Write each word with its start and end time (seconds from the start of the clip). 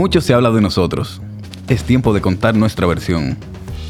Mucho 0.00 0.22
se 0.22 0.32
habla 0.32 0.50
de 0.50 0.62
nosotros. 0.62 1.20
Es 1.68 1.84
tiempo 1.84 2.14
de 2.14 2.22
contar 2.22 2.56
nuestra 2.56 2.86
versión. 2.86 3.36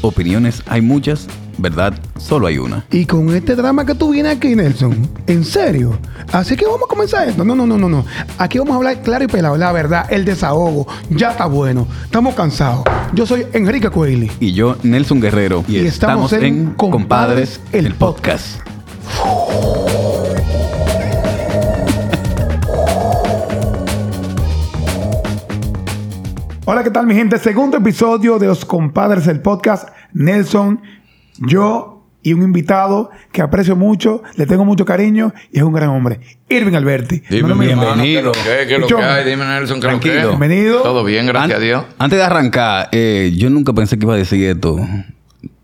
Opiniones 0.01 0.61
hay 0.67 0.81
muchas, 0.81 1.25
verdad 1.57 1.93
solo 2.19 2.47
hay 2.47 2.57
una. 2.57 2.85
Y 2.91 3.05
con 3.05 3.33
este 3.33 3.55
drama 3.55 3.85
que 3.85 3.95
tú 3.95 4.11
vienes 4.11 4.35
aquí, 4.35 4.53
Nelson, 4.53 5.09
¿en 5.27 5.45
serio? 5.45 5.97
Así 6.33 6.57
que 6.57 6.65
vamos 6.65 6.81
a 6.83 6.87
comenzar 6.89 7.29
esto. 7.29 7.45
No, 7.45 7.55
no, 7.55 7.65
no, 7.65 7.77
no, 7.77 7.87
no. 7.87 8.05
Aquí 8.39 8.59
vamos 8.59 8.73
a 8.73 8.75
hablar 8.75 9.01
claro 9.03 9.23
y 9.23 9.27
pelado, 9.27 9.55
la 9.55 9.71
verdad, 9.71 10.05
el 10.11 10.25
desahogo. 10.25 10.85
Ya 11.11 11.31
está 11.31 11.45
bueno. 11.45 11.87
Estamos 12.03 12.35
cansados. 12.35 12.83
Yo 13.13 13.25
soy 13.25 13.47
Enrique 13.53 13.89
Coeli. 13.89 14.29
Y 14.41 14.51
yo, 14.51 14.75
Nelson 14.83 15.21
Guerrero. 15.21 15.63
Y 15.69 15.77
estamos 15.77 16.33
en 16.33 16.73
Compadres, 16.73 17.61
el 17.71 17.95
podcast. 17.95 18.70
Hola, 26.65 26.83
¿qué 26.83 26.91
tal 26.91 27.07
mi 27.07 27.15
gente? 27.15 27.37
Segundo 27.39 27.77
episodio 27.77 28.37
de 28.37 28.47
Los 28.47 28.65
Compadres 28.65 29.25
del 29.25 29.41
Podcast. 29.41 29.89
Nelson, 30.13 30.81
yo 31.39 32.05
y 32.23 32.33
un 32.33 32.43
invitado 32.43 33.09
que 33.31 33.41
aprecio 33.41 33.75
mucho, 33.75 34.21
le 34.35 34.45
tengo 34.45 34.63
mucho 34.63 34.85
cariño 34.85 35.33
y 35.51 35.57
es 35.57 35.63
un 35.63 35.73
gran 35.73 35.89
hombre. 35.89 36.19
Irving 36.49 36.75
Alberti. 36.75 37.23
Dime, 37.29 37.49
No, 37.49 37.55
bienvenido. 37.57 38.31
¿Qué, 38.31 38.67
qué 38.67 38.75
es 38.75 38.79
lo 38.79 38.87
que 38.87 38.95
hay? 38.95 39.27
Dime, 39.29 39.43
Nelson, 39.45 39.79
¿qué 39.81 39.87
es 39.87 39.93
lo 39.93 39.99
que 39.99 40.09
Tranquilo. 40.09 40.33
es? 40.33 40.39
Bienvenido. 40.39 40.81
Todo 40.83 41.03
bien, 41.03 41.25
gracias 41.25 41.51
An- 41.57 41.61
a 41.61 41.65
Dios. 41.65 41.85
Antes 41.97 42.19
de 42.19 42.25
arrancar, 42.25 42.89
eh, 42.91 43.33
yo 43.35 43.49
nunca 43.49 43.73
pensé 43.73 43.97
que 43.97 44.05
iba 44.05 44.13
a 44.13 44.17
decir 44.17 44.43
esto, 44.47 44.79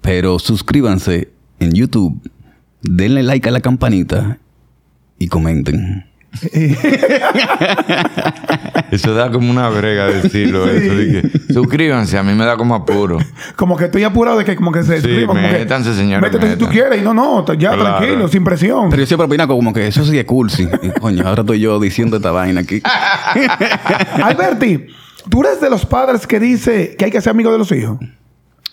pero 0.01 0.39
suscríbanse 0.39 1.29
en 1.59 1.73
YouTube, 1.73 2.19
denle 2.81 3.21
like 3.21 3.47
a 3.47 3.51
la 3.51 3.61
campanita 3.61 4.39
y 5.19 5.27
comenten. 5.27 6.05
Eso 8.91 9.13
da 9.13 9.31
como 9.31 9.49
una 9.51 9.69
brega 9.69 10.05
decirlo. 10.07 10.69
eso, 10.69 10.95
de 10.95 11.21
que, 11.21 11.53
suscríbanse, 11.53 12.17
a 12.17 12.23
mí 12.23 12.33
me 12.33 12.45
da 12.45 12.55
como 12.57 12.75
apuro. 12.75 13.17
Como 13.55 13.75
que 13.75 13.85
estoy 13.85 14.03
apurado 14.03 14.37
de 14.37 14.45
que 14.45 14.55
como 14.55 14.71
que 14.71 14.83
se 14.83 15.01
Sí, 15.01 15.07
que- 15.07 15.27
métanse, 15.27 15.93
señores, 15.93 16.21
Métete 16.31 16.53
si 16.53 16.57
tú 16.57 16.67
quieres 16.67 17.01
y 17.01 17.03
no, 17.03 17.13
no, 17.13 17.45
ya 17.53 17.73
Claro. 17.73 17.97
tranquilo, 17.97 18.27
sin 18.27 18.43
presión. 18.43 18.89
Pero 18.89 19.01
yo 19.01 19.05
siempre 19.07 19.25
opino 19.25 19.47
como 19.47 19.73
que 19.73 19.87
eso 19.87 20.05
sí 20.05 20.17
es 20.17 20.25
cursi. 20.25 20.67
Y, 20.81 20.89
coño, 20.99 21.27
ahora 21.27 21.41
estoy 21.41 21.59
yo 21.59 21.79
diciendo 21.79 22.17
esta 22.17 22.31
vaina 22.31 22.61
aquí. 22.61 22.81
Alberti, 24.23 24.87
tú 25.29 25.41
eres 25.43 25.61
de 25.61 25.69
los 25.69 25.85
padres 25.85 26.27
que 26.27 26.39
dice 26.39 26.95
que 26.97 27.05
hay 27.05 27.11
que 27.11 27.21
ser 27.21 27.31
amigo 27.31 27.51
de 27.51 27.57
los 27.57 27.71
hijos. 27.71 27.97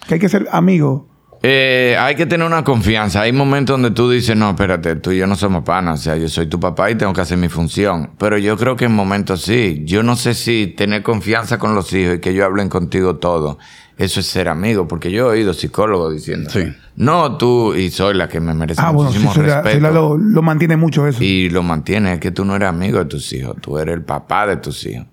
Que 0.07 0.15
hay 0.15 0.21
que 0.21 0.29
ser 0.29 0.49
amigo. 0.53 1.09
Eh, 1.47 1.95
hay 2.01 2.15
que 2.15 2.25
tener 2.25 2.47
una 2.47 2.65
confianza. 2.65 3.21
Hay 3.21 3.33
momentos 3.33 3.75
donde 3.75 3.91
tú 3.91 4.09
dices, 4.09 4.35
no, 4.35 4.49
espérate, 4.49 4.97
tú 4.97 5.11
y 5.13 5.19
yo 5.19 5.27
no 5.27 5.37
somos 5.37 5.63
panas. 5.63 6.01
O 6.01 6.03
sea, 6.03 6.17
yo 6.17 6.27
soy 6.31 6.47
tu 6.47 6.59
papá 6.59 6.91
y 6.91 6.95
tengo 6.95 7.13
que 7.13 7.21
hacer 7.21 7.37
mi 7.37 7.51
función. 7.51 8.13
Pero 8.19 8.39
yo 8.39 8.57
creo 8.57 8.77
que 8.77 8.87
en 8.87 8.95
momentos 8.95 9.43
sí. 9.43 9.83
Yo 9.85 10.03
no 10.03 10.17
sé 10.17 10.33
si 10.33 10.69
tener 10.69 11.03
confianza 11.03 11.59
con 11.59 11.75
los 11.75 11.93
hijos 11.93 12.17
y 12.17 12.21
que 12.21 12.31
ellos 12.31 12.47
hablen 12.47 12.71
contigo 12.71 13.17
todo. 13.17 13.59
Eso 13.99 14.21
es 14.21 14.27
ser 14.27 14.49
amigo. 14.49 14.89
Porque 14.89 15.11
yo 15.11 15.27
he 15.27 15.37
oído 15.41 15.53
psicólogos 15.53 16.15
diciendo, 16.15 16.49
Sí. 16.49 16.65
no 16.97 17.37
tú, 17.37 17.75
y 17.75 17.91
soy 17.91 18.15
la 18.15 18.27
que 18.27 18.41
me 18.41 18.55
merece 18.55 18.81
Ah, 18.83 18.91
bueno, 18.91 19.13
sí, 19.13 19.19
muchísimo 19.19 19.35
Soyla- 19.45 19.57
respeto. 19.57 19.73
Soyla 19.75 19.91
lo, 19.91 20.17
lo 20.17 20.41
mantiene 20.41 20.79
mucho 20.79 21.07
eso. 21.07 21.23
Y 21.23 21.51
lo 21.51 21.63
mantiene, 21.63 22.15
es 22.15 22.21
que 22.21 22.31
tú 22.31 22.47
no 22.47 22.57
eres 22.57 22.71
amigo 22.71 23.01
de 23.01 23.05
tus 23.05 23.31
hijos, 23.35 23.55
tú 23.61 23.77
eres 23.79 23.95
el 23.95 24.03
papá 24.03 24.47
de 24.47 24.57
tus 24.57 24.87
hijos. 24.87 25.07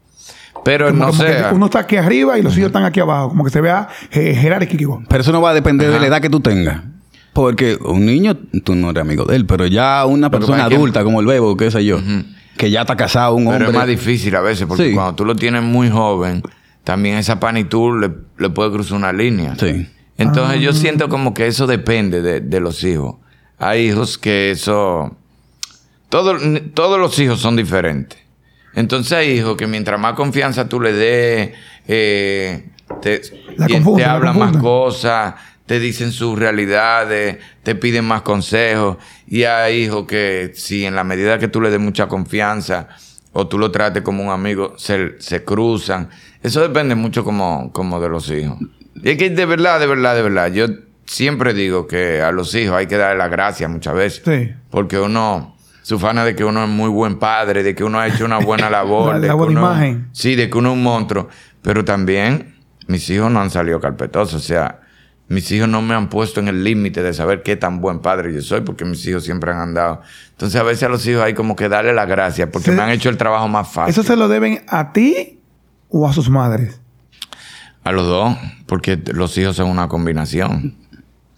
Pero 0.63 0.87
Como- 0.87 0.99
no 0.99 1.11
como 1.11 1.23
sé. 1.23 1.25
que 1.49 1.55
uno 1.55 1.65
está 1.65 1.79
aquí 1.79 1.95
arriba 1.97 2.37
y 2.37 2.41
los 2.43 2.55
hijos 2.57 2.67
están 2.67 2.83
aquí 2.85 2.99
abajo. 2.99 3.29
Como 3.29 3.43
que 3.43 3.49
se 3.49 3.61
vea 3.61 3.87
eh, 4.11 4.35
jerárquico. 4.35 5.03
Pero 5.09 5.21
eso 5.21 5.31
no 5.31 5.41
va 5.41 5.51
a 5.51 5.53
depender 5.53 5.89
de 5.91 5.99
la 5.99 6.07
edad 6.07 6.21
que 6.21 6.29
tú 6.29 6.39
tengas. 6.39 6.81
Porque 7.33 7.77
un 7.81 8.05
niño, 8.05 8.35
tú 8.63 8.75
no 8.75 8.89
eres 8.89 9.01
amigo 9.01 9.25
de 9.25 9.37
él, 9.37 9.45
pero 9.45 9.65
ya 9.65 10.05
una 10.05 10.29
Pero 10.29 10.41
persona 10.45 10.67
que- 10.67 10.75
adulta 10.75 11.03
como 11.03 11.19
el 11.21 11.25
bebo, 11.25 11.55
qué 11.57 11.71
sé 11.71 11.83
yo, 11.85 11.99
que 12.57 12.69
ya 12.69 12.81
está 12.81 12.95
casado, 12.97 13.35
un 13.35 13.45
Pero 13.45 13.55
hombre. 13.55 13.69
es 13.69 13.73
más 13.75 13.87
difícil 13.87 14.35
a 14.35 14.41
veces, 14.41 14.67
porque 14.67 14.89
Sí. 14.89 14.93
cuando 14.93 15.15
tú 15.15 15.25
lo 15.25 15.35
tienes 15.35 15.63
muy 15.63 15.89
joven, 15.89 16.43
también 16.83 17.17
esa 17.17 17.39
panitud 17.39 17.99
le, 18.01 18.11
le 18.37 18.49
puede 18.49 18.71
cruzar 18.71 18.97
una 18.97 19.13
línea. 19.13 19.55
Sí. 19.57 19.87
Entonces 20.17 20.57
Ah. 20.57 20.61
yo 20.61 20.73
siento 20.73 21.07
como 21.09 21.33
que 21.33 21.47
eso 21.47 21.65
depende 21.67 22.21
de, 22.21 22.41
de 22.41 22.59
los 22.59 22.83
hijos. 22.83 23.15
Hay 23.57 23.87
hijos 23.87 24.17
que 24.17 24.51
eso... 24.51 25.15
Todo- 26.09 26.37
todos 26.73 26.99
los 26.99 27.17
hijos 27.19 27.39
son 27.39 27.55
diferentes. 27.55 28.19
Entonces 28.73 29.13
hay 29.13 29.31
hijos 29.31 29.57
que 29.57 29.67
mientras 29.67 29.99
más 29.99 30.13
confianza 30.13 30.69
tú 30.69 30.79
le 30.79 30.93
des, 30.93 31.51
eh, 31.87 32.69
te, 33.01 33.21
hablan 34.03 34.37
más 34.37 34.57
cosas, 34.57 35.35
te 35.65 35.79
dicen 35.79 36.11
sus 36.11 36.37
realidades, 36.37 37.37
te 37.63 37.75
piden 37.75 38.05
más 38.05 38.21
consejos. 38.21 38.97
Y 39.27 39.43
hay 39.43 39.83
hijos 39.83 40.05
que 40.07 40.51
si 40.53 40.85
en 40.85 40.95
la 40.95 41.03
medida 41.03 41.39
que 41.39 41.47
tú 41.47 41.61
le 41.61 41.69
des 41.69 41.79
mucha 41.79 42.07
confianza 42.07 42.87
o 43.33 43.47
tú 43.47 43.57
lo 43.57 43.71
trates 43.71 44.03
como 44.03 44.23
un 44.23 44.29
amigo, 44.29 44.75
se, 44.77 45.19
se 45.19 45.43
cruzan. 45.43 46.09
Eso 46.43 46.61
depende 46.61 46.95
mucho 46.95 47.23
como, 47.23 47.71
como 47.71 48.01
de 48.01 48.09
los 48.09 48.29
hijos. 48.31 48.57
Y 49.03 49.11
es 49.11 49.17
que 49.17 49.29
de 49.29 49.45
verdad, 49.45 49.79
de 49.79 49.87
verdad, 49.87 50.15
de 50.15 50.21
verdad, 50.21 50.51
yo 50.51 50.67
siempre 51.05 51.53
digo 51.53 51.87
que 51.87 52.21
a 52.21 52.31
los 52.31 52.53
hijos 52.55 52.75
hay 52.75 52.87
que 52.87 52.97
darle 52.97 53.17
la 53.17 53.27
gracia 53.27 53.67
muchas 53.67 53.93
veces. 53.93 54.21
Sí. 54.25 54.53
Porque 54.69 54.99
uno, 54.99 55.55
su 55.91 55.99
fana 55.99 56.23
de 56.25 56.35
que 56.35 56.43
uno 56.43 56.63
es 56.63 56.69
muy 56.69 56.89
buen 56.89 57.19
padre, 57.19 57.63
de 57.63 57.75
que 57.75 57.83
uno 57.83 57.99
ha 57.99 58.07
hecho 58.07 58.25
una 58.25 58.39
buena 58.39 58.69
labor. 58.77 59.13
La- 59.15 59.19
de 59.19 59.27
la 59.27 59.33
que 59.33 59.37
buena 59.37 59.59
uno- 59.59 59.71
imagen. 59.71 60.07
Sí, 60.13 60.35
de 60.35 60.49
que 60.49 60.57
uno 60.57 60.69
es 60.69 60.73
un 60.77 60.83
monstruo. 60.83 61.27
Pero 61.61 61.85
también 61.85 62.55
mis 62.87 63.09
hijos 63.09 63.29
no 63.31 63.41
han 63.41 63.49
salido 63.49 63.79
carpetosos. 63.79 64.35
O 64.35 64.39
sea, 64.45 64.79
mis 65.27 65.51
hijos 65.51 65.67
no 65.69 65.81
me 65.81 65.93
han 65.95 66.09
puesto 66.09 66.39
en 66.39 66.47
el 66.47 66.63
límite 66.63 67.03
de 67.03 67.13
saber 67.13 67.43
qué 67.43 67.55
tan 67.55 67.79
buen 67.81 67.99
padre 67.99 68.33
yo 68.33 68.41
soy, 68.41 68.61
porque 68.61 68.83
mis 68.85 69.05
hijos 69.05 69.23
siempre 69.23 69.51
han 69.51 69.59
andado. 69.59 70.01
Entonces 70.31 70.59
a 70.59 70.63
veces 70.63 70.83
a 70.83 70.89
los 70.89 71.05
hijos 71.07 71.23
hay 71.23 71.33
como 71.33 71.55
que 71.55 71.69
darle 71.69 71.93
la 71.93 72.05
gracia, 72.05 72.49
porque 72.51 72.71
me 72.71 72.81
han 72.81 72.89
hecho 72.89 73.09
el 73.09 73.17
trabajo 73.17 73.47
más 73.47 73.67
fácil. 73.69 73.91
¿Eso 73.91 74.03
se 74.03 74.15
lo 74.15 74.27
deben 74.27 74.63
a 74.67 74.91
ti 74.93 75.39
o 75.89 76.07
a 76.07 76.13
sus 76.13 76.29
madres? 76.29 76.79
A 77.83 77.91
los 77.91 78.05
dos, 78.05 78.37
porque 78.65 78.99
los 79.13 79.37
hijos 79.37 79.55
son 79.55 79.69
una 79.69 79.87
combinación. 79.87 80.75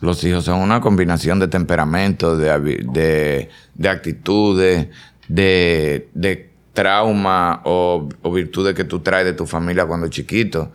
Los 0.04 0.22
hijos 0.26 0.44
son 0.44 0.60
una 0.60 0.82
combinación 0.82 1.40
de 1.40 1.48
temperamento, 1.48 2.36
de, 2.36 2.60
de, 2.92 3.50
de 3.74 3.90
actitudes, 3.90 4.88
de, 5.30 6.10
de 6.14 6.50
trauma 6.74 7.62
o, 7.64 8.10
virtudes 8.34 8.76
que 8.76 8.84
tú 8.84 9.00
traes 9.00 9.24
de 9.26 9.32
tu 9.32 9.46
familia 9.46 9.86
cuando 9.86 10.10
chiquito. 10.10 10.74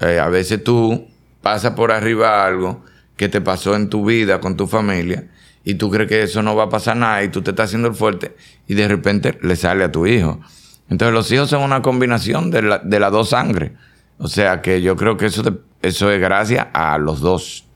Eh, 0.00 0.18
a 0.18 0.30
veces 0.30 0.64
tú 0.64 1.06
pasas 1.42 1.72
por 1.74 1.92
arriba 1.92 2.46
algo 2.46 2.82
que 3.18 3.28
te 3.28 3.42
pasó 3.42 3.76
en 3.76 3.90
tu 3.90 4.06
vida 4.06 4.40
con 4.40 4.56
tu 4.56 4.66
familia 4.66 5.28
y 5.62 5.74
tú 5.74 5.90
crees 5.90 6.08
que 6.08 6.22
eso 6.22 6.42
no 6.42 6.56
va 6.56 6.64
a 6.64 6.68
pasar 6.70 6.96
nada 6.96 7.22
y 7.22 7.28
tú 7.28 7.42
te 7.42 7.50
estás 7.50 7.66
haciendo 7.68 7.88
el 7.88 7.94
fuerte 7.94 8.34
y 8.66 8.72
de 8.72 8.88
repente 8.88 9.38
le 9.42 9.56
sale 9.56 9.84
a 9.84 9.92
tu 9.92 10.06
hijo. 10.06 10.40
Entonces 10.88 11.12
los 11.12 11.30
hijos 11.32 11.50
son 11.50 11.60
una 11.62 11.82
combinación 11.82 12.50
de, 12.50 12.62
la- 12.62 12.78
de 12.78 12.98
las 12.98 13.12
dos 13.12 13.28
sangres. 13.28 13.72
O 14.16 14.26
sea 14.26 14.62
que 14.62 14.80
yo 14.80 14.96
creo 14.96 15.18
que 15.18 15.26
eso, 15.26 15.42
de- 15.42 15.58
eso 15.82 16.10
es 16.10 16.18
gracias 16.18 16.68
a 16.72 16.96
los 16.96 17.20
dos 17.20 17.66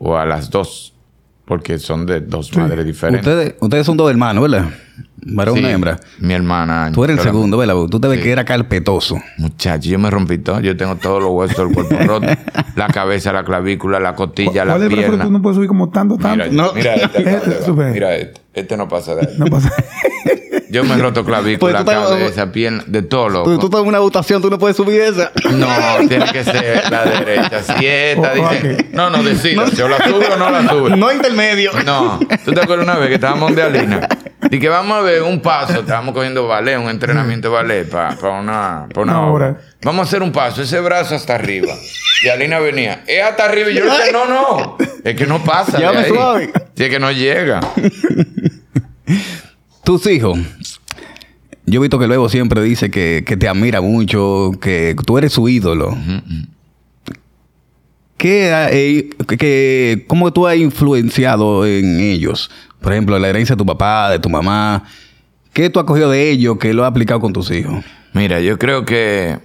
o 0.00 0.16
a 0.16 0.24
las 0.26 0.50
dos, 0.50 0.94
porque 1.44 1.78
son 1.78 2.06
de 2.06 2.20
dos 2.20 2.56
madres 2.56 2.84
diferentes. 2.84 3.24
Ustedes, 3.26 3.54
ustedes 3.60 3.86
son 3.86 3.96
dos 3.96 4.10
hermanos, 4.10 4.50
¿verdad? 4.50 4.68
Varón 5.22 5.56
Sí, 5.58 5.62
y 5.62 5.66
hembra. 5.66 6.00
Mi 6.18 6.32
hermana. 6.32 6.90
Tú 6.94 7.04
eres 7.04 7.18
el 7.18 7.22
segundo, 7.22 7.58
¿verdad? 7.58 7.74
Tú 7.90 8.00
te 8.00 8.08
ves 8.08 8.18
Sí. 8.18 8.24
que 8.24 8.32
era 8.32 8.44
carpetoso. 8.46 9.20
Muchacho, 9.36 9.88
yo 9.90 9.98
me 9.98 10.10
rompí 10.10 10.38
todo. 10.38 10.60
Yo 10.60 10.74
tengo 10.78 10.96
todos 10.96 11.22
los 11.22 11.30
huesos 11.32 11.58
del 11.58 11.74
cuerpo 11.74 11.94
roto. 12.06 12.26
la 12.76 12.86
cabeza, 12.88 13.30
la 13.32 13.44
clavícula, 13.44 14.00
la 14.00 14.14
costilla, 14.14 14.64
la 14.64 14.72
¿Cuál 14.74 14.82
es 14.86 14.90
el 14.90 14.96
pierna. 14.98 15.24
tú 15.24 15.30
no 15.30 15.42
puedes 15.42 15.56
subir 15.56 15.68
como 15.68 15.90
tanto, 15.90 16.16
tanto? 16.16 16.44
Mira, 16.50 16.62
No. 16.64 16.72
mira 16.74 16.94
este. 16.94 17.18
Este, 17.18 17.36
este, 17.36 17.64
súper. 17.66 17.92
mira 17.92 18.16
este. 18.16 18.40
Este 18.54 18.76
no 18.78 18.88
pasa 18.88 19.14
de 19.14 19.20
ahí. 19.28 19.34
No 19.38 19.44
pasa. 19.46 19.70
Yo 20.70 20.84
me 20.84 20.94
he 20.94 20.98
roto 20.98 21.24
clavícula, 21.24 21.84
Pues 21.84 21.84
tú 21.84 21.90
te- 21.90 22.08
cabeza, 22.10 22.52
pierna, 22.52 22.84
de 22.86 23.02
todo 23.02 23.26
Tú, 23.26 23.30
loco. 23.32 23.58
tú 23.58 23.66
estás 23.66 23.80
en 23.80 23.86
una 23.88 23.98
votación, 23.98 24.40
tú 24.40 24.48
no 24.50 24.58
puedes 24.58 24.76
subir 24.76 25.00
esa. 25.00 25.32
No, 25.52 25.68
tiene 26.08 26.26
que 26.26 26.44
ser 26.44 26.90
la 26.90 27.04
derecha. 27.04 27.62
Si 27.62 27.86
esta 27.86 28.32
Oh, 28.32 28.50
dice... 28.50 28.88
No, 28.92 29.10
no, 29.10 29.22
decida. 29.22 29.66
Si 29.68 29.82
o 29.82 29.88
la 29.88 29.98
sube 30.06 30.26
o 30.32 30.36
no 30.36 30.48
la 30.50 30.68
sube. 30.68 30.96
No 30.96 31.12
intermedio. 31.12 31.72
No, 31.84 32.20
tú 32.44 32.52
te 32.52 32.60
acuerdas 32.60 32.84
una 32.86 32.96
vez 32.96 33.08
que 33.08 33.14
estábamos 33.16 33.54
de 33.56 33.62
Alina 33.62 34.08
y 34.50 34.58
que 34.58 34.68
vamos 34.68 34.96
a 34.98 35.00
ver 35.02 35.22
un 35.22 35.40
paso, 35.40 35.80
estábamos 35.80 36.14
cogiendo 36.14 36.46
ballet, 36.46 36.78
un 36.78 36.88
entrenamiento 36.88 37.48
de 37.48 37.54
ballet 37.54 37.88
para 37.88 38.10
una, 38.10 38.86
pa 38.94 39.00
una 39.00 39.18
Una 39.18 39.26
obra. 39.26 39.56
Vamos 39.82 40.00
a 40.00 40.08
hacer 40.08 40.22
un 40.22 40.30
paso, 40.32 40.62
ese 40.62 40.78
brazo 40.80 41.14
hasta 41.14 41.34
arriba. 41.34 41.72
Y 42.24 42.28
Alina 42.28 42.58
venía, 42.58 43.02
es 43.06 43.22
hasta 43.22 43.44
arriba. 43.46 43.70
Y 43.70 43.74
yo 43.74 43.84
le 43.84 43.90
dije, 43.90 44.12
no, 44.12 44.26
no, 44.26 44.76
es 45.04 45.16
que 45.16 45.26
no 45.26 45.42
pasa. 45.42 45.78
de 45.78 45.86
ahí. 45.86 46.08
suave. 46.08 46.52
Sí, 46.76 46.84
es 46.84 46.90
que 46.90 46.98
no 47.00 47.10
llega. 47.10 47.60
Tus 49.84 50.06
hijos. 50.06 50.38
Yo 51.70 51.78
he 51.78 51.82
visto 51.82 51.98
que 51.98 52.06
luego 52.08 52.28
siempre 52.28 52.62
dice 52.62 52.90
que, 52.90 53.22
que 53.24 53.36
te 53.36 53.46
admira 53.48 53.80
mucho, 53.80 54.50
que 54.60 54.96
tú 55.06 55.18
eres 55.18 55.32
su 55.32 55.48
ídolo. 55.48 55.96
¿Qué, 58.16 58.50
eh, 58.72 59.10
que- 59.38 60.04
¿Cómo 60.08 60.32
tú 60.32 60.46
has 60.46 60.56
influenciado 60.56 61.64
en 61.64 62.00
ellos? 62.00 62.50
Por 62.80 62.92
ejemplo, 62.92 63.18
la 63.18 63.28
herencia 63.28 63.54
de 63.54 63.58
tu 63.58 63.66
papá, 63.66 64.10
de 64.10 64.18
tu 64.18 64.28
mamá. 64.28 64.84
¿Qué 65.52 65.70
tú 65.70 65.80
has 65.80 65.86
cogido 65.86 66.10
de 66.10 66.30
ellos 66.30 66.58
que 66.58 66.74
lo 66.74 66.84
has 66.84 66.90
aplicado 66.90 67.20
con 67.20 67.32
tus 67.32 67.50
hijos? 67.50 67.84
Mira, 68.12 68.40
yo 68.40 68.58
creo 68.58 68.84
que 68.84 69.38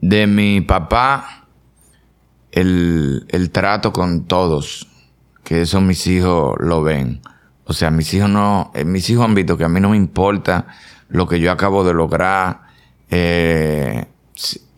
de 0.00 0.26
mi 0.26 0.60
papá, 0.62 1.46
el, 2.52 3.26
el 3.28 3.50
trato 3.50 3.92
con 3.92 4.24
todos, 4.26 4.88
que 5.44 5.62
eso 5.62 5.80
mis 5.80 6.06
hijos 6.06 6.54
lo 6.58 6.82
ven. 6.82 7.20
O 7.64 7.72
sea, 7.72 7.90
mis 7.90 8.12
hijos 8.14 8.30
no, 8.30 8.70
eh, 8.74 8.84
mis 8.84 9.08
hijos 9.10 9.24
han 9.24 9.34
visto 9.34 9.56
que 9.56 9.64
a 9.64 9.68
mí 9.68 9.80
no 9.80 9.90
me 9.90 9.96
importa 9.96 10.66
lo 11.08 11.26
que 11.26 11.40
yo 11.40 11.50
acabo 11.52 11.84
de 11.84 11.94
lograr. 11.94 12.60
Eh, 13.10 14.04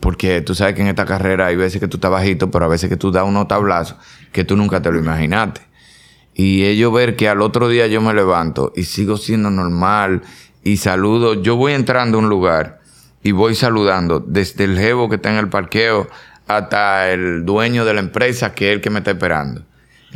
Porque 0.00 0.40
tú 0.42 0.54
sabes 0.54 0.74
que 0.74 0.82
en 0.82 0.88
esta 0.88 1.04
carrera 1.04 1.46
hay 1.46 1.56
veces 1.56 1.80
que 1.80 1.88
tú 1.88 1.96
estás 1.96 2.10
bajito, 2.10 2.50
pero 2.50 2.64
a 2.64 2.68
veces 2.68 2.88
que 2.88 2.96
tú 2.96 3.10
das 3.10 3.24
unos 3.24 3.48
tablazos 3.48 3.96
que 4.32 4.44
tú 4.44 4.56
nunca 4.56 4.80
te 4.80 4.90
lo 4.92 4.98
imaginaste. 4.98 5.60
Y 6.34 6.64
ellos 6.64 6.92
ver 6.92 7.16
que 7.16 7.28
al 7.28 7.42
otro 7.42 7.68
día 7.68 7.86
yo 7.88 8.00
me 8.00 8.14
levanto 8.14 8.72
y 8.76 8.84
sigo 8.84 9.16
siendo 9.16 9.50
normal 9.50 10.22
y 10.62 10.76
saludo. 10.76 11.34
Yo 11.42 11.56
voy 11.56 11.72
entrando 11.72 12.18
a 12.18 12.20
un 12.20 12.28
lugar 12.28 12.80
y 13.22 13.32
voy 13.32 13.54
saludando 13.54 14.20
desde 14.20 14.64
el 14.64 14.78
jevo 14.78 15.08
que 15.08 15.16
está 15.16 15.30
en 15.30 15.38
el 15.38 15.48
parqueo 15.48 16.08
hasta 16.46 17.10
el 17.10 17.44
dueño 17.44 17.84
de 17.84 17.94
la 17.94 18.00
empresa 18.00 18.54
que 18.54 18.70
es 18.70 18.76
el 18.76 18.80
que 18.80 18.90
me 18.90 18.98
está 18.98 19.10
esperando. 19.10 19.62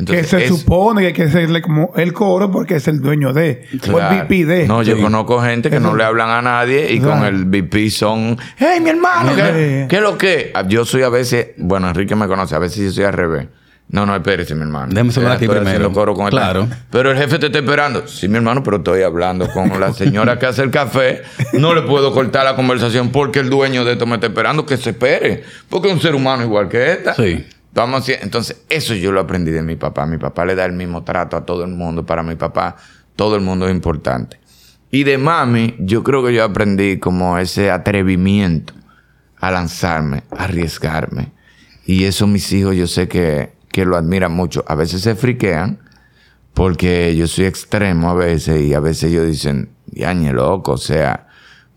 Que 0.05 0.23
se 0.23 0.43
es- 0.45 0.49
supone 0.49 1.01
que 1.01 1.07
hay 1.07 1.13
que 1.13 1.23
hacerle 1.23 1.61
como 1.61 1.93
el 1.95 2.13
coro 2.13 2.49
porque 2.51 2.75
es 2.77 2.87
el 2.87 2.99
dueño 3.01 3.31
de. 3.33 3.67
O 3.91 3.99
el. 3.99 4.05
VP 4.21 4.45
de. 4.45 4.67
No, 4.67 4.81
yo 4.83 4.95
Sí. 4.95 5.01
conozco 5.01 5.41
gente 5.41 5.69
que 5.69 5.79
no 5.79 5.95
le 5.95 6.03
hablan 6.03 6.29
a 6.29 6.41
nadie 6.41 6.91
y 6.91 6.99
Claro. 6.99 7.19
con 7.19 7.25
el 7.27 7.45
VP 7.45 7.89
son, 7.89 8.37
hey, 8.57 8.79
mi 8.81 8.89
hermano, 8.89 9.35
¿qué, 9.35 9.87
es 9.89 10.01
lo 10.01 10.17
que? 10.17 10.51
Ah, 10.55 10.63
Yo 10.67 10.83
soy 10.85 11.03
a 11.03 11.09
veces, 11.09 11.49
bueno, 11.57 11.87
Enrique 11.89 12.15
me 12.15 12.27
conoce, 12.27 12.55
a 12.55 12.59
veces 12.59 12.83
yo 12.83 12.91
soy 12.91 13.03
al 13.03 13.13
revés. 13.13 13.47
No, 13.89 14.05
no, 14.07 14.15
espérese, 14.15 14.55
mi 14.55 14.61
hermano. 14.61 14.87
Déjame 14.89 15.11
saludar 15.11 15.33
a 15.35 15.37
ti 15.37 15.45
Estoy 15.45 15.59
primero. 15.59 15.91
coro 15.91 16.15
con 16.15 16.25
el- 16.25 16.31
Claro. 16.31 16.67
Pero 16.89 17.11
el 17.11 17.17
jefe 17.17 17.37
te 17.37 17.47
está 17.47 17.59
esperando. 17.59 18.07
Sí, 18.07 18.27
mi 18.27 18.37
hermano, 18.37 18.63
pero 18.63 18.77
estoy 18.77 19.03
hablando 19.03 19.47
con 19.51 19.77
la 19.79 19.93
señora 19.93 20.39
que 20.39 20.47
hace 20.47 20.63
el 20.63 20.71
café. 20.71 21.21
No 21.51 21.75
le 21.75 21.83
puedo 21.83 22.11
cortar 22.13 22.45
la 22.45 22.55
conversación 22.55 23.09
porque 23.11 23.39
el 23.39 23.49
dueño 23.51 23.83
de 23.85 23.91
esto 23.91 24.07
me 24.07 24.15
está 24.15 24.27
esperando. 24.27 24.65
Que 24.65 24.77
se 24.77 24.91
espere. 24.91 25.43
Porque 25.69 25.89
es 25.89 25.93
un 25.93 25.99
ser 25.99 26.15
humano 26.15 26.41
igual 26.43 26.69
que 26.69 26.93
esta. 26.93 27.13
Sí. 27.13 27.45
Vamos 27.73 28.07
entonces, 28.07 28.61
eso 28.69 28.93
yo 28.93 29.11
lo 29.11 29.21
aprendí 29.21 29.51
de 29.51 29.63
mi 29.63 29.75
papá. 29.75 30.05
Mi 30.05 30.17
papá 30.17 30.45
le 30.45 30.55
da 30.55 30.65
el 30.65 30.73
mismo 30.73 31.03
trato 31.03 31.37
a 31.37 31.45
todo 31.45 31.63
el 31.63 31.71
mundo. 31.71 32.05
Para 32.05 32.21
mi 32.21 32.35
papá, 32.35 32.75
todo 33.15 33.35
el 33.35 33.41
mundo 33.41 33.67
es 33.67 33.73
importante. 33.73 34.39
Y 34.91 35.05
de 35.05 35.17
mami, 35.17 35.75
yo 35.79 36.03
creo 36.03 36.23
que 36.23 36.33
yo 36.33 36.43
aprendí 36.43 36.99
como 36.99 37.39
ese 37.39 37.71
atrevimiento 37.71 38.73
a 39.37 39.49
lanzarme, 39.49 40.23
a 40.29 40.43
arriesgarme. 40.43 41.31
Y 41.85 42.03
eso 42.03 42.27
mis 42.27 42.51
hijos 42.53 42.75
yo 42.75 42.85
sé 42.85 43.07
que, 43.07 43.53
que 43.71 43.85
lo 43.85 43.97
admiran 43.97 44.31
mucho. 44.31 44.63
A 44.67 44.75
veces 44.75 45.01
se 45.01 45.15
friquean 45.15 45.79
porque 46.53 47.15
yo 47.15 47.27
soy 47.27 47.45
extremo 47.45 48.11
a 48.11 48.13
veces 48.13 48.61
y 48.61 48.75
a 48.75 48.79
veces 48.79 49.11
ellos 49.11 49.25
dicen, 49.25 49.69
yañe 49.87 50.31
loco, 50.31 50.73
o 50.73 50.77
sea, 50.77 51.27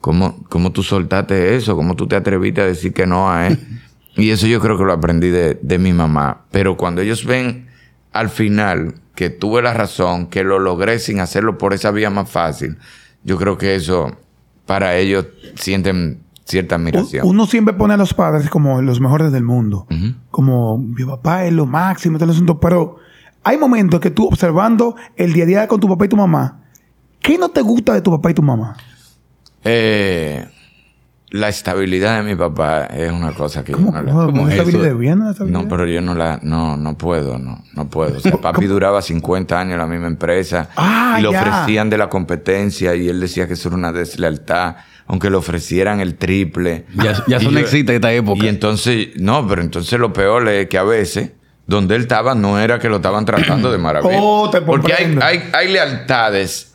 ¿cómo, 0.03 0.45
¿cómo 0.51 0.73
tú 0.73 0.83
soltaste 0.83 1.57
eso? 1.57 1.75
¿Cómo 1.75 1.97
tú 1.97 2.07
te 2.07 2.17
atreviste 2.17 2.61
a 2.61 2.67
decir 2.67 2.93
que 2.93 3.07
no 3.07 3.31
a 3.31 3.47
él? 3.49 3.59
y 4.17 4.31
eso 4.31 4.47
yo 4.47 4.61
creo 4.61 4.79
que 4.79 4.85
lo 4.85 4.93
aprendí 4.93 5.29
de, 5.31 5.59
de 5.61 5.79
mi 5.79 5.93
mamá. 5.93 6.43
Pero 6.51 6.77
cuando 6.77 7.01
ellos 7.03 7.25
ven 7.25 7.69
al 8.13 8.31
final 8.31 8.95
que 9.15 9.31
tuve 9.31 9.63
la 9.63 9.75
razón, 9.75 10.27
que 10.27 10.45
lo 10.45 10.59
logré 10.59 10.99
sin 10.99 11.21
hacerlo 11.21 11.59
por 11.59 11.75
esa 11.75 11.91
vía 11.91 12.11
más 12.11 12.31
fácil, 12.31 12.79
yo 13.25 13.37
creo 13.39 13.59
que 13.59 13.75
eso 13.75 14.17
para 14.67 14.97
ellos 14.97 15.27
sienten 15.55 16.21
cierta 16.45 16.77
admiración. 16.77 17.27
Uno 17.27 17.47
siempre 17.47 17.75
pone 17.75 17.95
a 17.95 17.97
los 17.97 18.15
padres 18.15 18.49
como 18.49 18.81
los 18.83 19.01
mejores 19.01 19.33
del 19.33 19.43
mundo. 19.43 19.87
Como 20.31 20.79
mi 20.79 21.05
papá 21.05 21.45
es 21.45 21.53
lo 21.53 21.67
máximo, 21.67 22.19
todo 22.19 22.27
el 22.27 22.31
asunto. 22.31 22.61
Pero 22.61 22.97
hay 23.43 23.59
momentos 23.59 24.01
que 24.01 24.11
tú 24.11 24.27
observando 24.27 24.97
el 25.17 25.33
día 25.33 25.45
a 25.45 25.47
día 25.47 25.69
con 25.69 25.81
tu 25.81 25.89
papá 25.89 26.07
y 26.07 26.09
tu 26.09 26.17
mamá, 26.17 26.63
¿qué 27.21 27.37
no 27.37 27.49
te 27.49 27.63
gusta 27.63 27.95
de 27.95 28.01
tu 28.01 28.11
papá 28.11 28.31
y 28.31 28.35
tu 28.35 28.43
mamá? 28.43 28.77
Eh, 29.65 30.47
la 31.31 31.49
estabilidad 31.49 32.19
de 32.19 32.23
mi 32.23 32.37
papá 32.37 32.85
es 32.87 33.11
una 33.11 33.33
cosa 33.33 33.65
que 33.65 33.73
yo 33.73 33.79
¿Cómo? 33.79 33.91
no 33.93 34.03
la- 34.03 34.13
¿Cómo? 34.13 34.27
cómo 34.27 34.33
¿Cómo 34.39 34.49
es 34.49 34.55
estabilidad? 34.59 34.95
¿Bien 34.95 35.19
la 35.21 35.31
estabilidad? 35.33 35.61
No, 35.63 35.69
pero 35.69 35.87
yo 35.87 36.01
no 36.01 36.15
la, 36.15 36.39
no, 36.43 36.77
no 36.77 36.97
puedo, 36.97 37.39
no, 37.39 37.65
no 37.75 37.89
puedo. 37.91 38.19
O 38.19 38.21
sea, 38.21 38.37
papi 38.41 38.67
duraba 38.67 39.03
50 39.03 39.59
años 39.61 39.73
en 39.73 39.79
la 39.79 39.87
misma 39.87 40.07
empresa 40.07 40.69
Ah, 40.77 41.17
y 41.19 41.23
le 41.23 41.29
ofrecían 41.29 41.91
de 41.91 41.99
la 41.99 42.09
competencia 42.09 42.95
y 42.95 43.09
él 43.09 43.19
decía 43.21 43.47
que 43.49 43.55
eso 43.55 43.69
era 43.69 43.77
una 43.77 43.93
deslealtad, 43.93 44.77
aunque 45.09 45.29
le 45.29 45.37
ofrecieran 45.37 46.01
el 46.01 46.15
triple. 46.17 46.87
Ya, 46.95 47.13
ya 47.13 47.25
Y 47.27 47.35
eso 47.35 47.45
no 47.51 47.59
yo- 47.59 47.59
existe 47.59 47.93
en 47.93 47.97
esta 47.97 48.13
época. 48.13 48.45
Y 48.45 48.49
entonces, 48.49 49.09
no, 49.17 49.47
pero 49.49 49.63
entonces 49.63 49.99
lo 49.99 50.13
peor 50.13 50.49
es 50.49 50.69
que 50.69 50.79
a 50.79 50.85
veces, 50.85 51.33
donde 51.67 51.97
él 51.97 52.03
estaba, 52.03 52.37
no 52.37 52.61
era 52.61 52.79
que 52.79 52.89
lo 52.89 52.97
estaban 52.97 53.25
tratando 53.25 53.73
de 53.73 53.79
maravilla. 53.79 54.17
Oh, 54.23 54.49
te 54.49 54.61
Porque 54.61 54.93
hay, 54.95 55.19
hay, 55.21 55.43
hay 55.53 55.73
lealtades. 55.73 56.73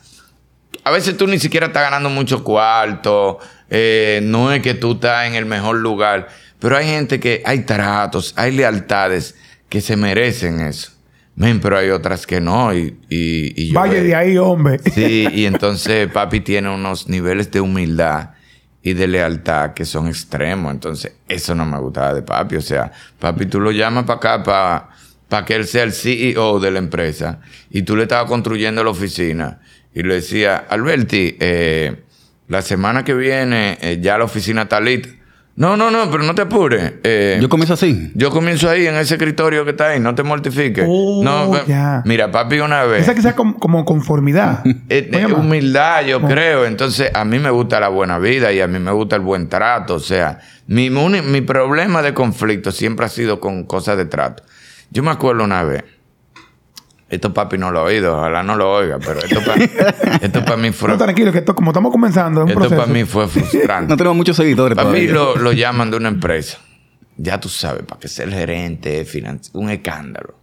A 0.84 0.90
veces 0.90 1.16
tú 1.16 1.26
ni 1.26 1.38
siquiera 1.38 1.68
estás 1.68 1.82
ganando 1.84 2.10
mucho 2.10 2.42
cuarto, 2.42 3.38
eh, 3.74 4.20
no 4.22 4.52
es 4.52 4.60
que 4.60 4.74
tú 4.74 4.92
estás 4.92 5.26
en 5.26 5.34
el 5.34 5.46
mejor 5.46 5.76
lugar, 5.76 6.28
pero 6.58 6.76
hay 6.76 6.86
gente 6.86 7.18
que 7.18 7.42
hay 7.46 7.60
tratos, 7.60 8.34
hay 8.36 8.52
lealtades 8.52 9.34
que 9.70 9.80
se 9.80 9.96
merecen 9.96 10.60
eso. 10.60 10.92
Men, 11.34 11.58
pero 11.60 11.78
hay 11.78 11.88
otras 11.88 12.26
que 12.26 12.42
no. 12.42 12.74
Y, 12.74 12.98
y, 13.08 13.62
y 13.62 13.68
yo 13.68 13.80
Vaya 13.80 14.02
de 14.02 14.14
ahí, 14.14 14.36
hombre. 14.36 14.78
Sí, 14.78 15.26
y 15.32 15.46
entonces 15.46 16.06
papi 16.12 16.40
tiene 16.40 16.68
unos 16.68 17.08
niveles 17.08 17.50
de 17.50 17.62
humildad 17.62 18.32
y 18.82 18.92
de 18.92 19.06
lealtad 19.06 19.72
que 19.72 19.86
son 19.86 20.08
extremos. 20.08 20.70
Entonces, 20.70 21.14
eso 21.26 21.54
no 21.54 21.64
me 21.64 21.78
gustaba 21.78 22.12
de 22.12 22.20
papi. 22.20 22.56
O 22.56 22.60
sea, 22.60 22.92
papi 23.18 23.46
tú 23.46 23.58
lo 23.58 23.70
llamas 23.70 24.04
para 24.04 24.18
acá 24.18 24.42
para 24.42 24.88
para 25.32 25.46
que 25.46 25.54
él 25.54 25.66
sea 25.66 25.84
el 25.84 25.94
CEO 25.94 26.60
de 26.60 26.70
la 26.70 26.78
empresa 26.78 27.40
y 27.70 27.84
tú 27.84 27.96
le 27.96 28.02
estabas 28.02 28.28
construyendo 28.28 28.84
la 28.84 28.90
oficina 28.90 29.60
y 29.94 30.02
le 30.02 30.16
decía, 30.16 30.66
Alberti, 30.68 31.38
eh, 31.40 32.02
la 32.52 32.62
semana 32.62 33.02
que 33.04 33.14
viene 33.14 33.78
eh, 33.80 33.98
ya 34.00 34.18
la 34.18 34.24
oficina 34.24 34.62
está 34.62 34.80
lista. 34.80 35.08
No, 35.54 35.76
no, 35.76 35.90
no, 35.90 36.10
pero 36.10 36.22
no 36.24 36.34
te 36.34 36.40
apures. 36.42 36.94
Eh, 37.04 37.38
Yo 37.40 37.48
comienzo 37.50 37.74
así. 37.74 38.10
yo 38.14 38.30
comienzo 38.30 38.70
ahí 38.70 38.86
en 38.86 38.94
ese 38.94 39.14
escritorio 39.16 39.64
que 39.66 39.72
está 39.72 39.88
ahí, 39.90 40.00
no 40.00 40.14
te 40.14 40.22
mortifiques. 40.22 40.86
Oh, 40.88 41.20
no, 41.22 41.50
ve- 41.50 41.60
ya. 41.66 42.02
Mira, 42.06 42.30
papi 42.30 42.58
una 42.60 42.84
vez. 42.84 43.02
Esa 43.02 43.14
que 43.14 43.20
sea 43.20 43.34
como, 43.36 43.58
como 43.58 43.84
conformidad. 43.84 44.62
Eh, 44.88 45.10
eh, 45.12 45.26
humildad, 45.26 46.04
yo 46.06 46.22
creo. 46.22 46.64
Entonces, 46.64 47.10
a 47.14 47.24
mí 47.26 47.38
me 47.38 47.50
gusta 47.50 47.80
la 47.80 47.88
buena 47.88 48.18
vida 48.18 48.50
y 48.52 48.60
a 48.60 48.66
mí 48.66 48.78
me 48.78 48.92
gusta 48.92 49.16
el 49.16 49.22
buen 49.22 49.48
trato. 49.50 49.94
O 49.96 50.00
sea, 50.00 50.38
mi, 50.66 50.88
mi 50.88 51.40
problema 51.42 52.00
de 52.02 52.14
conflicto 52.14 52.72
siempre 52.72 53.04
ha 53.06 53.08
sido 53.10 53.38
con 53.40 53.64
cosas 53.64 53.96
de 53.98 54.06
trato. 54.06 54.42
Yo 54.90 55.02
me 55.02 55.10
acuerdo 55.10 55.44
una 55.44 55.62
vez, 55.64 55.84
esto 57.12 57.32
papi 57.32 57.58
no 57.58 57.70
lo 57.70 57.80
ha 57.80 57.82
oído, 57.84 58.16
ojalá 58.16 58.42
no 58.42 58.56
lo 58.56 58.72
oiga, 58.72 58.98
pero 58.98 59.20
esto 59.20 59.40
para 60.44 60.56
mí 60.56 60.72
fue, 60.72 60.88
No, 60.88 60.96
tranquilo, 60.98 61.30
que 61.30 61.38
esto, 61.38 61.54
como 61.54 61.70
estamos 61.70 61.92
comenzando, 61.92 62.44
es 62.46 62.56
un 62.56 62.62
esto 62.62 62.76
para 62.76 62.86
mí 62.92 63.04
fue 63.04 63.28
frustrante. 63.28 63.88
No 63.90 63.96
tenemos 63.96 64.16
muchos 64.16 64.36
seguidores 64.36 64.76
Papi 64.76 64.88
todavía. 64.88 65.12
lo, 65.12 65.36
lo 65.36 65.52
llaman 65.52 65.90
de 65.90 65.98
una 65.98 66.08
empresa. 66.08 66.58
Ya 67.16 67.38
tú 67.38 67.48
sabes, 67.48 67.84
para 67.84 68.00
que 68.00 68.08
sea 68.08 68.24
el 68.24 68.32
gerente, 68.32 69.06
un 69.52 69.70
escándalo. 69.70 70.34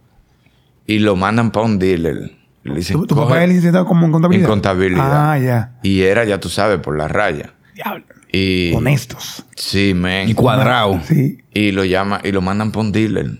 Y 0.86 1.00
lo 1.00 1.16
mandan 1.16 1.50
para 1.50 1.66
un 1.66 1.78
dealer. 1.78 2.32
Le 2.62 2.74
dicen, 2.74 2.96
¿Tu, 2.98 3.06
tu 3.08 3.14
"Coge- 3.14 3.24
papá 3.24 3.42
es 3.44 3.48
licenciado 3.48 3.84
como 3.86 4.06
en 4.06 4.12
contabilidad? 4.12 4.44
En 4.44 4.50
contabilidad. 4.50 5.30
Ah, 5.32 5.38
ya. 5.38 5.72
Y 5.82 6.02
era, 6.02 6.24
ya 6.24 6.38
tú 6.38 6.48
sabes, 6.48 6.78
por 6.78 6.96
la 6.96 7.08
raya. 7.08 7.54
Diablo. 7.74 8.04
Y 8.32 8.72
Honestos. 8.74 9.44
sí, 9.56 9.92
men. 9.94 10.28
Y 10.28 10.34
cuadrado. 10.34 11.00
Sí. 11.04 11.38
Y 11.52 11.72
lo 11.72 11.84
llama 11.84 12.20
y 12.22 12.30
lo 12.32 12.40
mandan 12.42 12.70
para 12.70 12.82
un 12.82 12.92
dealer. 12.92 13.30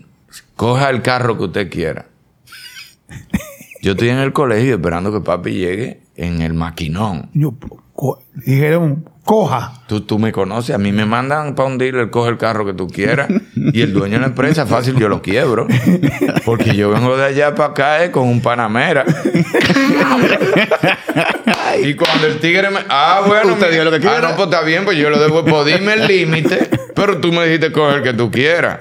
Coja 0.57 0.89
el 0.89 1.01
carro 1.01 1.37
que 1.37 1.43
usted 1.45 1.69
quiera. 1.69 2.07
Yo 3.81 3.93
estoy 3.93 4.09
en 4.09 4.17
el 4.19 4.31
colegio 4.33 4.75
esperando 4.75 5.11
que 5.11 5.21
papi 5.21 5.53
llegue 5.53 6.01
en 6.15 6.41
el 6.41 6.53
maquinón. 6.53 7.29
Yo, 7.33 7.53
co- 7.93 8.21
dijeron, 8.45 9.09
coja. 9.23 9.73
Tú, 9.87 10.01
tú 10.01 10.19
me 10.19 10.31
conoces, 10.31 10.75
a 10.75 10.77
mí 10.77 10.91
me 10.91 11.05
mandan 11.05 11.55
para 11.55 11.67
un 11.67 11.77
dealer, 11.79 12.11
coge 12.11 12.29
el 12.29 12.37
carro 12.37 12.63
que 12.65 12.73
tú 12.73 12.87
quieras. 12.87 13.27
Y 13.55 13.81
el 13.81 13.91
dueño 13.93 14.15
de 14.15 14.19
la 14.21 14.27
empresa, 14.27 14.67
fácil, 14.67 14.95
yo 14.97 15.09
lo 15.09 15.21
quiebro. 15.23 15.65
Porque 16.45 16.75
yo 16.75 16.91
vengo 16.91 17.17
de 17.17 17.25
allá 17.25 17.55
para 17.55 17.69
acá 17.71 18.03
eh, 18.05 18.11
con 18.11 18.27
un 18.27 18.41
Panamera. 18.41 19.03
y 21.83 21.93
cuando 21.95 22.27
el 22.27 22.39
tigre 22.39 22.69
me. 22.69 22.79
Ah, 22.89 23.21
bueno. 23.25 23.53
Usted 23.53 23.71
diga 23.71 23.83
lo 23.83 23.91
que 23.91 23.97
Ah, 23.97 23.99
quiera. 23.99 24.21
no, 24.21 24.35
pues 24.35 24.47
está 24.49 24.61
bien, 24.61 24.85
pues 24.85 24.97
yo 24.97 25.09
lo 25.09 25.19
debo. 25.19 25.43
Pues 25.45 25.65
dime 25.65 25.93
el 25.93 26.07
límite. 26.07 26.69
Pero 26.95 27.17
tú 27.19 27.31
me 27.31 27.45
dijiste 27.45 27.71
coge 27.71 27.97
el 27.97 28.03
que 28.03 28.13
tú 28.13 28.31
quieras. 28.31 28.79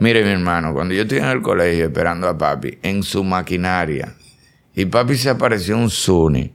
Mire, 0.00 0.24
mi 0.24 0.30
hermano, 0.30 0.74
cuando 0.74 0.94
yo 0.94 1.02
estoy 1.02 1.18
en 1.18 1.26
el 1.26 1.40
colegio 1.42 1.86
esperando 1.86 2.28
a 2.28 2.36
papi 2.36 2.78
en 2.82 3.02
su 3.02 3.22
maquinaria. 3.22 4.14
Y 4.74 4.86
papi 4.86 5.16
se 5.16 5.30
apareció 5.30 5.76
un 5.76 5.88
Suni. 5.88 6.52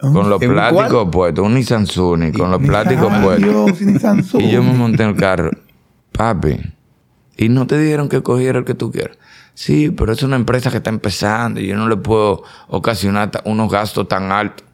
Con 0.00 0.28
los 0.28 0.40
¿En 0.42 0.50
un 0.50 0.54
plásticos 0.54 1.08
puestos, 1.10 1.44
un 1.44 1.54
Nissan 1.54 1.86
Suni, 1.86 2.30
con 2.30 2.50
los 2.50 2.60
plásticos 2.62 3.10
Ay, 3.10 3.22
puestos. 3.22 3.80
Y 4.34 4.50
yo 4.50 4.62
me 4.62 4.72
monté 4.72 5.02
en 5.02 5.08
el 5.08 5.16
carro. 5.16 5.50
Papi, 6.12 6.60
¿y 7.36 7.48
no 7.48 7.66
te 7.66 7.78
dijeron 7.78 8.08
que 8.08 8.22
cogiera 8.22 8.60
el 8.60 8.64
que 8.64 8.74
tú 8.74 8.92
quieras? 8.92 9.18
Sí, 9.54 9.90
pero 9.90 10.12
es 10.12 10.22
una 10.22 10.36
empresa 10.36 10.70
que 10.70 10.76
está 10.76 10.90
empezando 10.90 11.58
y 11.58 11.66
yo 11.66 11.76
no 11.76 11.88
le 11.88 11.96
puedo 11.96 12.44
ocasionar 12.68 13.30
unos 13.44 13.72
gastos 13.72 14.06
tan 14.06 14.30
altos. 14.30 14.64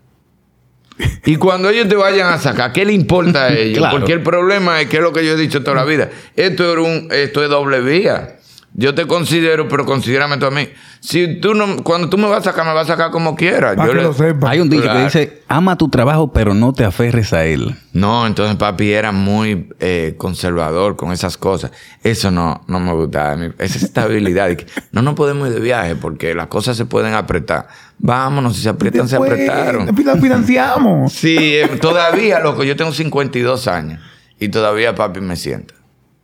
Y 1.24 1.36
cuando 1.36 1.68
ellos 1.70 1.88
te 1.88 1.96
vayan 1.96 2.32
a 2.32 2.38
sacar, 2.38 2.72
¿qué 2.72 2.84
le 2.84 2.92
importa 2.92 3.44
a 3.46 3.52
ellos? 3.52 3.78
Claro. 3.78 3.98
Porque 3.98 4.12
el 4.12 4.22
problema 4.22 4.80
es 4.80 4.88
que 4.88 4.98
es 4.98 5.02
lo 5.02 5.12
que 5.12 5.24
yo 5.24 5.32
he 5.32 5.36
dicho 5.36 5.62
toda 5.62 5.76
la 5.76 5.84
vida. 5.84 6.10
Esto, 6.36 6.70
era 6.70 6.82
un, 6.82 7.08
esto 7.10 7.42
es 7.42 7.48
doble 7.50 7.80
vía. 7.80 8.36
Yo 8.76 8.92
te 8.94 9.06
considero, 9.06 9.68
pero 9.68 9.84
considérame 9.86 10.36
tú 10.36 10.46
a 10.46 10.50
mí. 10.50 10.68
Si 10.98 11.38
tú 11.40 11.54
no, 11.54 11.76
cuando 11.84 12.08
tú 12.08 12.18
me 12.18 12.26
vas 12.28 12.40
a 12.40 12.50
sacar, 12.50 12.66
me 12.66 12.72
vas 12.72 12.84
a 12.90 12.94
sacar 12.94 13.10
como 13.12 13.36
quieras. 13.36 13.76
Yo 13.76 13.86
que 13.88 13.94
le- 13.94 14.02
lo 14.02 14.12
sepa. 14.12 14.50
Hay 14.50 14.58
un 14.60 14.68
dicho 14.68 14.82
Claro. 14.82 14.98
que 14.98 15.04
dice, 15.04 15.42
ama 15.46 15.78
tu 15.78 15.88
trabajo, 15.88 16.32
pero 16.32 16.54
no 16.54 16.72
te 16.72 16.84
aferres 16.84 17.32
a 17.32 17.44
él. 17.44 17.76
No, 17.92 18.26
entonces 18.26 18.56
papi 18.56 18.90
era 18.92 19.12
muy 19.12 19.68
eh, 19.78 20.14
conservador 20.16 20.96
con 20.96 21.12
esas 21.12 21.36
cosas. 21.36 21.70
Eso 22.02 22.32
no, 22.32 22.62
no 22.66 22.80
me 22.80 22.92
gustaba. 22.92 23.38
Esa 23.58 23.78
estabilidad. 23.78 24.50
no 24.92 25.02
nos 25.02 25.14
podemos 25.14 25.46
ir 25.48 25.54
de 25.54 25.60
viaje 25.60 25.94
porque 25.94 26.34
las 26.34 26.48
cosas 26.48 26.76
se 26.76 26.84
pueden 26.84 27.14
apretar. 27.14 27.68
Vámonos, 27.98 28.56
si 28.56 28.62
se 28.62 28.68
aprietan, 28.68 29.08
se 29.08 29.16
apretaron. 29.16 29.88
Financiamos. 30.20 31.12
Sí, 31.24 31.36
eh, 31.38 31.68
todavía, 31.80 32.40
loco, 32.40 32.64
yo 32.64 32.76
tengo 32.76 32.92
52 32.92 33.68
años 33.68 34.00
y 34.38 34.48
todavía 34.48 34.94
papi 34.94 35.20
me 35.20 35.36
sienta. 35.36 35.74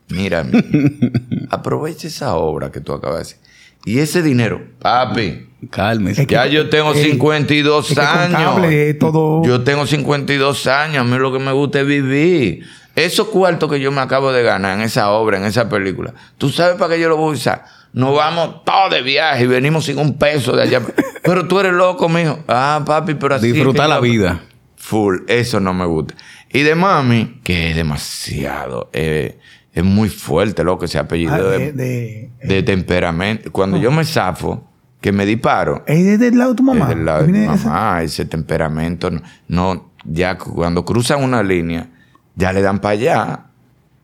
mira, 0.09 0.45
mi- 0.45 0.61
aprovecha 1.51 2.09
esa 2.09 2.35
obra 2.35 2.71
que 2.71 2.81
tú 2.81 2.93
acabas 2.93 3.17
de 3.17 3.23
hacer. 3.23 3.39
Y 3.85 3.99
ese 4.01 4.23
dinero, 4.23 4.61
papi, 4.79 5.47
Cálmese. 5.71 6.23
Es 6.23 6.27
que- 6.27 6.35
ya 6.35 6.47
yo 6.47 6.69
tengo 6.71 6.93
Ey, 6.95 7.03
52 7.13 7.91
es 7.91 7.97
que 7.99 8.03
años. 8.03 8.99
todo- 8.99 9.43
Yo 9.45 9.63
tengo 9.63 9.87
52 9.87 10.67
años. 10.67 10.99
A 10.99 11.05
mí 11.05 11.17
lo 11.19 11.33
que 11.33 11.39
me 11.39 11.53
gusta 11.53 11.81
es 11.81 11.87
vivir. 11.87 12.65
Esos 12.97 13.29
cuartos 13.29 13.71
que 13.71 13.79
yo 13.79 13.93
me 13.93 14.01
acabo 14.01 14.33
de 14.33 14.43
ganar 14.43 14.77
en 14.79 14.85
esa 14.85 15.11
obra, 15.11 15.37
en 15.39 15.45
esa 15.45 15.69
película, 15.69 16.13
¿tú 16.39 16.49
sabes 16.51 16.77
para 16.77 16.95
qué 16.95 17.01
yo 17.01 17.09
lo 17.09 17.17
voy 17.17 17.31
a 17.35 17.37
usar? 17.37 17.65
Nos 17.93 18.15
vamos 18.17 18.65
todos 18.65 18.91
de 18.91 19.03
viaje 19.03 19.45
y 19.45 19.47
venimos 19.47 19.85
sin 19.87 19.99
un 19.99 20.17
peso 20.19 20.55
de 20.55 20.63
allá. 20.63 20.81
pero 21.23 21.47
tú 21.49 21.59
eres 21.61 21.73
loco, 21.73 22.09
mijo. 22.09 22.39
Ah, 22.49 22.83
papi, 22.87 23.15
pero 23.15 23.35
así. 23.35 23.53
que 23.53 23.65
la 23.65 24.01
vida. 24.01 24.41
Full. 24.77 25.19
Eso 25.29 25.61
no 25.61 25.75
me 25.75 25.85
gusta. 25.87 26.15
Y 26.53 26.63
de 26.63 26.75
mami, 26.75 27.41
que 27.45 27.71
es 27.71 27.77
demasiado. 27.77 28.91
eh, 28.93 29.39
es 29.73 29.85
muy 29.85 30.09
fuerte, 30.09 30.65
loco, 30.65 30.85
ese 30.85 30.99
apellido 30.99 31.33
Ah, 31.35 31.39
de, 31.39 31.73
de, 31.73 31.73
de- 31.73 32.31
de 32.55 32.63
temperamento. 32.65 33.53
Cuando 33.53 33.77
yo 33.77 33.91
me 33.93 34.05
zafo, 34.05 34.67
que 35.01 35.13
me 35.13 35.25
disparo, 35.25 35.85
¿Es 35.87 36.05
desde 36.05 36.29
el 36.29 36.39
lado 36.39 36.51
de 36.51 36.57
tu 36.57 36.63
mamá? 36.65 36.83
es 36.83 36.89
del 36.97 37.05
lado 37.05 37.21
de 37.25 37.33
¿Viene 37.33 37.47
mi 37.49 37.55
esa? 37.55 37.69
mamá, 37.69 38.03
ese 38.03 38.25
temperamento. 38.25 39.11
No, 39.11 39.21
no, 39.49 39.91
ya 40.05 40.37
cu- 40.39 40.55
cuando 40.55 40.85
cruzan 40.85 41.23
una 41.23 41.43
línea, 41.45 41.89
ya 42.35 42.53
le 42.53 42.63
dan 42.63 42.81
para 42.81 42.93
allá. 42.93 43.41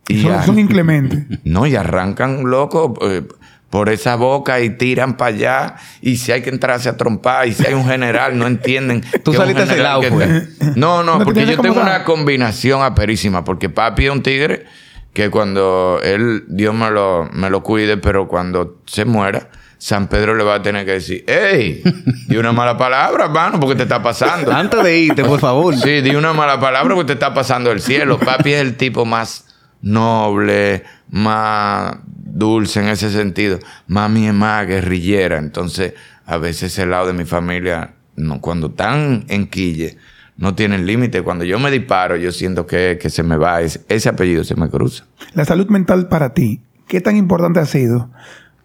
Y 0.09 0.23
Son, 0.23 0.31
ya- 0.31 0.43
son 0.45 0.59
inclementes. 0.61 1.25
no, 1.45 1.67
y 1.67 1.75
arrancan 1.75 2.45
loco 2.49 2.95
eh, 3.03 3.27
por 3.71 3.89
esa 3.89 4.17
boca 4.17 4.61
y 4.61 4.71
tiran 4.71 5.17
para 5.17 5.35
allá. 5.35 5.77
Y 6.01 6.17
si 6.17 6.33
hay 6.33 6.43
que 6.43 6.51
entrarse 6.51 6.89
a 6.89 6.97
trompar, 6.97 7.49
y 7.49 7.53
si 7.53 7.67
hay 7.67 7.75
un 7.75 7.87
general, 7.87 8.39
no 8.39 8.47
entienden. 8.47 9.05
Tú 9.25 9.33
saliste 9.33 9.67
general 9.67 9.77
celado, 9.77 10.01
que 10.01 10.11
pues. 10.11 10.77
No, 10.77 11.03
no, 11.03 11.19
porque 11.23 11.47
yo 11.47 11.61
tengo 11.61 11.81
una 11.81 12.05
combinación 12.05 12.83
aperísima. 12.83 13.45
Porque 13.45 13.69
papi 13.69 14.07
es 14.07 14.11
un 14.11 14.23
tigre 14.23 14.67
que 15.13 15.31
cuando 15.31 16.01
él, 16.03 16.45
Dios 16.49 16.75
me 16.75 16.91
lo, 16.91 17.29
me 17.33 17.51
lo 17.51 17.63
cuide, 17.63 17.97
pero 17.97 18.29
cuando 18.29 18.83
se 18.87 19.05
muera. 19.05 19.49
San 19.79 20.09
Pedro 20.09 20.35
le 20.35 20.43
va 20.43 20.55
a 20.55 20.63
tener 20.63 20.87
que 20.87 20.93
decir, 20.93 21.23
¡Ey! 21.29 21.83
Di 22.29 22.39
una 22.39 22.51
mala 22.51 22.79
palabra, 22.79 23.27
hermano, 23.27 23.61
porque 23.61 23.77
te 23.77 23.83
está 23.83 24.03
pasando. 24.03 24.51
Antes 24.51 24.83
de 24.83 24.99
irte, 24.99 25.23
por 25.23 25.39
favor. 25.39 25.77
Sí, 25.77 26.01
di 26.01 26.15
una 26.15 26.33
mala 26.33 26.59
palabra 26.59 26.95
porque 26.95 27.09
te 27.09 27.13
está 27.13 27.35
pasando 27.35 27.71
el 27.71 27.83
cielo. 27.83 28.19
Papi 28.19 28.55
es 28.55 28.63
el 28.63 28.77
tipo 28.79 29.05
más 29.05 29.45
noble, 29.83 30.83
más 31.11 31.99
dulce 32.37 32.81
en 32.81 32.89
ese 32.89 33.11
sentido. 33.11 33.59
Mami 33.87 34.29
es 34.29 34.35
más 34.35 34.67
guerrillera. 34.67 35.39
Entonces, 35.39 35.95
a 36.27 36.37
veces 36.37 36.73
ese 36.73 36.87
lado 36.87 37.09
de 37.09 37.13
mi 37.13 37.25
familia, 37.25 37.95
no, 38.17 38.41
cuando 38.41 38.69
están 38.69 39.25
en 39.29 39.47
quille, 39.47 39.97
no 40.37 40.55
tienen 40.55 40.87
límite. 40.87 41.23
Cuando 41.23 41.45
yo 41.45 41.59
me 41.59 41.71
disparo, 41.71 42.17
yo 42.17 42.33
siento 42.33 42.67
que, 42.67 42.99
que 43.01 43.11
se 43.11 43.23
me 43.23 43.37
va. 43.37 43.63
Ese, 43.63 43.81
ese 43.89 44.09
apellido 44.09 44.45
se 44.45 44.55
me 44.55 44.69
cruza. 44.69 45.05
La 45.35 45.45
salud 45.45 45.69
mental 45.69 46.09
para 46.09 46.35
ti, 46.35 46.61
¿qué 46.89 47.01
tan 47.01 47.17
importante 47.17 47.61
ha 47.61 47.67
sido 47.67 48.11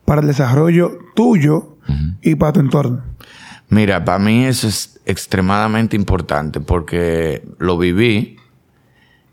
para 0.05 0.21
el 0.21 0.27
desarrollo 0.27 0.99
tuyo 1.15 1.77
y 2.21 2.35
para 2.35 2.53
tu 2.53 2.59
entorno? 2.59 3.03
Mira, 3.69 4.03
para 4.03 4.19
mí 4.19 4.45
eso 4.45 4.67
es 4.67 4.99
extremadamente 5.05 5.95
importante 5.95 6.59
porque 6.59 7.43
lo 7.57 7.77
viví 7.77 8.37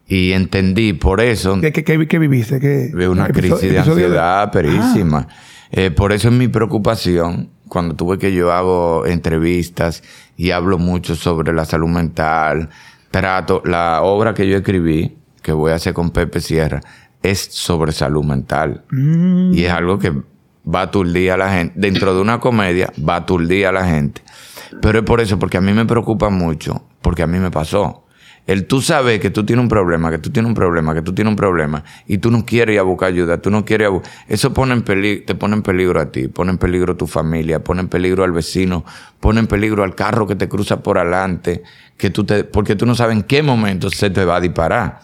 y 0.09 0.33
entendí 0.33 0.95
por 0.95 1.21
eso. 1.21 1.61
¿Qué, 1.61 1.73
qué, 1.73 1.85
qué- 1.85 2.09
qué 2.09 2.19
viviste? 2.19 2.59
¿Qué, 2.59 2.89
de 2.89 3.09
una 3.09 3.27
episodio- 3.27 3.57
crisis 3.59 3.71
de 3.73 3.79
ansiedad 3.79 4.51
perísima. 4.51 5.29
Eh, 5.71 5.91
por 5.91 6.13
eso 6.13 6.29
es 6.29 6.35
mi 6.35 6.49
preocupación 6.49 7.51
cuando 7.69 7.95
tuve 7.95 8.17
que 8.19 8.33
yo 8.33 8.51
hago 8.53 9.05
entrevistas 9.07 10.03
y 10.37 10.51
hablo 10.53 10.79
mucho 10.79 11.15
sobre 11.15 11.53
la 11.53 11.65
salud 11.67 11.89
mental. 11.89 12.71
Trato, 13.11 13.63
la 13.65 14.01
obra 14.03 14.33
que 14.35 14.49
yo 14.49 14.57
escribí, 14.57 15.17
que 15.43 15.53
voy 15.53 15.73
a 15.73 15.75
hacer 15.77 15.93
con 15.95 16.11
Pepe 16.11 16.41
Sierra, 16.41 16.81
es 17.23 17.39
sobre 17.41 17.93
salud 17.93 18.25
mental. 18.25 18.85
Mm, 18.91 19.53
Y 19.55 19.65
es 19.65 19.73
algo 19.73 19.99
que 19.99 20.11
va 20.11 20.81
a 20.81 20.83
aturdir 20.85 21.33
a 21.33 21.37
la 21.37 21.53
gente. 21.53 21.75
Dentro 21.77 22.15
de 22.15 22.21
una 22.21 22.39
comedia, 22.41 22.91
va 23.07 23.15
a 23.15 23.19
aturdir 23.19 23.67
a 23.67 23.73
la 23.73 23.85
gente. 23.87 24.23
Pero 24.81 24.99
es 25.01 25.05
por 25.05 25.21
eso, 25.21 25.39
porque 25.39 25.57
a 25.57 25.61
mí 25.61 25.73
me 25.73 25.85
preocupa 25.87 26.29
mucho, 26.31 26.85
porque 27.03 27.23
a 27.23 27.27
mí 27.27 27.39
me 27.39 27.51
pasó. 27.51 28.05
El 28.49 28.67
tú 28.67 28.81
sabes 28.81 29.21
que 29.21 29.29
tú 29.29 29.45
tienes 29.45 29.63
un 29.63 29.69
problema, 29.69 30.11
que 30.11 30.17
tú 30.17 30.31
tienes 30.31 30.49
un 30.49 30.55
problema, 30.55 30.95
que 30.95 31.03
tú 31.03 31.13
tienes 31.13 31.31
un 31.31 31.37
problema, 31.37 31.85
y 32.07 32.17
tú 32.17 32.31
no 32.31 32.47
quieres 32.47 32.73
ir 32.73 32.81
a 32.81 32.83
buscar 32.83 33.09
ayuda, 33.09 33.43
tú 33.43 33.51
no 33.51 33.63
quieres... 33.67 33.91
a 33.91 34.01
Eso 34.27 34.55
pone 34.55 34.73
en 34.73 34.83
te 34.83 35.35
pone 35.35 35.55
en 35.55 35.63
peligro 35.63 36.01
a 36.01 36.11
ti, 36.11 36.29
pone 36.29 36.53
en 36.53 36.57
peligro 36.57 36.95
a 36.95 36.97
tu 36.97 37.07
familia, 37.07 37.63
pone 37.63 37.83
en 37.83 37.89
peligro 37.89 38.25
al 38.25 38.33
vecino, 38.33 38.87
pone 39.21 39.41
en 39.41 39.49
peligro 39.49 39.85
al 39.85 39.95
carro 39.95 40.27
que 40.27 40.35
te 40.35 40.49
cruza 40.49 40.83
por 40.83 40.97
adelante, 40.97 41.63
que 41.99 42.09
tú 42.09 42.25
te, 42.25 42.45
porque 42.45 42.75
tú 42.75 42.87
no 42.87 42.95
sabes 42.95 43.17
en 43.17 43.25
qué 43.25 43.43
momento 43.43 43.91
se 43.91 44.09
te 44.09 44.25
va 44.25 44.37
a 44.37 44.41
disparar. 44.41 45.01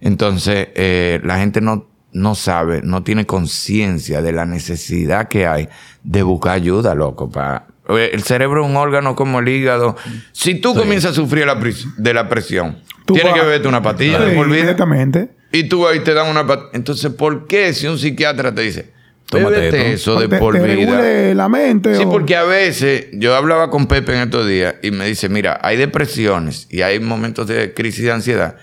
Entonces, 0.00 0.68
eh, 0.74 1.20
la 1.24 1.40
gente 1.40 1.60
no, 1.60 1.90
no 2.12 2.34
sabe, 2.34 2.80
no 2.82 3.02
tiene 3.02 3.26
conciencia 3.26 4.22
de 4.22 4.32
la 4.32 4.46
necesidad 4.46 5.28
que 5.28 5.46
hay 5.46 5.68
de 6.02 6.22
buscar 6.22 6.54
ayuda, 6.54 6.94
loco. 6.94 7.28
Pa. 7.28 7.66
Oye, 7.88 8.14
El 8.14 8.22
cerebro 8.22 8.64
es 8.64 8.70
un 8.70 8.76
órgano 8.76 9.16
como 9.16 9.40
el 9.40 9.48
hígado. 9.48 9.96
Si 10.32 10.54
tú 10.56 10.74
comienzas 10.74 11.12
a 11.12 11.14
sufrir 11.14 11.46
la 11.46 11.58
de 11.96 12.14
la 12.14 12.28
presión, 12.28 12.78
Tú 13.04 13.14
tienes 13.14 13.32
vas- 13.32 13.40
que 13.40 13.46
beberte 13.46 13.68
una 13.68 13.82
patilla 13.82 14.18
Sí. 14.30 14.36
Inmediatamente. 14.36 15.30
Y 15.50 15.64
tú 15.64 15.86
ahí 15.86 16.00
te 16.00 16.14
dan 16.14 16.28
una 16.28 16.46
patilla. 16.46 16.70
Entonces, 16.74 17.12
¿por 17.12 17.46
qué 17.46 17.72
si 17.74 17.86
un 17.88 17.98
psiquiatra 17.98 18.54
te 18.54 18.62
dice, 18.62 18.92
Tómate 19.26 19.92
eso 19.92 20.20
de 20.20 20.28
por 20.38 20.60
vida? 20.62 21.34
la 21.34 21.48
mente. 21.48 21.94
Sí, 21.96 22.04
o- 22.04 22.10
porque 22.10 22.36
a 22.36 22.44
veces 22.44 23.06
yo 23.12 23.34
hablaba 23.34 23.70
con 23.70 23.86
Pepe 23.86 24.12
en 24.14 24.20
estos 24.20 24.46
días 24.46 24.76
y 24.82 24.90
me 24.90 25.06
dice, 25.06 25.28
mira, 25.28 25.58
hay 25.62 25.76
depresiones 25.76 26.68
y 26.70 26.82
hay 26.82 27.00
momentos 27.00 27.46
de 27.48 27.72
crisis 27.74 28.04
de 28.04 28.12
ansiedad 28.12 28.56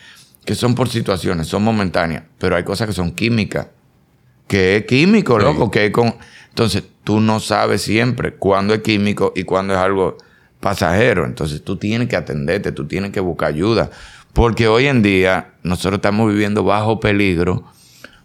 que 0.45 0.55
son 0.55 0.75
por 0.75 0.87
situaciones, 0.89 1.47
son 1.47 1.63
momentáneas, 1.63 2.23
pero 2.39 2.55
hay 2.55 2.63
cosas 2.63 2.87
que 2.87 2.93
son 2.93 3.11
químicas, 3.11 3.67
que 4.47 4.77
es 4.77 4.85
químico, 4.85 5.37
loco, 5.37 5.69
que 5.69 5.85
es 5.87 5.91
con... 5.91 6.15
Entonces, 6.49 6.83
tú 7.09 7.19
no 7.21 7.39
sabes 7.39 7.81
siempre 7.81 8.35
cuándo 8.35 8.75
es 8.75 8.81
químico 8.81 9.33
y 9.35 9.41
cuándo 9.43 9.73
es 9.73 9.79
algo 9.79 10.15
pasajero. 10.59 11.25
Entonces, 11.25 11.63
tú 11.63 11.75
tienes 11.77 12.07
que 12.07 12.15
atenderte, 12.15 12.71
tú 12.71 12.85
tienes 12.85 13.09
que 13.11 13.19
buscar 13.19 13.49
ayuda. 13.49 13.89
Porque 14.31 14.67
hoy 14.67 14.85
en 14.85 15.01
día 15.01 15.53
nosotros 15.63 15.95
estamos 15.97 16.31
viviendo 16.31 16.63
bajo 16.63 16.99
peligro 16.99 17.63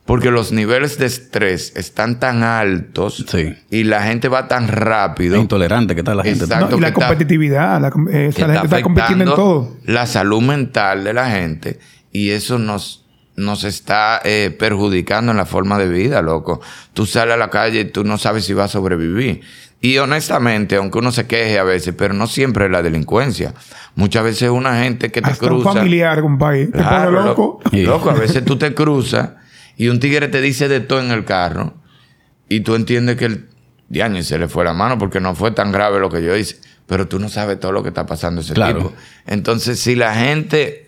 porque 0.05 0.31
los 0.31 0.53
niveles 0.53 0.99
de 0.99 1.07
estrés 1.07 1.73
están 1.77 2.21
tan 2.21 2.43
altos 2.43 3.25
Sí. 3.27 3.55
y 3.71 3.85
la 3.85 4.03
gente 4.03 4.29
va 4.29 4.49
tan 4.49 4.69
rápido. 4.69 5.37
Es 5.37 5.41
intolerante 5.41 5.95
que 5.95 6.03
está 6.03 6.15
la 6.15 6.23
gente. 6.23 6.45
Exacto. 6.45 6.73
No, 6.73 6.77
y 6.77 6.81
la 6.83 6.89
que 6.89 6.93
está- 6.93 7.07
competitividad. 7.09 7.81
La, 7.81 7.89
eh, 7.89 8.31
que 8.37 8.43
la 8.43 8.53
gente 8.53 8.67
está 8.67 8.83
compitiendo 8.83 9.25
en 9.25 9.31
todo. 9.31 9.75
La 9.87 10.05
salud 10.05 10.43
mental 10.43 11.05
de 11.05 11.15
la 11.15 11.31
gente 11.31 11.79
y 12.13 12.29
eso 12.33 12.59
nos, 12.59 13.04
nos 13.37 13.65
está 13.65 14.21
eh, 14.25 14.55
perjudicando 14.59 15.33
en 15.33 15.39
la 15.39 15.47
forma 15.47 15.79
de 15.79 15.89
vida, 15.89 16.23
loco. 16.23 16.61
Tú 16.93 17.05
sales 17.07 17.35
a 17.35 17.37
la 17.37 17.51
calle 17.51 17.81
y 17.81 17.85
tú 17.87 18.05
no 18.05 18.17
sabes 18.19 18.45
si 18.45 18.53
vas 18.55 18.71
a 18.71 18.73
sobrevivir. 18.75 19.41
Y 19.81 19.99
honestamente, 19.99 20.77
aunque 20.77 20.99
uno 20.99 21.13
se 21.13 21.27
queje 21.27 21.59
a 21.59 21.65
veces, 21.65 21.95
pero 21.99 22.15
no 22.15 22.27
siempre 22.27 22.67
es 22.67 22.71
la 22.71 22.83
delincuencia. 22.83 23.53
Muchas 23.97 24.25
veces 24.25 24.43
es 24.45 24.51
una 24.51 24.83
gente 24.83 25.11
que 25.11 25.21
te 25.21 25.31
Hasta 25.31 25.45
un 25.47 25.61
cruza. 25.63 25.75
familiar, 25.75 26.21
compadre. 26.23 26.67
Te 26.67 26.73
Claro, 26.79 27.13
pone 27.13 27.27
loco. 27.27 27.61
Loco, 27.73 28.11
a 28.11 28.15
veces 28.15 28.45
tú 28.45 28.57
te 28.57 28.73
cruzas 28.73 29.31
y 29.77 29.89
un 29.89 30.01
tigre 30.01 30.29
te 30.29 30.41
dice 30.41 30.69
de 30.69 30.81
todo 30.81 31.01
en 31.01 31.11
el 31.11 31.25
carro 31.25 31.75
y 32.49 32.61
tú 32.61 32.77
entiendes 32.77 33.17
que 33.17 33.27
el 33.27 33.49
diaño 33.89 34.23
se 34.23 34.39
le 34.39 34.49
fue 34.49 34.65
la 34.65 34.73
mano 34.73 34.97
porque 34.97 35.21
no 35.21 35.35
fue 35.35 35.51
tan 35.51 35.71
grave 35.71 36.01
lo 36.01 36.09
que 36.09 36.23
yo 36.23 36.35
hice, 36.35 36.57
pero 36.87 37.07
tú 37.09 37.19
no 37.19 37.29
sabes 37.29 37.61
todo 37.61 37.73
lo 37.73 37.83
que 37.83 37.89
está 37.91 38.07
pasando 38.07 38.41
ese 38.41 38.55
Claro. 38.55 38.79
tipo. 38.79 38.93
Entonces, 39.27 39.79
si 39.81 39.97
la 39.97 40.15
gente 40.15 40.84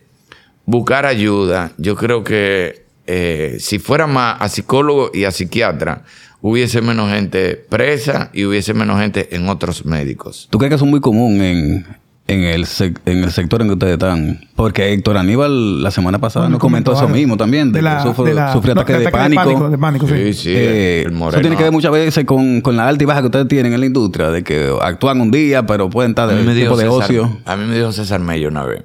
buscara 0.67 1.09
ayuda, 1.09 1.73
yo 1.79 1.97
creo 1.97 2.23
que 2.25 2.85
eh, 3.07 3.57
si 3.61 3.79
fuera 3.79 4.07
más 4.07 4.37
a 4.41 4.49
psicólogo 4.49 5.11
y 5.15 5.25
a 5.25 5.31
psiquiatra, 5.31 6.03
hubiese 6.41 6.81
menos 6.83 7.11
gente 7.11 7.55
presa 7.57 8.31
y 8.33 8.45
hubiese 8.45 8.75
menos 8.75 9.01
gente 9.01 9.35
en 9.35 9.49
otros 9.49 9.85
médicos. 9.87 10.49
¿Tú 10.51 10.59
crees 10.59 10.71
que 10.71 10.75
eso 10.77 10.85
es 10.85 10.91
muy 10.91 11.01
común 11.01 11.41
en, 11.41 11.87
en, 12.29 12.41
el, 12.43 12.65
sec- 12.67 12.99
en 13.07 13.23
el 13.25 13.31
sector 13.33 13.61
en 13.63 13.69
que 13.69 13.73
ustedes 13.75 13.93
están? 13.95 14.41
Porque 14.57 14.93
Héctor 14.93 15.17
Aníbal 15.19 15.83
la 15.83 15.91
semana 15.93 16.19
pasada 16.19 16.47
Bueno, 16.47 16.55
nos 16.55 16.61
comentó 16.61 16.93
eso 16.93 17.09
mismo 17.09 17.37
también. 17.37 17.71
De, 17.73 17.79
De 17.79 17.83
la- 17.83 17.99
que 17.99 18.03
sufre, 18.09 18.25
de 18.31 18.35
la- 18.35 18.53
sufre 18.53 18.75
no, 18.75 18.81
ataques 18.81 18.97
de 18.97 19.03
de, 19.03 19.09
ataque 19.09 19.29
de 19.31 19.35
pánico. 19.37 19.43
pánico, 19.45 19.71
de 19.71 19.79
pánico, 19.79 20.09
sí. 20.09 20.15
Sí, 20.15 20.33
sí, 20.35 20.51
Eh, 20.55 21.03
el 21.07 21.13
eso 21.17 21.41
tiene 21.41 21.57
que 21.57 21.63
ver 21.63 21.73
muchas 21.73 21.93
veces 21.93 22.25
con, 22.25 22.61
con 22.61 22.77
la 22.77 22.89
alta 22.89 23.03
y 23.05 23.07
baja 23.07 23.21
que 23.21 23.27
ustedes 23.27 23.47
tienen 23.49 23.73
en 23.73 23.81
la 23.81 23.87
industria, 23.87 24.31
de 24.31 24.43
que 24.43 24.73
actúan 24.83 25.21
un 25.21 25.31
día, 25.31 25.65
pero 25.65 25.89
pueden 25.91 26.11
estar 26.11 26.29
de 26.29 26.55
tipo 26.55 26.77
de 26.77 26.85
César- 26.85 27.05
ocio. 27.05 27.39
A 27.45 27.57
mí 27.57 27.65
me 27.67 27.77
dijo 27.77 27.93
César 27.93 28.21
Mello 28.21 28.49
una 28.49 28.65
vez. 28.65 28.83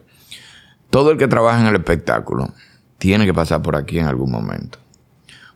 Todo 0.92 1.10
el 1.12 1.18
que 1.18 1.28
trabaja 1.28 1.60
en 1.62 1.68
el 1.68 1.76
espectáculo 1.76 2.54
tiene 3.00 3.26
que 3.26 3.34
pasar 3.34 3.64
por 3.64 3.76
aquí 3.76 3.98
en 3.98 4.06
algún 4.06 4.30
momento. 4.32 4.78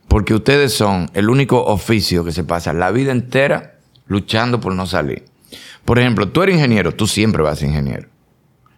Porque 0.07 0.33
ustedes 0.33 0.73
son 0.73 1.09
el 1.13 1.29
único 1.29 1.63
oficio 1.65 2.25
que 2.25 2.31
se 2.31 2.43
pasa 2.43 2.73
la 2.73 2.89
vida 2.91 3.11
entera 3.11 3.75
luchando 4.07 4.59
por 4.59 4.73
no 4.73 4.87
salir. 4.87 5.25
Por 5.83 5.99
ejemplo, 5.99 6.29
tú 6.29 6.41
eres 6.41 6.55
ingeniero, 6.55 6.91
tú 6.93 7.05
siempre 7.05 7.43
vas 7.43 7.53
a 7.53 7.55
ser 7.57 7.69
ingeniero. 7.69 8.07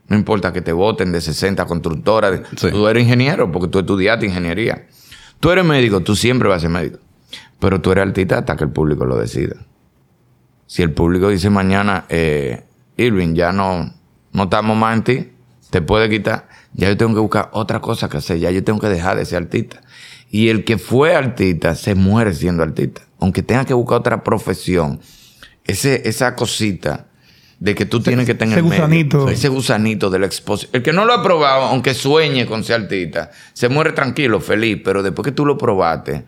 No 0.09 0.15
importa 0.17 0.51
que 0.53 0.61
te 0.61 0.71
voten 0.73 1.11
de 1.11 1.21
60 1.21 1.65
constructoras, 1.65 2.41
Sí. 2.55 2.69
tú 2.71 2.87
eres 2.87 3.03
ingeniero 3.03 3.51
porque 3.51 3.67
tú 3.69 3.79
estudiaste 3.79 4.25
ingeniería. 4.25 4.87
Tú 5.39 5.51
eres 5.51 5.63
médico, 5.65 5.99
tú 6.01 6.15
siempre 6.15 6.49
vas 6.49 6.57
a 6.57 6.61
ser 6.61 6.69
médico. 6.69 6.99
Pero 7.59 7.81
tú 7.81 7.91
eres 7.91 8.07
artista 8.07 8.39
hasta 8.39 8.55
que 8.55 8.63
el 8.63 8.71
público 8.71 9.05
lo 9.05 9.17
decida. 9.17 9.55
Si 10.65 10.81
el 10.81 10.91
público 10.91 11.29
dice 11.29 11.49
mañana, 11.49 12.05
eh, 12.09 12.63
Irving, 12.97 13.35
ya 13.35 13.51
no, 13.51 13.93
no 14.31 14.43
estamos 14.43 14.75
más 14.77 14.95
en 14.97 15.03
ti, 15.03 15.31
te 15.69 15.81
puede 15.81 16.09
quitar, 16.09 16.46
ya 16.77 16.87
yo 16.87 16.95
tengo 16.95 17.15
que 17.15 17.19
buscar 17.19 17.49
otra 17.53 17.81
cosa 17.81 18.07
que 18.07 18.17
hacer, 18.17 18.37
ya 18.37 18.51
yo 18.51 18.63
tengo 18.63 18.79
que 18.79 18.87
dejar 18.87 19.17
de 19.17 19.25
ser 19.25 19.43
artista. 19.43 19.81
Y 20.29 20.49
el 20.49 20.63
que 20.63 20.77
fue 20.77 21.15
artista 21.15 21.75
se 21.75 21.95
muere 21.95 22.33
siendo 22.33 22.61
artista. 22.63 23.01
Aunque 23.19 23.41
tenga 23.41 23.65
que 23.65 23.73
buscar 23.73 23.99
otra 23.99 24.23
profesión. 24.23 24.99
Ese, 25.65 26.07
esa 26.07 26.35
cosita 26.35 27.07
de 27.59 27.73
que 27.73 27.85
tú 27.85 28.01
tienes 28.01 28.27
que 28.27 28.35
tener 28.35 28.59
ese 28.59 28.67
medio, 28.67 28.83
gusanito. 28.83 29.29
ese 29.29 29.49
gusanito 29.49 30.09
de 30.11 30.19
la 30.19 30.27
exposición. 30.27 30.69
El 30.73 30.83
que 30.83 30.93
no 30.93 31.05
lo 31.05 31.13
ha 31.13 31.23
probado, 31.23 31.63
aunque 31.63 31.95
sueñe 31.95 32.45
con 32.45 32.63
ser 32.63 32.81
artista, 32.81 33.31
se 33.53 33.69
muere 33.69 33.93
tranquilo, 33.93 34.39
feliz, 34.39 34.79
pero 34.85 35.01
después 35.01 35.25
que 35.25 35.31
tú 35.31 35.45
lo 35.45 35.57
probaste, 35.57 36.25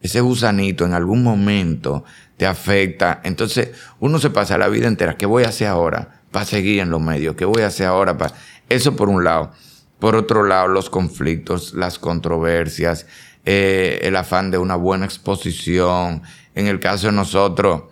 ese 0.00 0.20
gusanito 0.22 0.86
en 0.86 0.94
algún 0.94 1.22
momento 1.22 2.04
te 2.38 2.46
afecta. 2.46 3.20
Entonces, 3.22 3.70
uno 3.98 4.18
se 4.18 4.30
pasa 4.30 4.56
la 4.56 4.68
vida 4.68 4.88
entera, 4.88 5.18
¿qué 5.18 5.26
voy 5.26 5.44
a 5.44 5.48
hacer 5.48 5.68
ahora 5.68 6.22
para 6.30 6.46
seguir 6.46 6.80
en 6.80 6.88
los 6.88 7.02
medios? 7.02 7.36
¿Qué 7.36 7.44
voy 7.44 7.62
a 7.62 7.66
hacer 7.66 7.86
ahora 7.86 8.16
para...? 8.16 8.32
Eso 8.70 8.96
por 8.96 9.10
un 9.10 9.24
lado. 9.24 9.52
Por 10.00 10.16
otro 10.16 10.44
lado, 10.44 10.68
los 10.68 10.90
conflictos, 10.90 11.74
las 11.74 11.98
controversias, 11.98 13.06
eh, 13.44 14.00
el 14.02 14.16
afán 14.16 14.50
de 14.50 14.58
una 14.58 14.76
buena 14.76 15.04
exposición. 15.04 16.22
En 16.54 16.66
el 16.66 16.80
caso 16.80 17.06
de 17.08 17.12
nosotros, 17.12 17.82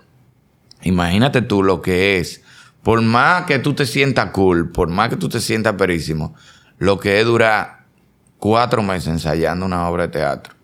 imagínate 0.83 1.43
tú 1.43 1.63
lo 1.63 1.81
que 1.83 2.19
es. 2.19 2.43
Por 2.83 3.03
más 3.03 3.45
que 3.45 3.59
tú 3.59 3.75
te 3.75 3.87
sientas 3.87 4.31
cool, 4.31 4.71
por 4.71 4.89
más 4.89 5.11
que 5.11 5.17
tú 5.17 5.29
te 5.29 5.41
sientas 5.41 5.75
perísimo, 5.75 6.35
lo 6.79 6.99
que 6.99 7.21
es 7.21 7.27
durar 7.27 7.85
cuatro 8.39 8.83
meses 8.83 9.09
ensayando 9.09 9.67
una 9.67 9.89
obra 9.89 10.05
de 10.05 10.13
teatro. 10.13 10.55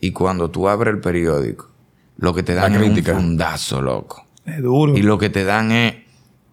Y 0.00 0.12
cuando 0.12 0.50
tú 0.50 0.68
abres 0.68 0.94
el 0.94 1.00
periódico, 1.00 1.70
lo 2.18 2.34
que 2.34 2.42
te 2.42 2.54
dan 2.54 2.74
es 2.74 2.80
un 2.80 2.86
crítica. 2.86 3.14
fundazo, 3.14 3.82
loco. 3.82 4.26
Es 4.44 4.62
duro. 4.62 4.96
Y 4.96 5.02
lo 5.02 5.18
que 5.18 5.30
te 5.30 5.44
dan 5.44 5.72
es... 5.72 5.94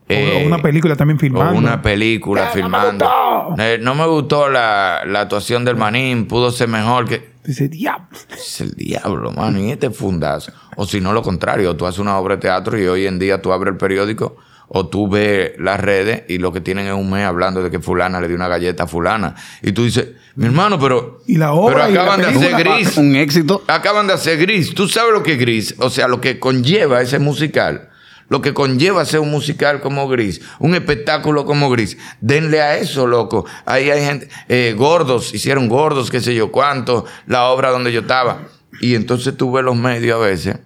O- 0.09 0.13
eh, 0.13 0.41
o 0.43 0.47
una 0.47 0.61
película 0.61 0.95
también 0.95 1.17
o 1.17 1.19
filmando. 1.19 1.57
una 1.57 1.81
película 1.81 2.41
Eh, 2.41 2.43
no 2.45 2.49
me 2.55 2.61
filmando. 2.61 3.05
gustó. 3.05 3.63
Eh, 3.63 3.77
no 3.81 3.95
me 3.95 4.05
gustó 4.07 4.49
la, 4.49 5.01
la 5.05 5.21
actuación 5.21 5.63
del 5.65 5.75
manín, 5.75 6.27
pudo 6.27 6.51
ser 6.51 6.67
mejor 6.67 7.07
que... 7.07 7.33
Dice, 7.45 7.67
diablo. 7.67 8.07
Es 8.33 8.61
el 8.61 8.71
diablo, 8.71 9.31
mano, 9.31 9.59
y 9.59 9.71
este 9.71 9.89
fundazo. 9.91 10.51
O 10.77 10.85
si 10.85 11.01
no, 11.01 11.11
lo 11.13 11.21
contrario, 11.21 11.75
tú 11.75 11.85
haces 11.85 11.99
una 11.99 12.17
obra 12.17 12.35
de 12.35 12.41
teatro 12.41 12.77
y 12.81 12.85
hoy 12.85 13.05
en 13.05 13.19
día 13.19 13.41
tú 13.41 13.51
abres 13.51 13.73
el 13.73 13.77
periódico 13.77 14.37
o 14.69 14.87
tú 14.87 15.09
ves 15.09 15.51
las 15.59 15.79
redes 15.79 16.23
y 16.29 16.37
lo 16.37 16.51
que 16.53 16.61
tienen 16.61 16.87
es 16.87 16.93
un 16.93 17.09
mes 17.11 17.25
hablando 17.25 17.61
de 17.61 17.69
que 17.69 17.79
fulana 17.79 18.19
le 18.21 18.27
dio 18.27 18.35
una 18.37 18.47
galleta 18.47 18.83
a 18.83 18.87
fulana. 18.87 19.35
Y 19.61 19.73
tú 19.73 19.83
dices, 19.83 20.07
mi 20.35 20.45
hermano, 20.45 20.79
pero... 20.79 21.21
Y 21.27 21.35
la 21.37 21.51
obra 21.53 21.75
Pero 21.85 21.89
y 21.89 21.93
la 21.93 22.01
acaban 22.03 22.21
de 22.21 22.27
hacer 22.27 22.55
gris. 22.55 22.97
Un 22.97 23.15
éxito. 23.15 23.63
Acaban 23.67 24.07
de 24.07 24.13
hacer 24.13 24.37
gris. 24.39 24.73
¿Tú 24.73 24.87
sabes 24.87 25.11
lo 25.13 25.21
que 25.21 25.33
es 25.33 25.39
gris? 25.39 25.75
O 25.79 25.89
sea, 25.89 26.07
lo 26.07 26.21
que 26.21 26.39
conlleva 26.39 27.01
ese 27.01 27.19
musical. 27.19 27.89
Lo 28.33 28.41
que 28.41 28.55
conlleva 28.55 29.05
ser 29.05 29.19
un 29.19 29.29
musical 29.29 29.79
como 29.79 30.07
gris. 30.07 30.41
Un 30.57 30.73
espectáculo 30.73 31.45
como 31.45 31.69
gris. 31.69 31.99
Denle 32.19 32.63
a 32.63 32.77
eso, 32.77 33.05
loco. 33.05 33.45
Ahí 33.63 33.91
hay 33.91 34.03
gente... 34.03 34.27
eh, 34.49 34.73
gordos. 34.75 35.35
Hicieron 35.35 35.69
gordos, 35.69 36.09
qué 36.09 36.19
sé 36.19 36.33
yo 36.33 36.51
cuánto. 36.51 37.05
La 37.27 37.43
obra 37.49 37.69
donde 37.69 37.93
yo 37.93 38.01
estaba. 38.01 38.39
Y 38.81 38.95
entonces 38.95 39.37
tú 39.37 39.55
los 39.61 39.75
medios 39.75 40.19
a 40.19 40.25
veces 40.25 40.57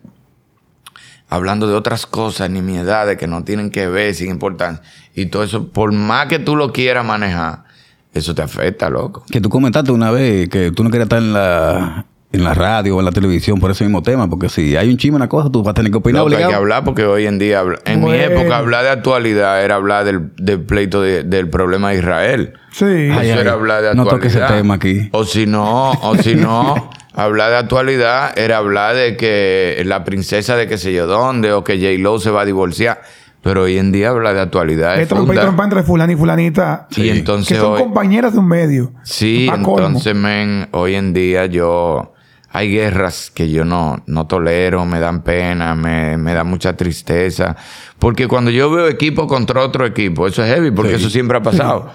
hablando 1.28 1.68
de 1.68 1.74
otras 1.74 2.06
cosas, 2.06 2.50
nimiedades 2.50 3.18
que 3.18 3.28
no 3.28 3.44
tienen 3.44 3.70
que 3.70 3.90
ver, 3.90 4.16
sin 4.16 4.30
importancia. 4.30 4.82
Y 5.14 5.26
todo 5.26 5.44
eso, 5.44 5.68
por 5.68 5.92
más 5.92 6.28
que 6.28 6.40
tú 6.40 6.56
lo 6.56 6.72
quieras 6.72 7.06
manejar, 7.06 7.66
eso 8.14 8.34
te 8.34 8.44
afecta, 8.44 8.90
loco. 8.90 9.26
Que 9.30 9.42
tú 9.42 9.50
comentaste 9.50 9.92
una 9.92 10.10
vez 10.10 10.48
que 10.48 10.72
tú 10.72 10.86
no 10.86 10.90
querías 10.90 11.08
estar 11.08 11.20
en 11.20 11.34
la, 11.34 12.06
en 12.34 12.44
la 12.44 12.54
radio 12.54 12.98
o 12.98 13.00
en 13.00 13.06
la 13.06 13.12
televisión 13.12 13.60
por 13.60 13.72
ese 13.72 13.86
mismo 13.86 14.04
tema, 14.04 14.30
porque 14.30 14.50
si 14.50 14.76
hay 14.76 14.90
un 14.90 14.98
chisme 14.98 15.16
en 15.16 15.22
la 15.22 15.30
cosa, 15.30 15.50
tú 15.50 15.64
vas 15.64 15.72
a 15.72 15.74
tener 15.76 15.92
que 15.92 15.98
opinar 15.98 16.24
No, 16.24 16.28
que 16.30 16.36
hay 16.36 16.40
que 16.40 16.46
obligado. 16.46 16.62
hablar 16.62 16.84
porque 16.84 17.06
hoy 17.06 17.26
en 17.26 17.40
día, 17.40 17.60
habla- 17.60 17.80
en 17.86 18.04
mi 18.04 18.14
época, 18.16 18.58
hablar 18.58 18.84
de 18.84 18.90
actualidad 18.90 19.64
era 19.64 19.76
hablar 19.76 20.04
del, 20.04 20.32
del 20.38 20.60
pleito 20.62 21.02
de- 21.02 21.24
del 21.24 21.50
problema 21.50 21.92
de 21.92 22.00
Israel. 22.00 22.54
Sí. 22.74 22.86
Eso 22.86 23.20
ay, 23.20 23.30
era 23.30 23.54
hablar 23.54 23.82
de 23.82 23.96
no 23.96 24.02
actualidad. 24.04 24.10
toques 24.10 24.36
ese 24.36 24.54
tema 24.54 24.74
aquí. 24.76 25.10
O 25.14 25.24
si 25.24 25.46
no, 25.46 25.92
o 25.92 26.16
si 26.18 26.36
no, 26.36 26.90
hablar 27.14 27.50
de 27.52 27.58
actualidad 27.58 28.38
era 28.38 28.58
hablar 28.58 28.96
de 28.96 29.16
que 29.16 29.82
la 29.86 30.04
princesa 30.04 30.58
de 30.58 30.68
qué 30.68 30.78
sé 30.78 30.92
yo 30.94 31.08
dónde, 31.08 31.54
o 31.54 31.64
que 31.64 31.78
J-Lo 31.78 32.20
se 32.20 32.30
va 32.30 32.42
a 32.42 32.46
divorciar. 32.46 33.02
Pero 33.42 33.64
hoy 33.64 33.78
en 33.78 33.94
día 33.94 34.10
hablar 34.10 34.34
de 34.34 34.42
actualidad 34.42 34.96
Es 34.96 35.04
es 35.04 35.08
trompa 35.08 35.24
y 35.24 35.28
funda- 35.38 35.42
trompa 35.44 35.64
entre 35.64 35.84
fulano 35.84 36.12
y 36.12 36.16
fulanita. 36.18 36.88
Y 36.98 37.08
entonces 37.10 37.48
que 37.56 37.62
son 37.64 37.74
hoy- 37.74 37.80
compañeras 37.80 38.34
de 38.34 38.40
un 38.40 38.48
medio. 38.50 38.92
Sí, 39.04 39.48
entonces, 39.52 40.14
men, 40.14 40.68
hoy 40.74 40.96
en 40.96 41.14
día 41.14 41.46
yo... 41.46 42.14
Hay 42.52 42.72
guerras 42.72 43.30
que 43.34 43.50
yo 43.50 43.66
no, 43.66 44.02
no 44.08 44.26
tolero, 44.26 44.86
me 44.86 45.00
dan 45.00 45.22
pena, 45.24 45.76
me, 45.76 46.18
me 46.18 46.34
da 46.34 46.44
mucha 46.44 46.76
tristeza. 46.78 47.56
Porque 48.00 48.28
cuando 48.28 48.52
yo 48.52 48.72
veo 48.72 48.88
equipo 48.88 49.28
contra 49.28 49.62
otro 49.62 49.86
equipo, 49.86 50.28
eso 50.28 50.44
es 50.44 50.54
heavy, 50.54 50.72
porque 50.72 50.92
Sí. 50.92 50.96
eso 50.96 51.10
siempre 51.10 51.38
ha 51.38 51.42
pasado. 51.42 51.92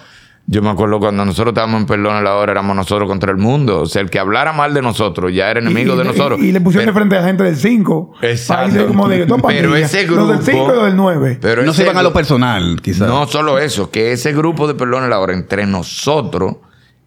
Yo 0.47 0.61
me 0.61 0.71
acuerdo 0.71 0.99
cuando 0.99 1.25
nosotros 1.25 1.53
estábamos 1.53 1.83
en 1.83 1.87
Perdón 1.87 2.17
a 2.17 2.21
la 2.21 2.35
hora, 2.35 2.51
éramos 2.51 2.75
nosotros 2.75 3.09
contra 3.09 3.31
el 3.31 3.39
mundo. 3.39 3.83
O 3.83 3.87
sea, 3.87 4.03
el 4.03 4.11
que 4.11 4.19
hablara 4.19 4.53
mal 4.53 4.75
de 4.75 4.83
nosotros 4.83 5.33
ya 5.33 5.49
era 5.49 5.61
enemigo 5.61 5.95
Y- 5.95 5.97
de 5.99 6.03
y- 6.03 6.07
nosotros. 6.09 6.41
Y, 6.41 6.51
le 6.53 6.61
pusieron 6.61 6.87
Pero- 6.87 6.93
de 6.95 7.01
frente 7.01 7.17
a 7.17 7.21
la 7.21 7.27
gente 7.29 7.45
del 7.45 7.57
5. 7.57 8.15
Exacto. 8.23 8.87
como 8.89 9.09
de 9.09 9.25
dos 9.25 9.41
Pero 9.47 9.77
ese 9.77 10.05
Los 10.07 10.17
del 10.29 10.37
grupo- 10.39 10.43
5 10.45 10.73
y 10.73 10.77
los 10.77 10.85
del 10.87 10.97
9. 10.97 11.39
Pero 11.41 11.63
no 11.63 11.73
se 11.73 11.85
iban 11.85 11.97
a 11.97 12.03
lo 12.03 12.13
personal, 12.13 12.81
quizás. 12.83 13.07
No 13.09 13.27
solo 13.29 13.59
eso, 13.61 13.91
que 13.93 14.13
ese 14.13 14.33
grupo 14.33 14.67
de 14.67 14.75
Perdón 14.75 15.05
a 15.05 15.09
la 15.09 15.21
hora 15.21 15.33
entre 15.33 15.65
nosotros, 15.65 16.57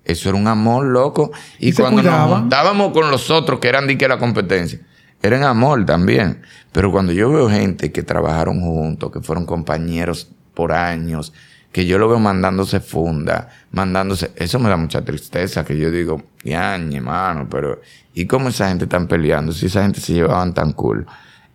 eso 0.06 0.30
era 0.30 0.38
un 0.38 0.48
amor 0.48 0.86
loco. 0.86 1.32
Y, 1.60 1.74
cuando 1.74 2.04
nos 2.04 2.32
juntábamos 2.32 2.94
con 2.94 3.12
los 3.12 3.30
otros, 3.30 3.60
que 3.60 3.68
eran 3.68 3.88
de 3.88 3.98
que 3.98 4.08
la 4.08 4.18
competencia, 4.18 4.80
eran 5.22 5.44
amor 5.44 5.86
también. 5.86 6.41
Pero 6.72 6.91
cuando 6.91 7.12
yo 7.12 7.32
veo 7.32 7.50
gente 7.50 7.91
que 7.91 8.04
trabajaron 8.04 8.62
juntos, 8.62 9.12
que 9.12 9.22
fueron 9.22 9.46
compañeros 9.46 10.30
por 10.54 10.72
años, 10.72 11.34
que 11.72 11.86
yo 11.86 11.98
lo 11.98 12.08
veo 12.08 12.20
mandándose 12.20 12.80
funda, 12.80 13.50
mandándose, 13.72 14.32
eso 14.36 14.60
me 14.60 14.70
da 14.70 14.78
mucha 14.78 15.04
tristeza, 15.04 15.65
que 15.65 15.78
yo 15.78 15.91
digo, 15.91 16.24
yañe, 16.44 17.02
mano, 17.02 17.48
pero 17.50 17.82
¿y 18.13 18.26
cómo 18.28 18.50
esa 18.50 18.70
gente 18.70 18.86
están 18.86 19.08
peleando? 19.08 19.52
Si 19.52 19.65
esa 19.65 19.82
gente 19.82 20.00
se 20.00 20.13
llevaban 20.13 20.54
tan 20.54 20.72
cool. 20.72 21.06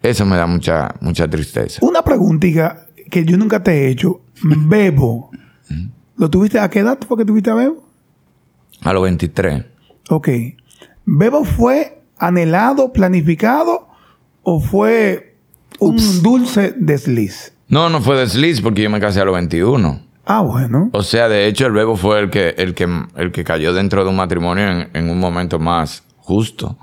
Eso 0.03 0.25
me 0.27 0.37
da 0.37 0.47
mucha, 0.47 0.95
mucha 1.01 1.29
tristeza. 1.29 1.79
Una 1.85 2.03
preguntita 2.03 2.87
que 3.11 3.25
yo 3.25 3.37
nunca 3.37 3.63
te 3.63 3.73
he 3.73 3.91
hecho. 3.91 4.23
Bebo. 4.43 5.31
¿Lo 6.17 6.29
tuviste 6.29 6.59
a 6.59 6.69
qué 6.69 6.81
edad 6.81 6.99
fue 7.07 7.19
que 7.19 7.25
tuviste 7.25 7.51
a 7.51 7.55
Bebo? 7.55 7.90
A 8.83 8.93
los 8.93 9.03
23. 9.03 9.65
Ok. 10.11 10.29
¿Bebo 11.05 11.45
fue 11.45 12.03
anhelado, 12.19 12.93
planificado 12.93 13.89
o 14.43 14.61
fue 14.61 15.37
un 15.79 16.23
dulce 16.23 16.75
desliz? 16.77 17.53
No, 17.69 17.89
no 17.89 18.01
fue 18.01 18.19
desliz 18.19 18.61
porque 18.61 18.83
yo 18.83 18.91
me 18.91 19.01
casé 19.01 19.21
a 19.21 19.25
los 19.25 19.35
21. 19.35 20.01
Ah, 20.27 20.41
bueno. 20.43 20.91
O 20.93 21.03
sea, 21.03 21.29
de 21.29 21.47
hecho, 21.47 21.67
el 21.67 21.73
bebo 21.73 21.97
fue 21.97 22.21
el 22.21 22.31
que, 22.31 22.55
el 22.59 22.75
que, 22.75 22.89
el 23.17 23.33
que 23.33 23.45
cayó 23.45 23.73
dentro 23.73 24.05
de 24.05 24.11
un 24.11 24.17
matrimonio 24.17 24.71
en, 24.71 24.91
en 24.93 25.11
un 25.11 25.19
momento 25.19 25.59
más 25.59 26.05
justo. 26.19 26.77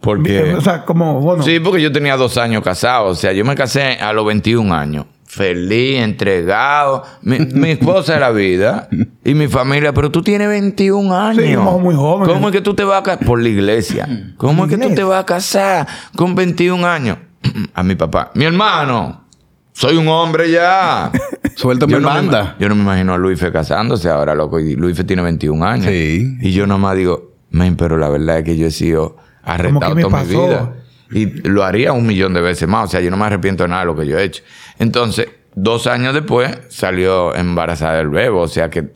Porque. 0.00 0.54
O 0.54 0.60
sea, 0.60 0.84
como, 0.84 1.20
bueno. 1.20 1.42
sí, 1.42 1.60
porque 1.60 1.82
yo 1.82 1.92
tenía 1.92 2.16
dos 2.16 2.36
años 2.38 2.62
casado. 2.62 3.06
O 3.06 3.14
sea, 3.14 3.32
yo 3.32 3.44
me 3.44 3.54
casé 3.54 3.92
a 4.00 4.12
los 4.12 4.26
21 4.26 4.74
años. 4.74 5.06
Feliz, 5.28 6.00
entregado. 6.00 7.04
Mi, 7.20 7.38
mi 7.38 7.70
esposa 7.72 8.14
de 8.14 8.20
la 8.20 8.30
vida. 8.30 8.88
Y 9.24 9.34
mi 9.34 9.46
familia. 9.46 9.92
Pero 9.92 10.10
tú 10.10 10.22
tienes 10.22 10.48
21 10.48 11.14
años. 11.14 11.44
Sí, 11.44 11.52
somos 11.52 11.80
muy 11.82 11.94
jóvenes. 11.94 12.34
¿Cómo 12.34 12.48
es 12.48 12.52
que 12.52 12.62
tú 12.62 12.74
te 12.74 12.82
vas 12.82 13.00
a 13.00 13.02
casar? 13.02 13.26
Por 13.26 13.42
la 13.42 13.48
iglesia. 13.48 14.32
¿Cómo 14.38 14.64
es 14.64 14.70
que 14.70 14.78
tú 14.78 14.94
te 14.94 15.04
vas 15.04 15.20
a 15.20 15.26
casar 15.26 15.86
con 16.16 16.34
21 16.34 16.86
años? 16.86 17.18
a 17.74 17.82
mi 17.82 17.94
papá. 17.94 18.30
Mi 18.34 18.46
hermano. 18.46 19.24
Soy 19.72 19.96
un 19.96 20.08
hombre 20.08 20.50
ya. 20.50 21.12
Suéltame 21.56 21.92
Yo 21.92 22.00
no, 22.00 22.08
me, 22.08 22.14
banda. 22.14 22.56
yo 22.58 22.68
no 22.68 22.74
me 22.74 22.82
imagino 22.82 23.14
a 23.14 23.18
Luis 23.18 23.38
Fe 23.38 23.52
casándose 23.52 24.08
ahora, 24.08 24.34
loco. 24.34 24.58
Y 24.58 24.76
Luis 24.76 24.96
Fe 24.96 25.04
tiene 25.04 25.22
21 25.22 25.64
años. 25.64 25.86
Sí. 25.86 26.36
Y 26.40 26.52
yo 26.52 26.66
nomás 26.66 26.96
digo, 26.96 27.34
men, 27.50 27.76
pero 27.76 27.98
la 27.98 28.08
verdad 28.08 28.38
es 28.38 28.44
que 28.44 28.56
yo 28.56 28.66
he 28.66 28.70
sido 28.70 29.18
arrestado 29.42 29.94
toda 29.94 30.24
mi 30.24 30.28
vida. 30.30 30.72
Y 31.10 31.26
lo 31.48 31.64
haría 31.64 31.92
un 31.92 32.06
millón 32.06 32.34
de 32.34 32.40
veces 32.40 32.68
más. 32.68 32.86
O 32.86 32.88
sea, 32.88 33.00
yo 33.00 33.10
no 33.10 33.16
me 33.16 33.26
arrepiento 33.26 33.62
de 33.64 33.68
nada 33.68 33.82
de 33.82 33.86
lo 33.86 33.96
que 33.96 34.06
yo 34.06 34.18
he 34.18 34.24
hecho. 34.24 34.42
Entonces, 34.78 35.28
dos 35.54 35.86
años 35.86 36.14
después 36.14 36.58
salió 36.68 37.34
embarazada 37.34 37.98
del 37.98 38.08
bebo. 38.08 38.42
O 38.42 38.48
sea, 38.48 38.70
que 38.70 38.88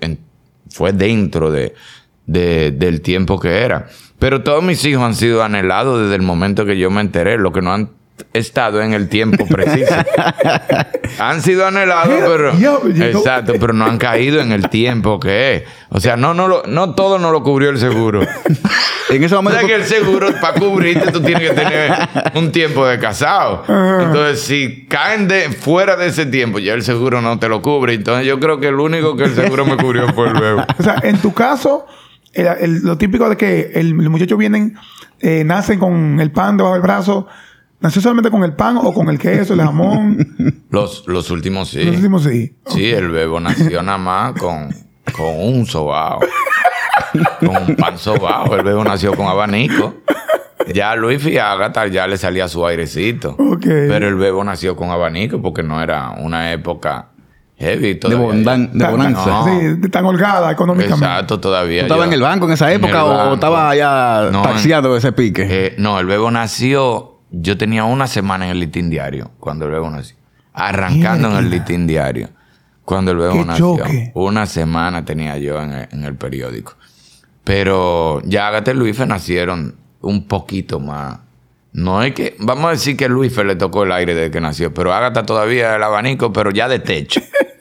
fue 0.71 0.93
dentro 0.93 1.51
de, 1.51 1.75
de- 2.27 2.71
del 2.73 3.01
tiempo 3.01 3.39
que 3.41 3.61
era. 3.61 3.89
Pero 4.19 4.43
todos 4.43 4.63
mis 4.63 4.85
hijos 4.85 5.03
han 5.03 5.15
sido 5.15 5.43
anhelados 5.43 6.01
desde 6.03 6.15
el 6.15 6.23
momento 6.23 6.65
que 6.65 6.79
yo 6.79 6.91
me 6.91 7.01
enteré. 7.01 7.37
Lo 7.39 7.53
que 7.53 7.63
no 7.63 7.73
han 7.73 7.91
estado 8.33 8.83
en 8.83 8.93
el 8.95 9.09
tiempo 9.09 9.47
preciso. 9.47 9.95
han 11.19 11.43
sido 11.43 11.67
anhelados, 11.67 12.15
pero... 12.27 12.53
Exacto, 13.05 13.55
pero 13.61 13.73
no 13.73 13.85
han 13.85 13.99
caído 13.99 14.41
en 14.41 14.53
el 14.53 14.69
tiempo 14.69 15.19
que 15.21 15.57
es. 15.57 15.63
O 15.91 16.01
sea, 16.01 16.17
no, 16.17 16.33
no, 16.35 16.49
lo- 16.49 16.63
no 16.67 16.95
todo 16.95 17.19
no 17.19 17.31
lo 17.31 17.43
cubrió 17.43 17.71
el 17.71 17.79
seguro. 17.79 18.23
En 19.11 19.25
ese 19.25 19.35
O 19.35 19.43
momento. 19.43 19.59
sea 19.61 19.69
que 19.69 19.75
el 19.75 19.85
seguro, 19.85 20.29
para 20.41 20.59
cubrirte, 20.59 21.11
tú 21.13 21.21
tienes 21.21 21.51
que 21.51 21.55
tener 21.55 21.93
un 22.35 22.51
tiempo 22.53 22.87
de 22.87 22.99
casado. 22.99 23.65
Entonces, 23.69 24.41
si 24.41 24.87
caen 24.87 25.29
de 25.29 25.51
fuera 25.51 25.97
de 25.97 26.07
ese 26.07 26.25
tiempo, 26.27 26.59
ya 26.59 26.73
el 26.75 26.83
seguro 26.83 27.21
no 27.21 27.39
te 27.39 27.49
lo 27.49 27.61
cubre. 27.61 27.93
Entonces, 27.95 28.27
yo 28.27 28.41
creo 28.41 28.59
que 28.61 28.69
el 28.69 28.77
único 28.81 29.17
que 29.17 29.25
el 29.25 29.35
seguro 29.35 29.67
me 29.67 29.77
cubrió 29.77 30.09
fue 30.15 30.29
el 30.29 30.35
bebo. 30.35 30.65
O 30.79 30.83
sea, 30.83 30.97
en 31.03 31.19
tu 31.19 31.35
caso, 31.35 31.87
el- 32.33 32.47
el- 32.61 32.83
lo 32.83 32.97
típico 32.97 33.29
de 33.29 33.37
que 33.37 33.73
el, 33.75 33.91
los 33.91 34.11
muchachos 34.11 34.39
vienen, 34.39 34.77
eh, 35.21 35.45
nacen 35.45 35.79
con 35.79 36.19
el 36.21 36.31
pan 36.31 36.57
debajo 36.57 36.75
del 36.75 36.83
brazo. 36.83 37.27
¿Nació 37.83 38.01
solamente 38.01 38.31
con 38.31 38.45
el 38.45 38.55
pan 38.55 38.77
o 38.79 38.93
con 38.95 39.09
el 39.09 39.19
queso, 39.19 39.55
el 39.55 39.61
jamón? 39.61 40.65
Los, 40.71 41.07
los 41.07 41.31
últimos 41.31 41.69
sí. 41.69 41.85
Los 41.85 41.97
últimos 41.97 42.23
sí. 42.25 42.57
Sí, 42.67 42.91
el 42.91 43.11
bebo 43.11 43.39
nació 43.41 43.83
nada 43.83 43.99
más 43.99 44.33
con, 44.35 44.71
con 45.17 45.27
un 45.39 45.67
sobao. 45.67 46.21
con 47.41 47.57
un 47.69 47.77
pan 47.77 47.99
sobao. 47.99 48.55
El 48.55 48.63
bebo 48.65 48.83
nació 48.85 49.13
con 49.15 49.27
abanico. 49.27 49.97
Ya 50.73 50.93
a 50.93 50.97
Luis 50.97 51.27
y 51.27 51.37
a 51.39 51.53
Agatha 51.53 51.87
ya 51.89 52.07
le 52.07 52.17
salía 52.17 52.49
su 52.49 52.65
airecito. 52.67 53.37
Ok. 53.39 53.65
Pero 53.65 54.09
el 54.09 54.15
bebo 54.15 54.43
nació 54.45 54.77
con 54.77 54.91
abanico 54.91 55.43
porque 55.43 55.63
no 55.63 55.83
era 55.83 56.11
una 56.11 56.53
época 56.53 57.09
heavy 57.59 57.89
De, 57.89 57.95
todavía. 57.97 58.27
bondan- 58.27 58.73
de 58.73 58.79
Tan- 58.79 58.91
bonanza. 58.93 59.27
No. 59.31 59.45
Sí, 59.45 59.91
tan 59.91 60.05
holgada 60.07 60.51
económicamente. 60.53 61.05
Exacto, 61.05 61.39
todavía. 61.41 61.81
¿Tú 61.81 61.87
estabas 61.87 62.05
yo- 62.07 62.09
en 62.09 62.13
el 62.15 62.23
banco 62.23 62.47
en 62.47 62.53
esa 62.53 62.73
época 62.73 63.05
o, 63.05 63.35
estaba 63.35 63.75
ya 63.77 64.29
No, 64.33 64.43
taxiado 64.43 64.97
ese 64.97 65.13
pique? 65.13 65.47
Eh, 65.49 65.75
no, 65.79 65.99
el 66.01 66.07
bebo 66.07 66.31
nació. 66.31 67.12
Yo 67.33 67.57
tenía 67.57 67.85
una 67.85 68.07
semana 68.07 68.45
en 68.45 68.53
el 68.53 68.61
litín 68.61 68.91
diario 68.91 69.31
cuando 69.41 69.65
el 69.65 69.73
bebo 69.73 69.91
nació. 69.91 70.17
Arrancando 70.53 71.31
en 71.31 71.37
el 71.37 71.51
litín 71.51 71.87
diario. 71.87 72.29
Cuando 72.85 73.13
Qué 73.17 73.45
nació. 73.45 73.77
choque. 73.79 74.13
Una 74.15 74.47
semana 74.47 75.05
tenía 75.05 75.39
yo 75.39 75.61
en 75.63 75.73
el, 75.73 75.89
en 75.93 76.05
el 76.05 76.15
periódico. 76.15 76.75
Pero 77.45 78.21
ya 78.25 78.49
Agatha 78.49 78.73
y 78.73 78.75
Luife 78.75 79.07
nacieron 79.07 79.77
un 80.01 80.27
poquito 80.27 80.79
más. 80.79 81.21
No 81.73 82.03
es 82.03 82.13
que. 82.13 82.37
Vamos 82.39 82.67
a 82.67 82.71
decir 82.71 82.97
que 82.97 83.09
Luife 83.09 83.45
le 83.45 83.57
tocó 83.57 83.85
el 83.85 83.93
aire 83.93 84.15
desde 84.15 84.31
que 84.31 84.41
nació. 84.41 84.75
Pero 84.75 84.93
Agatha 84.93 85.25
todavía 85.25 85.77
el 85.77 85.83
abanico, 85.83 86.33
pero 86.33 86.51
ya 86.51 86.69
de 86.69 86.81
techo. 86.81 87.21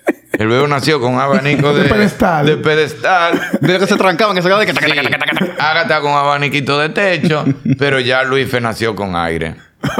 El 0.41 0.47
bebo 0.47 0.67
nació 0.67 0.99
con 0.99 1.13
un 1.13 1.19
abanico 1.19 1.71
de, 1.71 1.84
De 1.84 1.89
pedestal. 1.89 2.45
De 2.47 2.58
pedestal. 2.58 3.39
Veo 3.62 3.80
que 3.80 3.86
se 3.86 3.95
trancaban, 3.95 4.36
que 4.36 4.41
se 4.41 4.49
de 4.49 4.65
que... 4.65 4.73
Sí. 4.73 5.51
Agatha 5.60 6.01
con 6.01 6.13
abaniquito 6.13 6.80
de 6.80 6.89
techo, 6.89 7.45
pero 7.77 7.99
ya 7.99 8.23
Luis 8.23 8.51
nació 8.60 8.95
con 8.95 9.15
aire. 9.15 9.58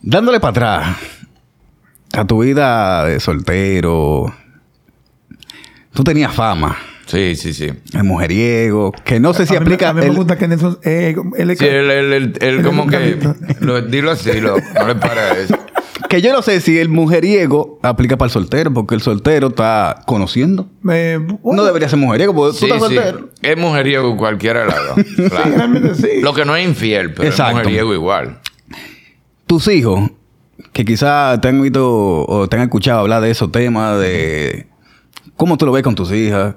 Dándole 0.00 0.40
para 0.40 0.50
atrás 0.50 0.96
a 2.16 2.24
tu 2.26 2.42
vida 2.42 3.04
de 3.04 3.20
soltero, 3.20 4.34
tú 5.92 6.02
tenías 6.02 6.34
fama, 6.34 6.78
Sí, 7.04 7.36
sí, 7.36 7.52
sí. 7.52 7.70
el 7.92 8.04
mujeriego, 8.04 8.92
que 9.04 9.20
no 9.20 9.34
sé 9.34 9.44
si 9.46 9.54
a 9.54 9.60
mí, 9.60 9.64
aplica... 9.66 9.90
a 9.90 9.94
mí 9.94 10.00
me 10.00 10.10
gusta 10.10 10.36
que 10.36 10.48
Nelson... 10.48 10.78
Eh, 10.82 11.14
él 11.36 11.56
Sí, 11.58 11.66
él, 11.66 11.90
él, 11.90 12.12
él- 12.12 12.32
él 12.40 12.48
Él 12.58 12.62
como 12.62 12.86
que... 12.86 13.18
Lo, 13.60 13.82
dilo 13.82 14.10
así, 14.12 14.40
lo, 14.40 14.56
no 14.58 14.86
le 14.86 14.94
para 14.94 15.32
eso. 15.32 15.58
Que 16.08 16.22
yo 16.22 16.32
no 16.32 16.42
sé 16.42 16.60
si 16.60 16.78
el 16.78 16.88
mujeriego 16.88 17.78
aplica 17.82 18.16
para 18.16 18.26
el 18.26 18.32
soltero, 18.32 18.72
porque 18.72 18.94
el 18.94 19.02
soltero 19.02 19.48
está 19.48 20.02
conociendo. 20.06 20.66
eh, 20.90 21.18
bueno, 21.42 21.62
No 21.62 21.64
debería 21.64 21.88
ser 21.88 21.98
mujeriego, 21.98 22.34
porque 22.34 22.58
tú 22.58 22.66
estás 22.66 22.88
sí. 22.88 22.94
soltero. 22.94 23.28
Es 23.42 23.56
mujeriego 23.56 24.16
cualquiera 24.16 24.60
de 24.60 24.66
las 24.66 24.76
dos. 24.88 25.06
sí, 25.16 25.28
Claro. 25.28 25.50
realmente 25.54 25.94
sí. 25.94 26.20
Lo 26.22 26.32
que 26.34 26.44
no 26.44 26.56
es 26.56 26.66
infiel, 26.66 27.12
pero 27.12 27.28
Exacto. 27.28 27.58
es 27.58 27.64
mujeriego 27.64 27.94
igual. 27.94 28.40
Tus 29.46 29.68
hijos, 29.68 30.10
que 30.72 30.84
quizás 30.84 31.40
te 31.40 31.48
han 31.48 31.60
oído 31.60 32.24
o 32.26 32.48
te 32.48 32.56
han 32.56 32.62
escuchado 32.62 33.00
hablar 33.00 33.22
de 33.22 33.30
esos 33.30 33.50
temas, 33.52 33.98
de 34.00 34.66
cómo 35.36 35.56
tú 35.56 35.66
lo 35.66 35.72
ves 35.72 35.82
con 35.82 35.94
tus 35.94 36.10
hijas. 36.12 36.54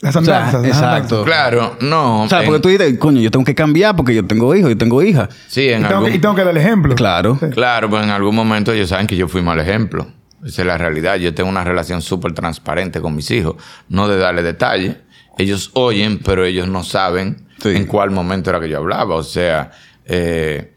Las 0.00 0.14
O 0.14 0.22
sea, 0.24 0.46
andanzas. 0.46 0.62
las 0.62 0.70
exacto. 0.76 1.24
Claro, 1.24 1.76
no. 1.80 2.22
O 2.22 2.28
sea, 2.28 2.40
en- 2.40 2.46
porque 2.46 2.60
tú 2.60 2.68
dices, 2.68 2.98
coño, 2.98 3.20
yo 3.20 3.30
tengo 3.30 3.44
que 3.44 3.54
cambiar 3.54 3.96
porque 3.96 4.14
yo 4.14 4.24
tengo 4.26 4.54
hijos, 4.54 4.70
yo 4.70 4.78
tengo 4.78 5.02
hijas. 5.02 5.28
Sí, 5.48 5.68
en 5.68 5.80
Y 5.80 5.82
tengo, 5.82 5.94
algún... 5.96 6.10
que, 6.10 6.16
y 6.16 6.18
tengo 6.20 6.34
que 6.36 6.42
dar 6.44 6.50
el 6.50 6.56
ejemplo. 6.56 6.94
Claro. 6.94 7.36
Sí. 7.40 7.46
Claro, 7.50 7.90
pues 7.90 8.04
en 8.04 8.10
algún 8.10 8.34
momento 8.36 8.72
ellos 8.72 8.88
saben 8.90 9.06
que 9.08 9.16
yo 9.16 9.26
fui 9.28 9.42
mal 9.42 9.58
ejemplo. 9.58 10.06
Esa 10.44 10.62
es 10.62 10.66
la 10.68 10.78
realidad. 10.78 11.16
Yo 11.16 11.34
tengo 11.34 11.50
una 11.50 11.64
relación 11.64 12.00
súper 12.00 12.32
transparente 12.32 13.00
con 13.00 13.16
mis 13.16 13.28
hijos. 13.32 13.56
No 13.88 14.06
de 14.08 14.18
darle 14.18 14.42
detalle. 14.44 14.98
Ellos 15.36 15.70
oyen, 15.74 16.18
pero 16.24 16.44
ellos 16.44 16.68
no 16.68 16.84
saben 16.84 17.44
Sí. 17.60 17.70
en 17.70 17.86
cuál 17.86 18.12
momento 18.12 18.50
era 18.50 18.60
que 18.60 18.68
yo 18.68 18.78
hablaba. 18.78 19.16
O 19.16 19.24
sea, 19.24 19.72
eh, 20.04 20.74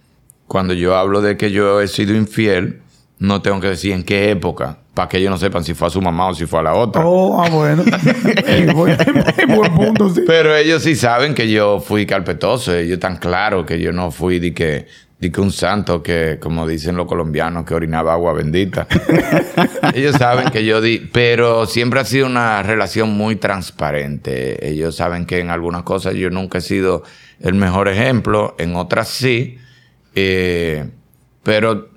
cuando 0.47 0.73
yo 0.73 0.95
hablo 0.95 1.21
de 1.21 1.37
que 1.37 1.51
yo 1.51 1.79
he 1.79 1.87
sido 1.87 2.15
infiel, 2.15 2.81
no 3.19 3.43
tengo 3.43 3.59
que 3.61 3.67
decir 3.67 3.91
en 3.93 4.03
qué 4.03 4.31
época, 4.31 4.79
para 4.93 5.07
que 5.07 5.17
ellos 5.17 5.31
no 5.31 5.37
sepan 5.37 5.63
si 5.63 5.73
fue 5.73 5.87
a 5.87 5.91
su 5.91 6.01
mamá 6.01 6.27
o 6.27 6.33
si 6.33 6.45
fue 6.45 6.59
a 6.59 6.63
la 6.63 6.73
otra. 6.73 7.05
Oh, 7.05 7.41
ah, 7.41 7.49
bueno. 7.49 7.83
Buen, 8.73 8.97
buen 9.47 9.73
punto, 9.73 10.09
sí. 10.09 10.23
Pero 10.27 10.55
ellos 10.55 10.83
sí 10.83 10.95
saben 10.95 11.33
que 11.33 11.49
yo 11.49 11.79
fui 11.79 12.05
carpetoso. 12.05 12.75
Ellos 12.75 12.95
están 12.95 13.17
claros 13.17 13.65
que 13.65 13.79
yo 13.79 13.93
no 13.93 14.11
fui 14.11 14.39
de 14.39 14.53
que, 14.53 14.87
de 15.19 15.31
que 15.31 15.41
un 15.41 15.51
santo 15.51 16.03
que, 16.03 16.39
como 16.41 16.67
dicen 16.67 16.97
los 16.97 17.07
colombianos, 17.07 17.65
que 17.65 17.73
orinaba 17.73 18.13
agua 18.13 18.33
bendita. 18.33 18.87
ellos 19.93 20.17
saben 20.17 20.49
que 20.49 20.65
yo 20.65 20.81
di... 20.81 21.09
Pero 21.13 21.65
siempre 21.65 22.01
ha 22.01 22.05
sido 22.05 22.25
una 22.25 22.61
relación 22.61 23.11
muy 23.11 23.37
transparente. 23.37 24.69
Ellos 24.69 24.97
saben 24.97 25.25
que 25.25 25.39
en 25.39 25.51
algunas 25.51 25.83
cosas 25.83 26.15
yo 26.15 26.29
nunca 26.29 26.57
he 26.57 26.61
sido 26.61 27.03
el 27.39 27.53
mejor 27.53 27.87
ejemplo. 27.87 28.55
En 28.57 28.75
otras 28.75 29.07
sí. 29.07 29.57
Eh, 30.15 30.89
pero 31.43 31.90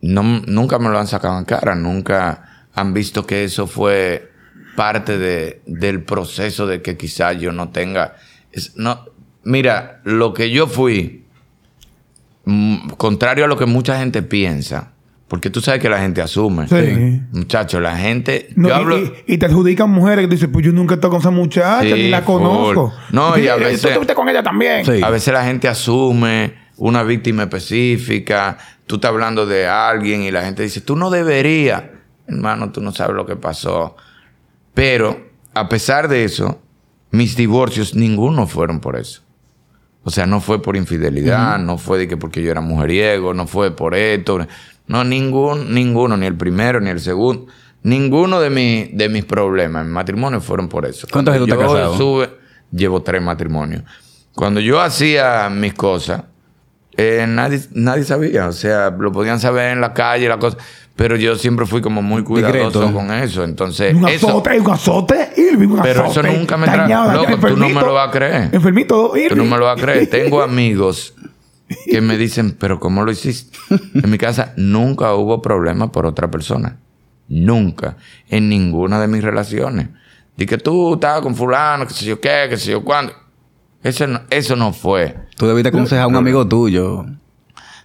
no, 0.00 0.22
nunca 0.46 0.78
me 0.78 0.88
lo 0.88 0.98
han 0.98 1.06
sacado 1.06 1.38
en 1.38 1.44
cara. 1.44 1.74
Nunca 1.74 2.66
han 2.74 2.94
visto 2.94 3.26
que 3.26 3.44
eso 3.44 3.66
fue 3.66 4.30
parte 4.76 5.18
de, 5.18 5.60
del 5.66 6.02
proceso 6.04 6.66
de 6.66 6.82
que 6.82 6.96
quizás 6.96 7.38
yo 7.38 7.52
no 7.52 7.70
tenga. 7.70 8.14
es- 8.52 8.76
no, 8.76 9.06
mira, 9.44 10.00
lo 10.04 10.32
que 10.34 10.50
yo 10.50 10.66
fui, 10.68 11.24
mm, 12.44 12.90
contrario 12.96 13.44
a 13.44 13.48
lo 13.48 13.56
que 13.56 13.66
mucha 13.66 13.98
gente 13.98 14.22
piensa, 14.22 14.92
porque 15.26 15.50
tú 15.50 15.60
sabes 15.60 15.80
que 15.82 15.88
la 15.88 15.98
gente 16.00 16.22
asume. 16.22 16.66
Sí. 16.68 17.20
Muchachos, 17.32 17.82
la 17.82 17.96
gente. 17.96 18.48
No, 18.56 18.68
yo 18.68 18.74
y- 18.74 18.78
hablo. 18.78 18.98
y, 18.98 19.12
y 19.26 19.38
te 19.38 19.46
adjudican 19.46 19.90
mujeres 19.90 20.26
que 20.26 20.34
dicen, 20.34 20.50
pues 20.52 20.64
yo 20.64 20.72
nunca 20.72 20.94
he 20.94 20.96
estado 20.96 21.10
con 21.10 21.20
esa 21.20 21.30
muchacha, 21.30 21.82
Sí, 21.82 21.92
ni 21.92 22.08
la 22.08 22.22
full. 22.22 22.36
conozco. 22.40 22.92
No, 23.10 23.36
y 23.36 23.48
a 23.48 23.56
"Eh, 23.56 23.58
veces- 23.58 23.82
Tú 23.82 23.88
estuviste 23.88 24.14
con 24.14 24.28
ella 24.28 24.42
también. 24.42 24.84
Sí. 24.86 25.02
A 25.02 25.10
veces 25.10 25.34
la 25.34 25.44
gente 25.44 25.68
asume 25.68 26.54
una 26.76 27.02
víctima 27.02 27.42
específica. 27.42 28.56
Tú 28.88 28.96
estás 28.96 29.10
hablando 29.10 29.46
de 29.46 29.68
alguien 29.68 30.22
y 30.22 30.32
la 30.32 30.42
gente 30.42 30.64
dice, 30.64 30.80
tú 30.80 30.96
no 30.96 31.10
deberías. 31.10 31.84
Hermano, 32.26 32.72
tú 32.72 32.80
no 32.80 32.90
sabes 32.92 33.14
lo 33.14 33.24
que 33.26 33.36
pasó. 33.36 33.94
Pero, 34.74 35.28
a 35.54 35.68
pesar 35.68 36.08
de 36.08 36.24
eso, 36.24 36.60
mis 37.12 37.36
divorcios, 37.36 37.94
ninguno 37.94 38.46
fueron 38.46 38.80
por 38.80 38.96
eso. 38.96 39.22
O 40.04 40.10
sea, 40.10 40.26
no 40.26 40.40
fue 40.40 40.60
por 40.62 40.76
infidelidad, 40.76 41.58
no 41.58 41.76
fue 41.78 41.98
de 41.98 42.08
que 42.08 42.16
porque 42.16 42.42
yo 42.42 42.50
era 42.50 42.60
mujeriego, 42.60 43.34
no 43.34 43.46
fue 43.46 43.70
por 43.76 43.94
esto. 43.94 44.46
No, 44.86 45.04
ningún, 45.04 45.74
ninguno, 45.74 46.16
ni 46.16 46.26
el 46.26 46.36
primero, 46.36 46.80
ni 46.80 46.90
el 46.90 47.00
segundo. 47.00 47.46
Ninguno 47.82 48.40
de, 48.40 48.50
mi, 48.50 48.84
de 48.94 49.08
mis 49.08 49.24
problemas 49.24 49.84
en 49.84 49.92
matrimonio 49.92 50.40
fueron 50.40 50.68
por 50.68 50.86
eso. 50.86 51.06
¿Cuántos 51.12 51.34
años 51.34 51.46
tú 51.46 51.54
casado? 51.74 51.96
Tuve- 51.98 52.30
llevo 52.72 53.02
tres 53.02 53.20
matrimonios. 53.22 53.82
Cuando 54.34 54.60
yo 54.60 54.80
hacía 54.80 55.48
mis 55.50 55.74
cosas, 55.74 56.22
eh, 56.98 57.24
nadie, 57.26 57.60
nadie 57.72 58.04
sabía. 58.04 58.48
O 58.48 58.52
sea, 58.52 58.90
lo 58.90 59.10
podían 59.12 59.40
saber 59.40 59.70
en 59.72 59.80
la 59.80 59.94
calle, 59.94 60.28
la 60.28 60.38
cosa. 60.38 60.58
Pero 60.96 61.14
yo 61.16 61.36
siempre 61.36 61.64
fui 61.64 61.80
como 61.80 62.02
muy 62.02 62.24
cuidadoso 62.24 62.80
Discreto. 62.80 62.92
con 62.92 63.12
eso. 63.12 63.44
Entonces, 63.44 63.94
Un 63.94 64.08
eso, 64.08 64.28
azote, 64.28 64.58
un 64.60 64.70
azote, 64.70 65.30
Irving, 65.36 65.68
un 65.68 65.80
Pero 65.80 66.04
azote. 66.06 66.28
eso 66.28 66.36
nunca 66.38 66.56
me 66.56 66.66
tra- 66.66 66.76
dañado, 66.78 67.12
Loco, 67.12 67.24
tú 67.24 67.30
no 67.30 67.36
me 67.38 67.66
enfermito. 67.68 67.86
lo 67.86 67.92
vas 67.94 68.08
a 68.08 68.10
creer. 68.10 68.48
Enfermito, 68.52 69.16
Irving. 69.16 69.28
Tú 69.28 69.36
no 69.36 69.44
me 69.44 69.56
lo 69.58 69.64
vas 69.66 69.78
a 69.78 69.80
creer. 69.80 70.10
Tengo 70.10 70.42
amigos 70.42 71.14
que 71.88 72.00
me 72.00 72.16
dicen, 72.18 72.56
pero 72.58 72.80
¿cómo 72.80 73.04
lo 73.04 73.12
hiciste? 73.12 73.56
En 73.94 74.10
mi 74.10 74.18
casa 74.18 74.52
nunca 74.56 75.14
hubo 75.14 75.40
problema 75.40 75.92
por 75.92 76.04
otra 76.04 76.28
persona. 76.30 76.78
Nunca. 77.28 77.96
En 78.28 78.48
ninguna 78.48 79.00
de 79.00 79.06
mis 79.06 79.22
relaciones. 79.22 79.88
Di 80.36 80.46
que 80.46 80.58
tú 80.58 80.94
estabas 80.94 81.20
con 81.22 81.34
fulano, 81.36 81.86
que 81.86 81.94
sé 81.94 82.06
yo 82.06 82.20
qué, 82.20 82.46
que 82.48 82.56
sé 82.56 82.72
yo 82.72 82.82
cuándo. 82.82 83.12
Eso 83.82 84.06
no, 84.06 84.20
eso 84.30 84.56
no 84.56 84.72
fue. 84.72 85.16
Tú 85.36 85.46
debiste 85.46 85.68
aconsejar 85.68 86.04
a 86.04 86.06
un 86.08 86.16
amigo 86.16 86.46
tuyo. 86.46 87.06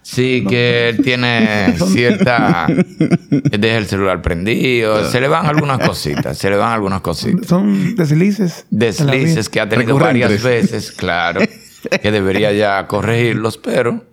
Sí, 0.02 0.44
que 0.46 0.90
él 0.90 1.02
tiene 1.02 1.74
cierta... 1.86 2.66
Deja 3.30 3.78
el 3.78 3.86
celular 3.86 4.20
prendido. 4.20 5.08
Se 5.08 5.20
le 5.20 5.28
van 5.28 5.46
algunas 5.46 5.78
cositas. 5.78 6.36
Se 6.36 6.50
le 6.50 6.56
van 6.56 6.72
algunas 6.72 7.00
cositas. 7.00 7.46
Son 7.46 7.96
deslices. 7.96 8.66
deslices 8.70 9.48
que 9.48 9.60
ha 9.60 9.68
tenido 9.68 9.96
varias 9.98 10.42
veces, 10.42 10.92
claro, 10.92 11.40
que 12.02 12.10
debería 12.10 12.52
ya 12.52 12.86
corregirlos, 12.86 13.56
pero, 13.56 14.04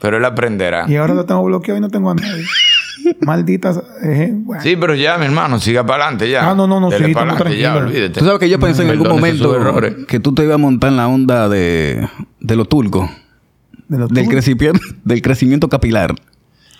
pero 0.00 0.18
él 0.18 0.24
aprenderá. 0.24 0.84
Y 0.86 0.96
ahora 0.96 1.14
lo 1.14 1.24
tengo 1.24 1.42
bloqueado 1.44 1.78
y 1.78 1.80
no 1.80 1.88
tengo 1.88 2.10
a 2.10 2.14
nadie. 2.14 2.44
Malditas. 3.20 3.80
eh, 4.02 4.30
bueno. 4.32 4.62
Sí, 4.62 4.76
pero 4.76 4.94
ya, 4.94 5.18
mi 5.18 5.26
hermano, 5.26 5.58
siga 5.60 5.84
para 5.84 6.04
adelante 6.04 6.28
ya. 6.30 6.50
Ah, 6.50 6.54
no, 6.54 6.66
no, 6.66 6.80
no, 6.80 6.90
sí, 6.90 6.96
estamos 6.96 7.16
adelante, 7.16 7.58
ya, 7.58 7.72
tranquilos. 7.72 7.90
olvídate. 7.94 8.18
Tú 8.20 8.24
sabes 8.26 8.40
que 8.40 8.48
yo 8.48 8.58
pensé 8.60 8.82
en 8.82 8.90
algún 8.90 9.06
Perdone 9.08 9.32
sus 9.32 9.40
momento 9.46 10.06
que 10.06 10.20
tú 10.20 10.34
te 10.34 10.42
ibas 10.44 10.54
a 10.54 10.58
montar 10.58 10.90
en 10.90 10.96
la 10.96 11.08
onda 11.08 11.48
de, 11.48 12.08
de 12.40 12.56
los 12.56 12.68
turcos, 12.68 13.08
De 13.88 13.98
los 13.98 14.08
del 14.08 14.28
crecimiento, 14.28 14.80
del 15.04 15.22
crecimiento 15.22 15.68
capilar. 15.68 16.14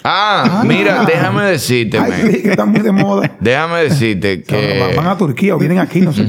Ah, 0.04 0.64
mira, 0.66 1.04
déjame 1.04 1.44
decirte, 1.44 1.96
Ay, 1.98 2.42
que 2.42 2.50
está 2.50 2.64
muy 2.64 2.80
de 2.80 2.90
moda. 2.90 3.36
déjame 3.40 3.84
decirte 3.84 4.44
Van- 4.80 4.96
Van 4.96 5.06
a 5.06 5.12
que, 5.12 5.18
Turquía 5.18 5.54
o 5.54 5.58
vienen 5.58 5.78
aquí, 5.78 6.00
no 6.00 6.12
sé. 6.12 6.26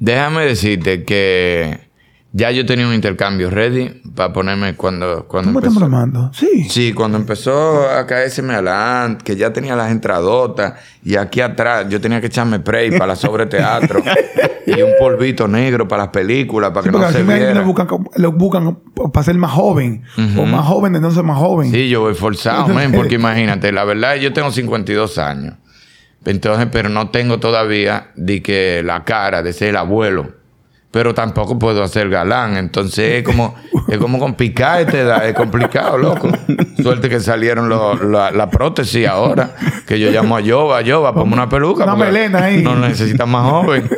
déjame 0.00 0.42
decirte 0.44 1.04
que 1.04 1.88
ya 2.32 2.50
yo 2.52 2.64
tenía 2.64 2.86
un 2.86 2.94
intercambio 2.94 3.50
ready 3.50 3.88
para 4.14 4.32
ponerme 4.32 4.74
cuando, 4.76 5.26
cuando 5.26 5.48
¿Cómo 5.52 5.58
empezó. 5.60 5.80
bromando? 5.80 6.30
Sí. 6.32 6.68
Sí, 6.68 6.92
cuando 6.92 7.18
empezó 7.18 7.88
a 7.90 8.06
caérseme 8.06 8.54
adelante, 8.54 9.24
que 9.24 9.34
ya 9.36 9.52
tenía 9.52 9.74
las 9.74 9.90
entradotas 9.90 10.74
y 11.02 11.16
aquí 11.16 11.40
atrás 11.40 11.86
yo 11.88 12.00
tenía 12.00 12.20
que 12.20 12.28
echarme 12.28 12.58
spray 12.58 12.90
para 12.92 13.08
la 13.08 13.16
sobreteatro 13.16 14.00
y 14.66 14.80
un 14.82 14.92
polvito 15.00 15.48
negro 15.48 15.88
para 15.88 16.04
las 16.04 16.12
películas 16.12 16.70
para 16.70 16.84
que 16.84 16.92
Porque 16.92 17.06
no 17.06 17.12
se 17.12 17.22
viera. 17.24 17.54
lo 17.54 17.64
buscan, 17.64 17.86
como- 17.88 18.10
lo 18.14 18.30
buscan 18.32 18.78
para 19.12 19.24
ser 19.24 19.34
más 19.36 19.50
joven. 19.50 20.04
O 20.38 20.44
más 20.46 20.64
joven 20.66 20.92
de 20.92 21.00
no 21.00 21.10
ser 21.10 21.24
más 21.24 21.38
joven. 21.38 21.72
Sí, 21.72 21.88
yo 21.88 22.02
voy 22.02 22.14
forzado, 22.14 22.68
men, 22.68 22.92
porque 22.92 23.14
imagínate, 23.16 23.72
la 23.72 23.82
verdad 23.84 24.14
yo 24.16 24.32
tengo 24.32 24.52
52 24.52 25.18
años. 25.18 25.54
Entonces, 26.24 26.68
pero 26.70 26.88
no 26.90 27.08
tengo 27.10 27.40
todavía 27.40 28.10
de 28.14 28.42
que 28.42 28.82
la 28.84 29.04
cara 29.04 29.42
de 29.42 29.52
ser 29.52 29.70
el 29.70 29.76
abuelo. 29.76 30.38
Pero 30.90 31.14
tampoco 31.14 31.58
puedo 31.58 31.82
hacer 31.82 32.08
galán. 32.10 32.56
Entonces 32.56 33.18
es 33.18 33.22
como, 33.22 33.54
es 33.88 33.98
como 33.98 34.18
complicar 34.18 34.80
esta 34.80 34.98
edad, 34.98 35.28
es 35.28 35.34
complicado, 35.34 35.96
loco. 35.98 36.28
Suerte 36.82 37.08
que 37.08 37.20
salieron 37.20 37.68
lo- 37.68 37.94
la, 38.10 38.30
la 38.30 38.50
prótesis 38.50 39.06
ahora, 39.06 39.54
que 39.86 40.00
yo 40.00 40.10
llamo 40.10 40.36
a 40.36 40.40
Yoba, 40.40 40.80
Yoba, 40.82 41.14
ponme 41.14 41.34
una 41.34 41.48
peluca. 41.48 41.84
Una 41.84 41.96
melena 41.96 42.44
ahí. 42.44 42.62
No 42.62 42.74
necesitas 42.76 43.28
más 43.28 43.48
joven. 43.50 43.88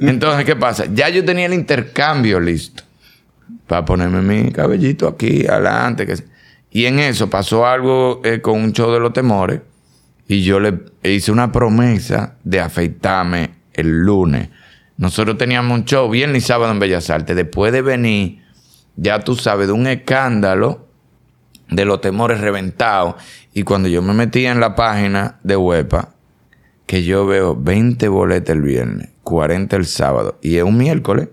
Entonces, 0.00 0.44
¿qué 0.44 0.56
pasa? 0.56 0.84
Ya 0.92 1.08
yo 1.08 1.24
tenía 1.24 1.46
el 1.46 1.54
intercambio 1.54 2.38
listo 2.40 2.82
para 3.66 3.84
ponerme 3.84 4.20
mi 4.22 4.52
cabellito 4.52 5.08
aquí 5.08 5.46
adelante. 5.46 6.06
Que... 6.06 6.16
Y 6.70 6.84
en 6.84 6.98
eso 6.98 7.30
pasó 7.30 7.66
algo 7.66 8.20
eh, 8.24 8.40
con 8.42 8.60
un 8.60 8.72
show 8.72 8.90
de 8.92 9.00
los 9.00 9.12
temores 9.12 9.60
y 10.28 10.42
yo 10.42 10.60
le 10.60 10.74
hice 11.02 11.32
una 11.32 11.50
promesa 11.52 12.34
de 12.44 12.60
afeitarme 12.60 13.50
el 13.72 14.00
lunes. 14.00 14.48
Nosotros 14.98 15.36
teníamos 15.36 15.78
un 15.78 15.84
show 15.84 16.08
viernes 16.08 16.44
y 16.44 16.46
sábado 16.46 16.72
en 16.72 16.78
Bellas 16.78 17.10
Artes. 17.10 17.36
Después 17.36 17.72
de 17.72 17.82
venir, 17.82 18.42
ya 18.96 19.20
tú 19.20 19.36
sabes, 19.36 19.66
de 19.66 19.72
un 19.72 19.86
escándalo 19.86 20.86
de 21.68 21.84
los 21.84 22.00
temores 22.00 22.40
reventados. 22.40 23.16
Y 23.52 23.62
cuando 23.62 23.88
yo 23.88 24.02
me 24.02 24.14
metí 24.14 24.46
en 24.46 24.60
la 24.60 24.74
página 24.74 25.38
de 25.42 25.56
Huepa, 25.56 26.14
que 26.86 27.04
yo 27.04 27.26
veo 27.26 27.56
20 27.56 28.08
boletas 28.08 28.56
el 28.56 28.62
viernes, 28.62 29.10
40 29.24 29.76
el 29.76 29.86
sábado 29.86 30.38
y 30.40 30.56
es 30.56 30.62
un 30.62 30.78
miércoles. 30.78 31.28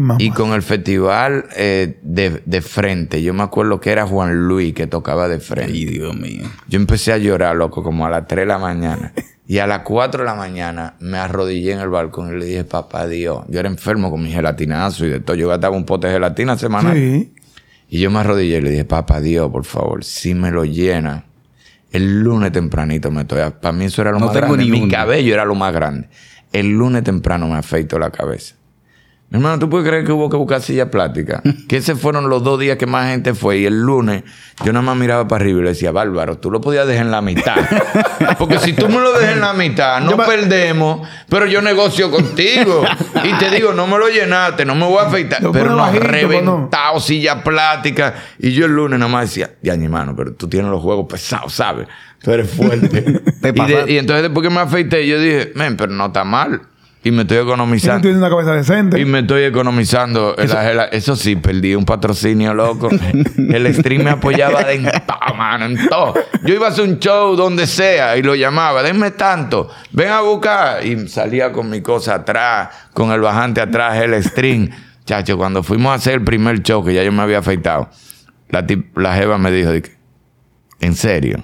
Mamá. 0.00 0.16
Y 0.18 0.30
con 0.30 0.52
el 0.52 0.62
festival 0.62 1.46
eh, 1.56 1.98
de, 2.02 2.42
de 2.44 2.60
frente, 2.62 3.22
yo 3.22 3.34
me 3.34 3.42
acuerdo 3.42 3.80
que 3.80 3.90
era 3.90 4.06
Juan 4.06 4.46
Luis 4.48 4.74
que 4.74 4.86
tocaba 4.86 5.28
de 5.28 5.40
frente. 5.40 5.72
Ay, 5.72 5.84
Dios 5.84 6.14
mío. 6.16 6.44
Yo 6.68 6.78
empecé 6.78 7.12
a 7.12 7.18
llorar, 7.18 7.56
loco, 7.56 7.82
como 7.82 8.06
a 8.06 8.10
las 8.10 8.26
3 8.26 8.42
de 8.42 8.46
la 8.46 8.58
mañana. 8.58 9.12
Y 9.46 9.58
a 9.58 9.66
las 9.66 9.80
4 9.80 10.20
de 10.22 10.24
la 10.26 10.34
mañana 10.34 10.94
me 11.00 11.18
arrodillé 11.18 11.72
en 11.72 11.80
el 11.80 11.88
balcón 11.88 12.34
y 12.34 12.38
le 12.38 12.46
dije, 12.46 12.64
papá 12.64 13.06
Dios, 13.06 13.44
yo 13.48 13.60
era 13.60 13.68
enfermo 13.68 14.10
con 14.10 14.22
mi 14.22 14.30
gelatinazo 14.30 15.04
y 15.04 15.10
de 15.10 15.20
todo. 15.20 15.36
Yo 15.36 15.48
gastaba 15.48 15.76
un 15.76 15.84
pote 15.84 16.06
de 16.06 16.14
gelatina 16.14 16.56
semanal. 16.56 16.96
Sí. 16.96 17.34
Y 17.88 17.98
yo 18.00 18.10
me 18.10 18.20
arrodillé 18.20 18.58
y 18.58 18.60
le 18.62 18.70
dije, 18.70 18.84
papá 18.84 19.20
Dios, 19.20 19.50
por 19.50 19.64
favor, 19.64 20.04
si 20.04 20.32
me 20.34 20.50
lo 20.50 20.64
llena, 20.64 21.26
el 21.90 22.20
lunes 22.22 22.52
tempranito 22.52 23.10
me 23.10 23.22
estoy... 23.22 23.40
Para 23.60 23.72
mí 23.72 23.84
eso 23.84 24.00
era 24.00 24.12
lo 24.12 24.18
No 24.20 24.26
más 24.26 24.34
tengo 24.34 24.46
grande. 24.54 24.64
ni 24.64 24.70
Mi 24.70 24.82
uno. 24.84 24.90
cabello 24.90 25.34
era 25.34 25.44
lo 25.44 25.54
más 25.54 25.74
grande. 25.74 26.08
El 26.52 26.70
lunes 26.70 27.02
temprano 27.04 27.48
me 27.48 27.56
afeito 27.56 27.98
la 27.98 28.10
cabeza. 28.10 28.54
Mi 29.32 29.38
hermano, 29.38 29.58
¿tú 29.58 29.70
puedes 29.70 29.88
creer 29.88 30.04
que 30.04 30.12
hubo 30.12 30.28
que 30.28 30.36
buscar 30.36 30.60
silla 30.60 30.90
plástica? 30.90 31.40
que 31.68 31.78
ese 31.78 31.96
fueron 31.96 32.28
los 32.28 32.44
dos 32.44 32.60
días 32.60 32.76
que 32.76 32.84
más 32.86 33.08
gente 33.08 33.32
fue. 33.32 33.60
Y 33.60 33.64
el 33.64 33.80
lunes 33.80 34.24
yo 34.62 34.74
nada 34.74 34.82
más 34.84 34.94
miraba 34.94 35.26
para 35.26 35.42
arriba 35.42 35.60
y 35.60 35.62
le 35.62 35.68
decía, 35.70 35.90
Bárbaro, 35.90 36.36
tú 36.36 36.50
lo 36.50 36.60
podías 36.60 36.86
dejar 36.86 37.06
en 37.06 37.12
la 37.12 37.22
mitad. 37.22 37.56
Porque 38.38 38.58
si 38.58 38.74
tú 38.74 38.90
me 38.90 38.96
lo 39.00 39.10
dejas 39.18 39.32
en 39.36 39.40
la 39.40 39.54
mitad, 39.54 40.02
no 40.02 40.18
me- 40.18 40.24
perdemos, 40.26 41.08
pero 41.30 41.46
yo 41.46 41.62
negocio 41.62 42.10
contigo. 42.10 42.84
y 43.24 43.32
te 43.38 43.48
digo, 43.50 43.72
no 43.72 43.86
me 43.86 43.96
lo 43.96 44.08
llenaste, 44.10 44.66
no 44.66 44.74
me 44.74 44.84
voy 44.84 44.98
a 44.98 45.06
afeitar. 45.08 45.38
Pero 45.40 45.50
pone 45.52 45.64
no, 45.70 45.76
bajito, 45.78 46.00
pues, 46.06 46.12
no. 46.12 46.28
reventado, 46.28 47.00
silla 47.00 47.42
plástica. 47.42 48.12
Y 48.38 48.52
yo 48.52 48.66
el 48.66 48.72
lunes 48.72 48.98
nada 48.98 49.10
más 49.10 49.30
decía, 49.30 49.52
ya, 49.62 49.74
mi 49.78 49.84
hermano, 49.86 50.14
pero 50.14 50.34
tú 50.34 50.46
tienes 50.46 50.70
los 50.70 50.82
juegos 50.82 51.06
pesados, 51.08 51.54
¿sabes? 51.54 51.88
Tú 52.22 52.30
eres 52.32 52.50
fuerte. 52.50 53.00
Te 53.40 53.48
y, 53.48 53.52
de- 53.66 53.92
y 53.94 53.96
entonces 53.96 54.24
después 54.24 54.46
que 54.46 54.54
me 54.54 54.60
afeité, 54.60 55.06
yo 55.08 55.18
dije, 55.18 55.52
men, 55.54 55.78
pero 55.78 55.90
no 55.90 56.06
está 56.06 56.22
mal. 56.22 56.60
Y 57.04 57.10
me 57.10 57.22
estoy 57.22 57.38
economizando. 57.38 58.00
tienes 58.00 58.18
una 58.18 58.30
cabeza 58.30 58.52
decente. 58.54 59.00
Y 59.00 59.04
me 59.04 59.20
estoy 59.20 59.42
economizando. 59.42 60.36
la 60.38 60.84
Eso 60.84 61.16
sí, 61.16 61.34
perdí 61.34 61.74
un 61.74 61.84
patrocinio, 61.84 62.54
loco. 62.54 62.88
El 63.36 63.74
stream 63.74 64.04
me 64.04 64.10
apoyaba 64.10 64.62
de 64.62 64.74
en 64.74 64.84
todo, 64.84 65.34
mano, 65.36 65.64
en 65.64 65.88
todo. 65.88 66.14
Yo 66.44 66.54
iba 66.54 66.68
a 66.68 66.70
hacer 66.70 66.84
un 66.88 67.00
show 67.00 67.34
donde 67.34 67.66
sea 67.66 68.16
y 68.16 68.22
lo 68.22 68.36
llamaba, 68.36 68.82
denme 68.84 69.10
tanto, 69.10 69.68
ven 69.90 70.10
a 70.10 70.20
buscar. 70.20 70.86
Y 70.86 71.08
salía 71.08 71.50
con 71.50 71.68
mi 71.68 71.80
cosa 71.80 72.14
atrás, 72.14 72.68
con 72.94 73.10
el 73.10 73.20
bajante 73.20 73.60
atrás, 73.60 74.00
el 74.00 74.22
stream. 74.22 74.70
Chacho, 75.04 75.36
cuando 75.36 75.64
fuimos 75.64 75.90
a 75.90 75.94
hacer 75.94 76.14
el 76.14 76.22
primer 76.22 76.62
show, 76.62 76.84
que 76.84 76.94
ya 76.94 77.02
yo 77.02 77.10
me 77.10 77.22
había 77.22 77.38
afeitado, 77.38 77.90
la, 78.48 78.64
tip- 78.64 78.96
la 78.96 79.14
jeva 79.16 79.38
me 79.38 79.50
dijo, 79.50 79.70
¿en 80.78 80.94
serio? 80.94 81.42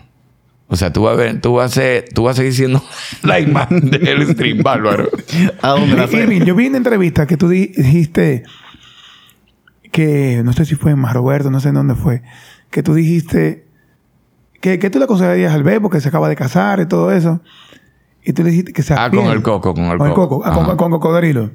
O 0.71 0.77
sea, 0.77 0.93
tú 0.93 1.03
vas 1.03 1.15
a 1.15 1.17
ver, 1.17 1.41
tú 1.41 1.55
vas 1.55 1.73
a 1.73 1.75
ser, 1.75 2.05
tú 2.15 2.25
vas 2.25 2.35
a 2.35 2.37
seguir 2.39 2.53
siendo 2.55 2.83
la 3.23 3.41
imagen 3.41 3.91
del 3.91 4.27
stream, 4.29 4.63
bárbaro. 4.63 5.09
¿A 5.63 5.69
dónde 5.71 5.97
la 5.97 6.07
fe? 6.09 6.19
Irving, 6.25 6.43
yo 6.43 6.55
vi 6.55 6.67
en 6.67 6.75
entrevista 6.77 7.27
que 7.27 7.37
tú 7.39 7.49
di- 7.49 7.69
dijiste 7.69 8.45
que, 9.93 10.43
no 10.45 10.53
sé 10.53 10.65
si 10.65 10.75
fue 10.75 10.93
en 10.93 10.99
Más 10.99 11.15
Roberto, 11.15 11.51
no 11.51 11.61
sé 11.61 11.71
en 11.71 11.75
dónde 11.77 11.95
fue, 11.95 12.23
que 12.71 12.83
tú 12.83 12.95
dijiste 12.95 13.65
que, 14.61 14.79
que 14.79 14.91
tú 14.91 14.99
le 14.99 15.05
aconsejarías 15.07 15.55
al 15.55 15.63
bebé 15.63 15.81
porque 15.81 16.01
se 16.01 16.09
acaba 16.09 16.29
de 16.29 16.37
casar 16.37 16.81
y 16.81 16.87
todo 16.87 17.13
eso. 17.13 17.41
Y 18.25 18.33
tú 18.35 18.43
le 18.43 18.51
dijiste 18.51 18.73
que 18.73 18.83
sea 18.83 19.05
Ah, 19.05 19.11
con 19.11 19.27
el 19.27 19.41
coco, 19.43 19.73
con 19.73 19.85
el 19.85 19.97
Con 19.99 20.09
el 20.09 20.13
coco. 20.15 20.41
coco, 20.41 20.47
ah, 20.47 20.53
con, 20.53 20.77
con 20.77 20.91
cocodrilo. 20.91 21.51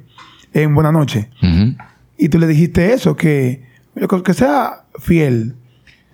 En 0.54 0.74
Buena 0.74 0.92
Noche. 0.92 1.30
Y 2.18 2.30
tú 2.30 2.40
le 2.40 2.48
dijiste 2.48 2.94
eso, 2.94 3.16
que, 3.16 3.64
que 4.24 4.34
sea 4.34 4.86
fiel, 5.00 5.56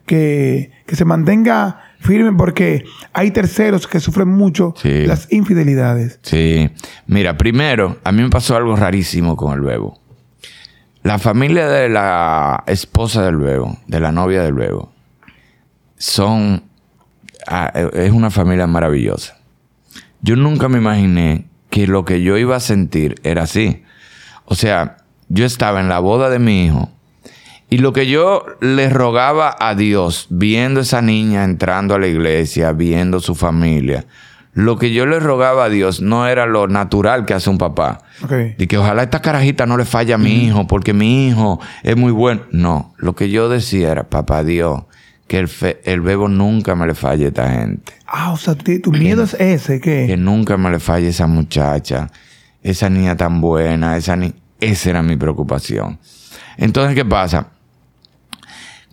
que, 0.06 0.72
que 0.86 0.96
se 0.96 1.06
mantenga 1.06 1.89
firme 2.00 2.32
porque 2.34 2.86
hay 3.14 3.32
terceros 3.32 3.88
que 3.88 4.00
sufren 4.00 4.30
mucho 4.30 4.74
Sí. 4.78 5.06
las 5.06 5.32
infidelidades. 5.32 6.20
Sí. 6.24 6.70
Mira, 7.08 7.38
primero, 7.38 7.98
a 8.04 8.12
mí 8.12 8.22
me 8.24 8.30
pasó 8.30 8.56
algo 8.56 8.76
rarísimo 8.76 9.36
con 9.36 9.54
el 9.54 9.62
bebo. 9.62 10.00
La 11.04 11.18
familia 11.20 11.68
de 11.70 11.90
la 11.90 12.64
esposa 12.68 13.24
del 13.24 13.38
bebo, 13.38 13.78
de 13.88 14.00
la 14.00 14.12
novia 14.12 14.44
del 14.44 14.54
bebo, 14.54 14.92
son... 15.98 16.64
ah, 17.48 17.72
es 17.94 18.12
una 18.12 18.30
familia 18.30 18.68
maravillosa. 18.68 19.38
Yo 20.22 20.36
nunca 20.36 20.68
me 20.68 20.78
imaginé 20.80 21.46
que 21.70 21.88
lo 21.88 22.04
que 22.06 22.22
yo 22.22 22.38
iba 22.38 22.56
a 22.56 22.60
sentir 22.60 23.16
era 23.24 23.44
así. 23.44 23.84
O 24.46 24.56
sea, 24.56 24.98
yo 25.30 25.46
estaba 25.46 25.80
en 25.80 25.88
la 25.90 26.00
boda 26.00 26.30
de 26.30 26.40
mi 26.40 26.66
hijo 26.66 26.90
y 27.70 27.78
lo 27.78 27.94
que 27.94 28.08
yo 28.08 28.46
le 28.62 28.90
rogaba 28.90 29.56
a 29.60 29.76
Dios, 29.76 30.28
viendo 30.30 30.80
esa 30.82 31.02
niña 31.02 31.44
entrando 31.44 31.96
a 31.96 32.00
la 32.00 32.08
iglesia, 32.08 32.72
viendo 32.72 33.20
su 33.20 33.36
familia, 33.36 34.06
lo 34.54 34.78
que 34.78 34.92
yo 34.92 35.06
le 35.06 35.20
rogaba 35.20 35.66
a 35.66 35.70
Dios 35.70 36.02
no 36.02 36.28
era 36.28 36.46
lo 36.48 36.68
natural 36.68 37.26
que 37.26 37.34
hace 37.36 37.50
un 37.50 37.60
papá. 37.60 38.02
Ok. 38.24 38.32
De 38.58 38.68
que 38.68 38.78
ojalá 38.78 39.04
esta 39.04 39.22
carajita 39.22 39.66
no 39.68 39.78
le 39.78 39.86
falle 39.86 40.14
a 40.14 40.18
mi 40.18 40.46
hijo, 40.46 40.66
porque 40.68 40.94
mi 40.94 41.28
hijo 41.28 41.60
es 41.84 41.96
muy 41.96 42.12
bueno. 42.12 42.42
No, 42.52 42.94
lo 42.98 43.16
que 43.16 43.30
yo 43.30 43.48
decía 43.48 43.92
era, 43.92 44.10
papá 44.10 44.44
Dios, 44.44 44.84
que 45.28 45.38
el, 45.38 45.48
fe- 45.48 45.80
el 45.86 46.02
bebo 46.02 46.28
nunca 46.28 46.76
me 46.76 46.88
le 46.88 46.96
falle 46.96 47.26
a 47.26 47.28
esta 47.28 47.52
gente. 47.52 47.94
Ah, 48.08 48.32
o 48.32 48.38
sea, 48.38 48.56
tu 48.56 48.92
miedo 48.92 49.24
es 49.24 49.36
ese, 49.36 49.80
Que 49.80 50.08
que... 50.08 50.18
nunca 50.18 50.58
me 50.58 50.72
le 50.72 50.80
falle 50.80 51.10
esa 51.10 51.28
muchacha, 51.28 52.10
esa 52.64 52.90
niña 52.90 53.16
tan 53.16 53.40
buena, 53.40 53.96
esa 53.96 54.16
ni 54.16 54.34
esa 54.60 54.90
era 54.90 55.04
mi 55.04 55.16
preocupación. 55.16 56.00
Entonces, 56.58 56.96
¿qué 56.96 57.06
pasa? 57.06 57.48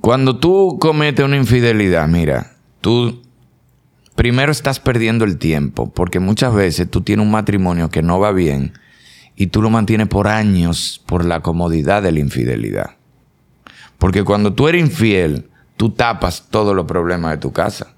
Cuando 0.07 0.37
tú 0.37 0.79
cometes 0.81 1.25
una 1.25 1.35
infidelidad, 1.37 2.07
mira, 2.07 2.53
tú 2.81 3.25
primero 4.14 4.53
estás 4.53 4.79
perdiendo 4.79 5.25
el 5.25 5.37
tiempo, 5.37 5.90
porque 5.92 6.21
muchas 6.21 6.55
veces 6.55 6.88
tú 6.88 7.01
tienes 7.01 7.27
un 7.27 7.33
matrimonio 7.33 7.88
que 7.90 8.03
no 8.03 8.21
va 8.21 8.31
bien 8.31 8.75
y 9.35 9.49
tú 9.49 9.61
lo 9.62 9.69
mantienes 9.69 10.07
por 10.07 10.29
años 10.29 11.03
por 11.07 11.25
la 11.25 11.40
comodidad 11.40 12.05
de 12.05 12.12
la 12.12 12.21
infidelidad. 12.21 12.90
Porque 13.99 14.23
cuando 14.23 14.53
tú 14.53 14.69
eres 14.69 14.81
infiel, 14.81 15.49
tú 15.77 15.90
tapas 15.90 16.47
todos 16.51 16.77
los 16.77 16.87
problemas 16.87 17.33
de 17.33 17.38
tu 17.38 17.53
casa. 17.53 17.88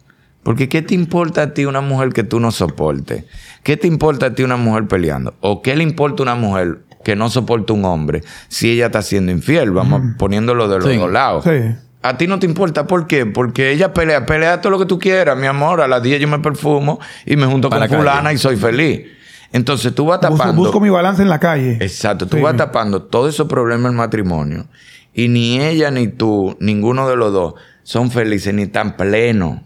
Porque 0.43 0.71
¿qué 0.71 0.81
te 0.81 0.95
importa 0.95 1.43
a 1.43 1.53
ti 1.53 1.67
una 1.67 1.83
mujer 1.83 2.15
que 2.15 2.25
tú 2.25 2.41
no 2.41 2.53
soportes? 2.53 3.27
¿Qué 3.63 3.77
te 3.77 3.87
importa 3.87 4.25
a 4.29 4.35
ti 4.35 4.43
una 4.45 4.57
mujer 4.57 4.89
peleando? 4.89 5.35
¿O 5.41 5.61
qué 5.61 5.77
le 5.77 5.83
importa 5.83 6.23
a 6.23 6.25
una 6.25 6.37
mujer 6.37 6.87
que 7.05 7.17
no 7.17 7.29
soporta 7.29 7.75
un 7.75 7.85
hombre 7.85 8.23
si 8.49 8.71
ella 8.71 8.87
está 8.87 9.03
siendo 9.03 9.31
infiel? 9.31 9.73
Vamos 9.73 10.01
poniéndolo 10.17 10.69
de 10.69 10.79
los 10.79 10.89
Sí. 10.89 10.97
dos 10.97 11.13
lados. 11.13 11.45
Sí. 11.45 11.85
A 12.03 12.17
ti 12.17 12.27
no 12.27 12.39
te 12.39 12.47
importa, 12.47 12.87
¿por 12.87 13.07
qué? 13.07 13.27
Porque 13.27 13.73
ella 13.73 13.93
pelea, 13.93 14.25
pelea 14.25 14.61
todo 14.61 14.71
lo 14.71 14.79
que 14.79 14.87
tú 14.87 14.99
quieras, 14.99 15.37
mi 15.37 15.47
amor. 15.47 15.81
A 15.81 15.89
las 15.89 16.03
10 16.03 16.21
yo 16.21 16.29
me 16.29 16.39
perfumo 16.39 17.01
y 17.27 17.37
me 17.37 17.47
junto 17.47 17.69
Para 17.71 17.89
con 17.89 17.99
fulana 17.99 18.33
y 18.33 18.39
soy 18.39 18.57
feliz. 18.57 19.07
Entonces 19.53 19.95
tú 19.95 20.07
vas 20.07 20.21
Busco, 20.21 20.37
tapando. 20.37 20.63
busco 20.63 20.81
mi 20.81 20.91
balance 20.91 21.23
en 21.23 21.29
la 21.29 21.41
calle. 21.41 21.79
Exacto, 21.81 22.27
tú 22.27 22.37
Sí. 22.37 22.43
vas 22.43 22.57
tapando 22.57 23.03
todos 23.03 23.35
esos 23.35 23.49
problemas 23.49 23.91
del 23.91 23.97
matrimonio 23.99 24.67
y 25.15 25.29
ni 25.29 25.61
ella 25.61 25.91
ni 25.91 26.07
tú, 26.07 26.57
ninguno 26.61 27.09
de 27.09 27.17
los 27.17 27.33
dos, 27.33 27.55
son 27.83 28.11
felices 28.11 28.53
ni 28.55 28.67
tan 28.67 28.97
plenos. 28.97 29.61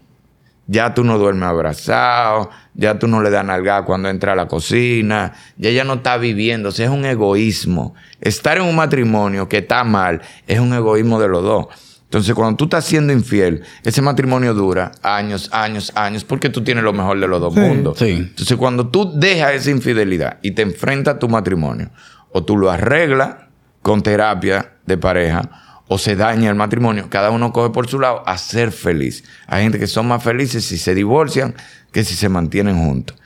Ya 0.65 0.93
tú 0.93 1.03
no 1.03 1.17
duermes 1.19 1.43
abrazado, 1.49 2.49
ya 2.73 2.97
tú 2.97 3.07
no 3.07 3.21
le 3.21 3.29
das 3.29 3.43
nalgada 3.45 3.83
cuando 3.83 4.07
entra 4.07 4.31
a 4.31 4.35
la 4.35 4.47
cocina, 4.47 5.33
ya 5.57 5.69
ella 5.69 5.83
no 5.83 5.95
está 5.95 6.15
viviendo, 6.17 6.69
o 6.69 6.71
sea, 6.71 6.85
es 6.85 6.91
un 6.91 7.03
egoísmo. 7.05 7.93
Estar 8.21 8.57
en 8.57 8.63
un 8.63 8.75
matrimonio 8.77 9.49
que 9.49 9.57
está 9.57 9.83
mal 9.83 10.21
es 10.47 10.59
un 10.61 10.73
egoísmo 10.73 11.19
de 11.19 11.27
los 11.27 11.43
dos. 11.43 11.67
Entonces, 12.13 12.35
cuando 12.35 12.57
tú 12.57 12.65
estás 12.65 12.85
siendo 12.85 13.11
infiel, 13.11 13.63
ese 13.83 13.99
matrimonio 14.03 14.53
dura 14.53 14.91
años, 15.01 15.49
años, 15.51 15.91
años, 15.95 16.23
porque 16.23 16.49
tú 16.49 16.63
tienes 16.63 16.83
lo 16.83 16.93
mejor 16.93 17.19
de 17.19 17.27
los 17.27 17.41
dos 17.41 17.55
Sí. 17.55 17.59
mundos. 17.59 17.97
Sí. 17.97 18.11
Entonces, 18.11 18.55
cuando 18.55 18.87
tú 18.89 19.11
dejas 19.15 19.53
esa 19.55 19.71
infidelidad 19.71 20.37
y 20.43 20.51
te 20.51 20.61
enfrentas 20.61 21.15
a 21.15 21.19
tu 21.19 21.27
matrimonio, 21.27 21.89
o 22.31 22.43
tú 22.43 22.55
lo 22.55 22.69
arreglas 22.69 23.37
con 23.81 24.03
terapia 24.03 24.73
de 24.85 24.95
pareja, 24.95 25.81
o 25.87 25.97
se 25.97 26.15
daña 26.15 26.51
el 26.51 26.55
matrimonio, 26.55 27.07
cada 27.09 27.31
uno 27.31 27.51
coge 27.51 27.71
por 27.71 27.87
su 27.87 27.99
lado 27.99 28.21
a 28.27 28.37
ser 28.37 28.71
feliz. 28.71 29.23
Hay 29.47 29.63
gente 29.63 29.79
que 29.79 29.87
son 29.87 30.07
más 30.07 30.21
felices 30.23 30.63
si 30.63 30.77
se 30.77 30.93
divorcian 30.93 31.55
que 31.91 32.03
si 32.03 32.13
se 32.13 32.29
mantienen 32.29 32.77
juntos. 32.77 33.17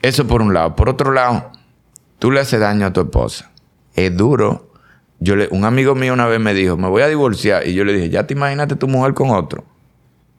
Eso 0.00 0.28
por 0.28 0.42
un 0.42 0.54
lado. 0.54 0.76
Por 0.76 0.88
otro 0.88 1.10
lado, 1.10 1.50
tú 2.20 2.30
le 2.30 2.38
haces 2.38 2.60
daño 2.60 2.86
a 2.86 2.92
tu 2.92 3.00
esposa. 3.00 3.50
Es 3.96 4.16
duro 4.16 4.67
yo 5.20 5.36
le, 5.36 5.48
un 5.50 5.64
amigo 5.64 5.94
mío 5.94 6.12
una 6.12 6.26
vez 6.26 6.40
me 6.40 6.54
dijo, 6.54 6.76
me 6.76 6.88
voy 6.88 7.02
a 7.02 7.08
divorciar. 7.08 7.66
Y 7.66 7.74
yo 7.74 7.84
le 7.84 7.92
dije, 7.92 8.10
ya 8.10 8.26
te 8.26 8.34
imaginaste 8.34 8.76
tu 8.76 8.86
mujer 8.88 9.14
con 9.14 9.30
otro. 9.30 9.64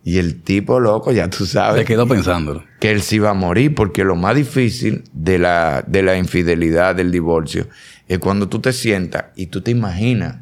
Y 0.03 0.17
el 0.17 0.41
tipo 0.41 0.79
loco, 0.79 1.11
ya 1.11 1.29
tú 1.29 1.45
sabes. 1.45 1.81
Se 1.81 1.85
quedó 1.85 2.07
pensando. 2.07 2.63
Que 2.79 2.91
él 2.91 3.01
se 3.01 3.17
iba 3.17 3.29
a 3.29 3.33
morir, 3.33 3.75
porque 3.75 4.03
lo 4.05 4.15
más 4.15 4.35
difícil 4.35 5.03
de 5.11 5.37
la, 5.37 5.83
de 5.85 6.01
la 6.03 6.17
infidelidad, 6.17 6.95
del 6.95 7.11
divorcio, 7.11 7.67
es 8.07 8.17
cuando 8.19 8.47
tú 8.47 8.59
te 8.59 8.71
sientas 8.73 9.25
y 9.35 9.47
tú 9.47 9.61
te 9.61 9.71
imaginas 9.71 10.37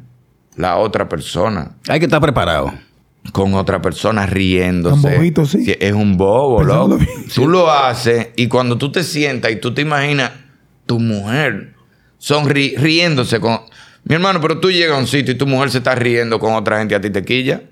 la 0.56 0.76
otra 0.76 1.08
persona 1.08 1.72
Hay 1.88 1.98
que 1.98 2.06
estar 2.06 2.20
preparado. 2.20 2.72
con 3.32 3.54
otra 3.54 3.82
persona 3.82 4.24
riéndose. 4.26 5.02
Tan 5.02 5.16
bobito, 5.16 5.44
sí. 5.44 5.76
Es 5.80 5.92
un 5.92 6.16
bobo, 6.16 6.58
Pensándolo 6.58 6.94
loco. 6.96 7.04
bien. 7.04 7.28
Tú 7.34 7.48
lo 7.48 7.70
haces 7.70 8.28
y 8.36 8.46
cuando 8.46 8.78
tú 8.78 8.90
te 8.92 9.02
sientas 9.02 9.50
y 9.50 9.56
tú 9.56 9.74
te 9.74 9.82
imaginas 9.82 10.30
tu 10.86 10.98
mujer 11.00 11.74
sonri 12.18 12.76
riéndose 12.76 13.40
con... 13.40 13.58
Mi 14.04 14.14
hermano, 14.14 14.40
pero 14.40 14.58
tú 14.58 14.70
llegas 14.70 14.96
a 14.96 15.00
un 15.00 15.06
sitio 15.06 15.34
y 15.34 15.38
tu 15.38 15.46
mujer 15.46 15.70
se 15.70 15.78
está 15.78 15.94
riendo 15.94 16.38
con 16.38 16.54
otra 16.54 16.78
gente 16.78 16.94
a 16.94 17.00
ti 17.00 17.10
te 17.10 17.24
quilla. 17.24 17.62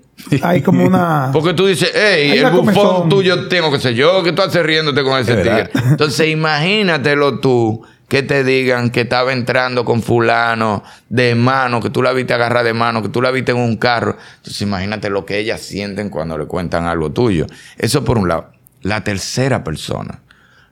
Hay 0.41 0.61
como 0.61 0.85
una. 0.85 1.29
Porque 1.33 1.53
tú 1.53 1.65
dices, 1.65 1.91
hey, 1.93 2.31
el 2.37 2.45
bufón 2.51 2.65
comezón. 2.65 3.09
tuyo 3.09 3.47
tengo 3.47 3.71
que 3.71 3.79
ser 3.79 3.93
yo, 3.93 4.23
que 4.23 4.31
tú 4.31 4.41
haces 4.41 4.63
riéndote 4.63 5.03
con 5.03 5.19
ese 5.19 5.35
tigre. 5.37 5.69
Entonces, 5.73 6.27
imagínatelo 6.27 7.39
tú, 7.39 7.83
que 8.07 8.23
te 8.23 8.43
digan 8.43 8.89
que 8.89 9.01
estaba 9.01 9.33
entrando 9.33 9.85
con 9.85 10.01
fulano 10.01 10.83
de 11.09 11.35
mano, 11.35 11.81
que 11.81 11.89
tú 11.89 12.01
la 12.01 12.13
viste 12.13 12.33
agarrar 12.33 12.63
de 12.63 12.73
mano, 12.73 13.01
que 13.01 13.09
tú 13.09 13.21
la 13.21 13.31
viste 13.31 13.51
en 13.51 13.57
un 13.57 13.77
carro. 13.77 14.17
Entonces, 14.37 14.61
imagínate 14.61 15.09
lo 15.09 15.25
que 15.25 15.39
ellas 15.39 15.61
sienten 15.61 16.09
cuando 16.09 16.37
le 16.37 16.45
cuentan 16.45 16.85
algo 16.85 17.11
tuyo. 17.11 17.45
Eso 17.77 18.03
por 18.03 18.17
un 18.17 18.27
lado. 18.27 18.51
La 18.81 19.03
tercera 19.03 19.63
persona. 19.63 20.21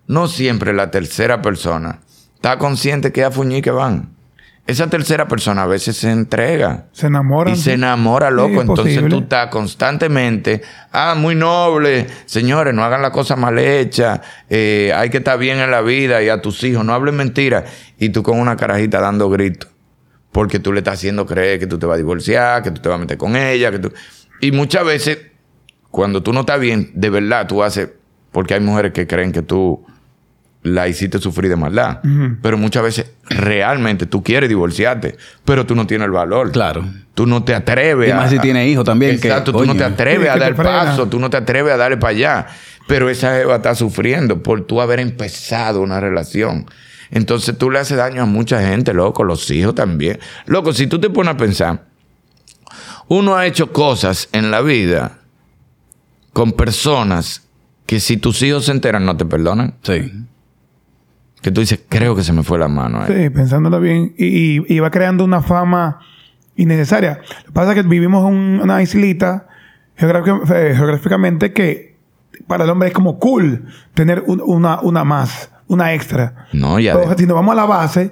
No 0.08 0.28
siempre 0.28 0.74
la 0.74 0.92
tercera 0.92 1.42
persona 1.42 2.00
está 2.36 2.58
consciente 2.58 3.12
que 3.12 3.24
a 3.24 3.32
fuñí 3.32 3.62
que 3.62 3.72
van. 3.72 4.15
Esa 4.68 4.90
tercera 4.90 5.28
persona 5.28 5.64
a 5.64 5.68
veces 5.68 5.96
se 5.96 6.10
entrega. 6.10 6.88
Se 6.92 7.06
enamoran. 7.06 7.54
Y 7.54 7.58
se 7.58 7.74
enamora, 7.74 8.32
loco. 8.32 8.62
Entonces 8.62 9.08
tú 9.08 9.20
estás 9.20 9.50
constantemente, 9.50 10.64
ah, 10.92 11.14
muy 11.16 11.36
noble. 11.36 12.08
Señores, 12.26 12.74
no 12.74 12.84
hagan 12.84 13.04
la 13.04 13.12
cosa 13.12 13.36
mal 13.36 13.60
hecha. 13.60 14.22
Eh, 14.50 14.92
hay 14.96 15.12
que 15.12 15.18
estar 15.18 15.38
bien 15.38 15.60
en 15.60 15.70
la 15.70 15.82
vida 15.82 16.24
y 16.24 16.30
a 16.30 16.42
tus 16.42 16.64
hijos, 16.64 16.84
no 16.84 16.96
hablen 16.96 17.16
mentiras. 17.16 17.66
Y 18.00 18.10
tú 18.10 18.24
con 18.24 18.40
una 18.40 18.56
carajita 18.58 19.00
dando 19.00 19.30
gritos. 19.30 19.70
Porque 20.32 20.60
tú 20.60 20.74
le 20.74 20.80
estás 20.80 20.96
haciendo 20.96 21.28
creer 21.28 21.60
que 21.60 21.68
tú 21.68 21.78
te 21.78 21.86
vas 21.86 21.96
a 21.96 21.98
divorciar, 21.98 22.64
que 22.64 22.72
tú 22.72 22.82
te 22.82 22.90
vas 22.90 22.96
a 22.96 23.00
meter 23.00 23.18
con 23.18 23.36
ella. 23.36 23.70
que 23.70 23.80
tú... 23.80 23.94
Y 24.42 24.52
muchas 24.52 24.84
veces, 24.84 25.20
cuando 25.92 26.24
tú 26.24 26.34
no 26.34 26.40
estás 26.40 26.60
bien, 26.60 26.92
de 26.96 27.12
verdad 27.12 27.48
tú 27.48 27.62
haces. 27.62 27.90
Porque 28.32 28.56
hay 28.56 28.62
mujeres 28.62 28.94
que 28.94 29.06
creen 29.06 29.32
que 29.32 29.44
tú 29.44 29.86
la 30.66 30.88
hiciste 30.88 31.20
sufrir 31.20 31.50
de 31.50 31.56
maldad. 31.56 32.00
Pero 32.42 32.58
muchas 32.58 32.82
veces 32.82 33.12
realmente 33.30 34.08
tú 34.08 34.24
quieres 34.24 34.50
divorciarte, 34.50 35.16
pero 35.46 35.66
tú 35.66 35.76
no 35.76 35.86
tienes 35.86 36.06
el 36.06 36.12
valor. 36.12 36.52
Claro. 36.52 36.84
Tú 37.14 37.28
no 37.28 37.44
te 37.44 37.54
atreves 37.54 38.10
Y 38.10 38.14
más 38.14 38.32
si 38.32 38.40
tiene 38.40 38.68
hijos 38.68 38.84
también, 38.84 39.20
que, 39.20 39.28
Exacto, 39.28 39.54
tú 39.54 39.64
no 39.64 39.76
te 39.76 39.84
atreves 39.84 40.28
a 40.28 40.38
dar 40.38 40.56
frena. 40.56 40.72
paso, 40.72 41.08
tú 41.08 41.20
no 41.20 41.30
te 41.30 41.38
atreves 41.38 41.72
a 41.72 41.78
darle 41.78 41.98
para 41.98 42.12
allá. 42.12 42.48
Pero 42.88 43.10
esa 43.10 43.36
jeva 43.38 43.58
está 43.58 43.76
sufriendo 43.76 44.42
por 44.42 44.66
tú 44.66 44.82
haber 44.82 45.00
empezado 45.00 45.82
una 45.82 46.00
relación. 46.00 46.66
Entonces 47.12 47.56
tú 47.58 47.70
le 47.70 47.78
haces 47.78 47.98
daño 47.98 48.24
a 48.24 48.26
mucha 48.26 48.60
gente, 48.68 48.92
loco, 48.92 49.24
los 49.24 49.50
hijos 49.52 49.76
también. 49.76 50.20
Loco, 50.48 50.74
si 50.74 50.88
tú 50.88 51.00
te 51.00 51.12
pones 51.12 51.36
a 51.36 51.38
pensar, 51.38 51.86
uno 53.08 53.36
ha 53.36 53.46
hecho 53.46 53.72
cosas 53.72 54.30
en 54.32 54.50
la 54.50 54.62
vida 54.62 55.20
con 56.34 56.54
personas 56.54 57.44
que 57.86 58.00
si 58.00 58.18
tus 58.18 58.42
hijos 58.42 58.66
se 58.66 58.72
enteran 58.72 59.06
no 59.06 59.16
te 59.16 59.26
perdonan. 59.26 59.76
Sí. 59.84 60.12
Que 61.46 61.52
tú 61.52 61.62
dices, 61.62 61.80
creo 61.88 62.16
que 62.16 62.24
se 62.24 62.34
me 62.34 62.42
fue 62.42 62.58
la 62.58 62.68
mano. 62.68 63.02
ahí. 63.04 63.14
Sí, 63.26 63.30
pensándolo 63.30 63.80
bien. 63.80 64.16
Y, 64.18 64.58
y- 64.58 64.66
y 64.68 64.80
va 64.80 64.90
creando 64.90 65.24
una 65.24 65.44
fama 65.44 66.00
innecesaria. 66.56 67.20
Lo 67.42 67.46
que 67.46 67.52
pasa 67.54 67.74
es 67.74 67.76
que 67.84 67.88
vivimos 67.88 68.28
en 68.28 68.62
una 68.62 68.82
islita 68.82 69.48
eh, 69.96 70.74
geográficamente 70.76 71.54
que 71.54 71.98
para 72.48 72.64
el 72.64 72.70
hombre 72.72 72.88
es 72.88 72.96
como 72.96 73.20
cool 73.20 73.66
tener 73.94 74.24
un- 74.26 74.42
una, 74.44 74.80
una 74.82 75.04
más, 75.04 75.52
una 75.68 75.94
extra. 75.94 76.48
No, 76.52 76.80
ya. 76.80 77.00
Pero 77.00 77.16
si 77.16 77.28
nos 77.28 77.36
vamos 77.36 77.52
a 77.54 77.56
la 77.58 77.66
base, 77.66 78.12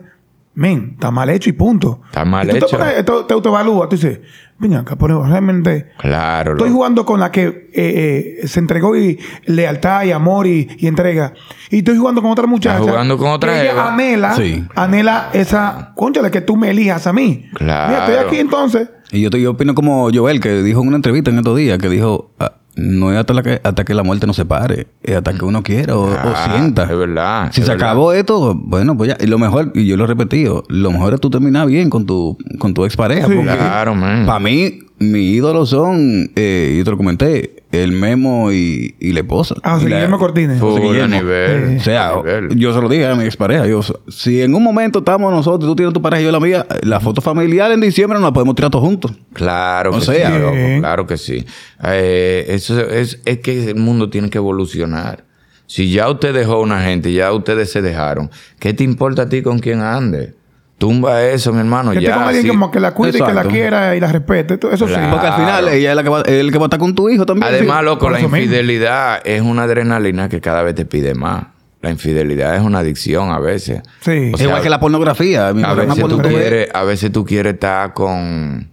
men, 0.56 0.92
está 0.94 1.12
mal 1.12 1.30
hecho 1.30 1.50
y 1.50 1.54
punto. 1.54 2.02
Está 2.06 2.26
mal 2.26 2.48
Y 2.48 2.52
tú 2.52 2.58
hecho. 2.58 2.68
Te, 2.68 2.78
pones- 2.78 2.96
te, 3.06 3.12
te 3.28 3.34
autoevalúas, 3.34 3.89
tú 3.89 3.96
dices, 3.96 4.20
venga, 4.60 4.80
acá 4.80 4.96
ponemos 4.96 5.28
realmente. 5.30 5.92
Claro, 5.98 6.52
Estoy 6.54 6.70
jugando 6.70 7.06
con 7.06 7.20
la 7.20 7.32
que 7.32 7.70
eh, 7.74 8.39
eh, 8.44 8.48
se 8.48 8.60
entregó 8.60 8.96
y 8.96 9.20
lealtad 9.46 10.04
y 10.04 10.12
amor 10.12 10.48
y, 10.48 10.68
y 10.78 10.88
entrega. 10.88 11.34
Y 11.70 11.80
estoy 11.80 11.98
jugando 11.98 12.22
con 12.22 12.32
otra 12.32 12.46
muchacha. 12.48 12.78
Estás 12.78 12.92
jugando 12.92 13.18
con 13.18 13.28
otra 13.32 13.54
que 13.54 13.62
ella 13.62 13.94
anhela, 13.94 14.36
Sí. 14.36 14.63
anhela 14.76 15.30
esa, 15.34 15.92
conchale, 15.96 16.30
que 16.32 16.42
tú 16.42 16.56
me 16.56 16.70
elijas 16.70 17.08
a 17.08 17.13
mí. 17.13 17.50
Claro. 17.56 17.89
Mira, 17.89 18.06
estoy 18.06 18.26
aquí 18.28 18.39
entonces. 18.39 18.89
Y 19.12 19.22
yo, 19.22 19.30
te- 19.30 19.42
yo 19.42 19.52
opino 19.52 19.76
como 19.76 20.10
Joel, 20.13 20.39
que 20.39 20.63
dijo 20.63 20.82
en 20.82 20.88
una 20.88 20.96
entrevista 20.98 21.30
en 21.32 21.38
estos 21.38 21.58
días, 21.58 21.78
que 21.78 21.89
dijo, 21.89 22.32
ah, 22.39 22.54
no 22.75 23.12
es 23.12 23.17
hasta, 23.19 23.33
la 23.33 23.43
que, 23.43 23.62
hasta 23.63 23.83
que 23.86 23.93
la 23.93 24.03
muerte 24.03 24.25
nos 24.27 24.36
separe, 24.36 24.88
es 25.03 25.15
hasta 25.15 25.33
que 25.33 25.45
uno 25.45 25.62
quiera 25.63 25.95
o, 25.95 26.05
o 26.05 26.13
Ah, 26.17 26.49
sienta. 26.51 26.83
es 26.83 26.97
verdad, 26.97 27.49
Si 27.51 27.62
es 27.62 27.67
se 27.67 27.71
verdad. 27.73 27.88
acabó 27.89 28.13
esto, 28.13 28.55
bueno, 28.55 28.97
pues 28.97 29.09
ya. 29.09 29.17
Y 29.23 29.27
lo 29.27 29.38
mejor, 29.38 29.71
y 29.75 29.86
yo 29.86 29.95
lo 29.97 30.05
he 30.05 30.07
repetido, 30.07 30.63
lo 30.69 30.91
mejor 30.91 31.13
es 31.13 31.19
tú 31.21 31.29
terminar 31.29 31.67
bien 31.67 31.89
con 31.89 32.05
tu, 32.05 32.38
con 32.59 32.73
tu 32.73 32.86
expareja. 32.86 33.27
Sí. 33.27 33.33
porque 33.36 33.49
Claro, 33.55 33.93
man. 33.95 34.25
Para 34.25 34.39
mí, 34.39 34.79
mis 34.99 35.36
ídolos 35.36 35.69
son, 35.69 36.31
eh, 36.36 36.75
yo 36.77 36.83
te 36.83 36.91
lo 36.91 36.97
comenté, 36.97 37.62
el 37.73 37.91
Memo 37.91 38.51
y, 38.51 38.95
y 38.99 39.12
la 39.13 39.21
esposa. 39.21 39.55
Ah, 39.63 39.77
la- 39.77 39.83
Guillermo 39.83 40.17
Cortines. 40.19 40.59
Full 40.59 40.69
José 40.73 40.83
a 40.83 40.88
Guillermo. 40.91 41.15
nivel. 41.15 41.63
Eh. 41.73 41.77
O 41.79 41.83
sea, 41.83 42.09
a 42.12 42.15
nivel. 42.17 42.49
yo 42.55 42.73
se 42.73 42.79
lo 42.81 42.88
dije 42.88 43.07
a 43.07 43.15
mi 43.15 43.23
expareja. 43.25 43.65
Yo, 43.67 43.81
si 44.07 44.41
en 44.41 44.53
un 44.55 44.63
momento 44.63 44.99
estamos 44.99 45.31
nosotros, 45.31 45.69
tú 45.69 45.75
tienes 45.75 45.93
tu 45.93 46.01
pareja 46.01 46.21
y 46.21 46.25
yo 46.25 46.31
la 46.31 46.39
mía, 46.39 46.65
la 46.83 46.99
foto 46.99 47.19
familiar 47.21 47.71
en 47.71 47.81
diciembre 47.81 48.17
nos 48.19 48.27
la 48.29 48.33
podemos 48.33 48.55
tirar 48.55 48.71
todos 48.71 48.86
juntos. 48.86 49.12
Claro 49.33 49.91
O 49.91 49.95
que 49.99 50.01
sea, 50.05 50.31
sí, 50.31 50.39
loco, 50.39 50.55
claro 50.79 51.07
que 51.07 51.17
sí. 51.17 51.45
Eh, 51.83 52.45
eso 52.49 52.79
es, 52.79 53.19
es 53.25 53.39
que 53.39 53.69
el 53.71 53.75
mundo 53.75 54.09
tiene 54.09 54.29
que 54.29 54.38
evolucionar. 54.38 55.25
Si 55.65 55.91
ya 55.91 56.09
usted 56.09 56.33
dejó 56.33 56.53
a 56.53 56.59
una 56.62 56.81
gente, 56.83 57.12
ya 57.12 57.33
ustedes 57.33 57.71
se 57.71 57.81
dejaron, 57.81 58.29
¿qué 58.59 58.73
te 58.73 58.83
importa 58.83 59.23
a 59.23 59.29
ti 59.29 59.41
con 59.41 59.57
quién 59.59 59.81
ande? 59.81 60.36
Tumba 60.77 61.23
eso, 61.23 61.53
mi 61.53 61.59
hermano. 61.59 61.91
Que 61.91 61.97
esté 61.99 62.09
ya, 62.09 62.15
con 62.15 62.23
alguien 62.23 62.43
sí. 62.43 62.49
como 62.49 62.69
que 62.71 62.79
la 62.79 62.93
cuide 62.93 63.17
y 63.17 63.21
que 63.21 63.33
la 63.33 63.43
quiera 63.45 63.95
y 63.95 63.99
la 63.99 64.12
respete. 64.12 64.57
Todo 64.57 64.71
Eso 64.71 64.86
Claro. 64.86 65.12
Porque 65.12 65.27
al 65.27 65.36
final 65.36 65.67
ella 65.69 65.89
es 65.91 65.95
la 65.95 66.03
que 66.03 66.09
va, 66.09 66.21
el 66.21 66.51
que 66.51 66.57
va 66.57 66.65
a 66.65 66.67
estar 66.67 66.79
con 66.79 66.93
tu 66.95 67.09
hijo 67.09 67.25
también. 67.25 67.47
Además, 67.53 67.79
Sí. 67.79 67.86
loco, 67.86 68.09
la 68.09 68.19
mismo. 68.19 68.36
infidelidad 68.36 69.21
es 69.23 69.41
una 69.41 69.63
adrenalina 69.63 70.27
que 70.29 70.41
cada 70.41 70.62
vez 70.63 70.75
te 70.75 70.86
pide 70.86 71.13
más. 71.13 71.45
La 71.81 71.89
infidelidad 71.91 72.55
es 72.55 72.62
una 72.62 72.79
adicción 72.79 73.31
a 73.31 73.39
veces. 73.39 73.81
Sí. 74.01 74.12
O 74.12 74.13
Es 74.33 74.38
sea, 74.38 74.47
igual 74.47 74.62
que 74.62 74.69
la 74.69 74.79
pornografía. 74.79 75.47
A 75.49 75.51
veces, 75.53 75.95
tú 75.95 76.01
pornografía- 76.01 76.39
quieres, 76.39 76.69
a 76.73 76.83
veces 76.83 77.12
tú 77.12 77.25
quieres 77.25 77.53
estar 77.53 77.93
con... 77.93 78.69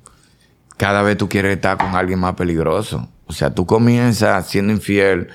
Cada 0.77 1.03
vez 1.03 1.17
tú 1.19 1.29
quieres 1.29 1.53
estar 1.55 1.77
con 1.77 1.95
alguien 1.95 2.19
más 2.19 2.35
peligroso. 2.35 3.09
O 3.27 3.33
sea, 3.33 3.51
tú 3.55 3.67
comienzas 3.67 4.49
siendo 4.49 4.73
infiel 4.73 5.29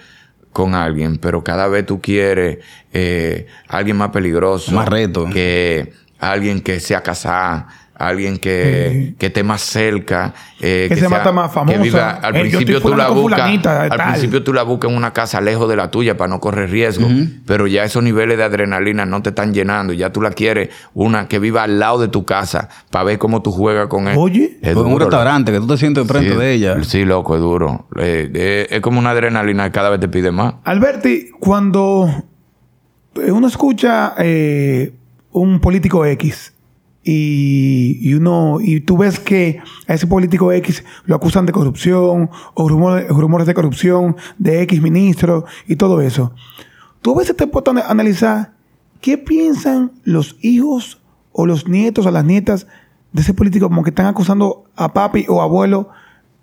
con 0.51 0.73
alguien, 0.73 1.17
pero 1.17 1.43
cada 1.43 1.67
vez 1.67 1.86
tú 1.86 2.01
quieres 2.01 2.60
eh, 2.93 3.45
alguien 3.67 3.97
más 3.97 4.10
peligroso. 4.10 4.71
Más 4.71 4.88
reto. 4.88 5.25
Que 5.32 5.93
alguien 6.32 6.62
que 6.62 6.80
sea 6.80 7.02
casado, 7.04 7.66
alguien 7.98 8.38
que, 8.40 9.08
Sí. 9.12 9.16
que 9.18 9.28
esté 9.28 9.44
más 9.44 9.62
cerca. 9.62 10.34
eh, 10.60 10.88
Que 10.90 10.98
se 10.98 11.08
mata 11.08 11.32
más 11.32 11.54
famosa. 11.54 11.78
Que 11.78 11.82
viva, 11.84 12.10
al 12.22 12.36
Eh, 12.36 12.40
principio 12.42 12.82
tú 12.82 12.90
la 12.96 13.08
buscas. 13.10 13.40
fulanita, 13.40 13.84
Al 13.84 13.90
principio 14.12 14.44
tú 14.44 14.52
la 14.54 14.64
buscas 14.64 14.92
en 14.92 14.98
una 14.98 15.14
casa 15.14 15.40
lejos 15.40 15.70
de 15.70 15.76
la 15.78 15.90
tuya 15.92 16.18
para 16.18 16.28
no 16.30 16.40
correr 16.42 16.70
riesgo. 16.72 17.08
Pero 17.46 17.68
ya 17.68 17.86
esos 17.86 18.04
niveles 18.04 18.38
de 18.38 18.44
adrenalina 18.44 19.06
no 19.06 19.22
te 19.22 19.30
están 19.30 19.54
llenando. 19.54 19.94
Ya 19.94 20.12
tú 20.12 20.22
la 20.22 20.32
quieres 20.32 20.70
una 20.94 21.28
que 21.30 21.40
viva 21.40 21.64
al 21.64 21.80
lado 21.80 22.00
de 22.00 22.10
tu 22.10 22.26
casa 22.26 22.68
para 22.90 23.06
ver 23.06 23.18
cómo 23.18 23.42
tú 23.42 23.52
juegas 23.54 23.88
con 23.88 24.10
él. 24.10 24.16
Oye. 24.18 24.58
Es 24.62 24.76
O 24.76 24.80
en 24.82 24.86
un 24.88 24.92
duro, 24.94 25.06
restaurante 25.06 25.54
que 25.54 25.60
tú 25.60 25.68
te 25.68 25.78
sientes 25.78 26.02
enfrente 26.02 26.32
Sí, 26.32 26.38
de 26.38 26.52
ella. 26.52 26.84
Sí, 26.84 27.06
loco, 27.06 27.36
es 27.36 27.42
duro. 27.42 27.88
Eh, 27.98 28.30
eh, 28.34 28.68
es 28.72 28.82
como 28.82 29.00
una 29.00 29.12
adrenalina 29.12 29.64
que 29.66 29.72
cada 29.72 29.90
vez 29.90 30.02
te 30.02 30.10
pide 30.10 30.32
más. 30.32 30.56
Alberti, 30.66 31.30
cuando 31.39 32.10
uno 33.16 33.47
escucha 33.47 34.16
eh, 34.18 34.91
un 35.42 35.60
político 35.60 36.06
X 36.06 36.54
y, 37.04 38.14
uno 38.14 38.58
y 38.62 38.80
tú 38.82 38.98
ves 38.98 39.20
que 39.20 39.60
a 39.88 39.94
ese 39.94 40.08
político 40.08 40.52
X 40.52 40.84
lo 41.06 41.16
acusan 41.16 41.46
de 41.46 41.52
corrupción 41.52 42.30
o 42.54 42.70
rumores, 42.70 43.48
de 43.48 43.54
corrupción 43.54 44.16
de 44.38 44.62
X 44.64 44.82
ministro 44.82 45.46
y 45.68 45.76
todo 45.76 46.02
eso, 46.02 46.34
tú 47.02 47.14
a 47.14 47.20
veces 47.20 47.36
te 47.36 47.48
puedes 47.48 47.68
ana- 47.68 47.88
analizar 47.88 48.54
qué 49.02 49.18
piensan 49.18 49.92
los 50.04 50.38
hijos 50.42 51.00
o 51.32 51.46
los 51.46 51.68
nietos 51.68 52.06
o 52.06 52.12
las 52.12 52.26
nietas 52.26 52.66
de 53.12 53.22
ese 53.22 53.34
político 53.34 53.68
como 53.68 53.84
que 53.84 53.92
están 53.92 54.08
acusando 54.08 54.64
a 54.76 54.94
papi 54.94 55.26
o 55.28 55.42
abuelo 55.42 55.90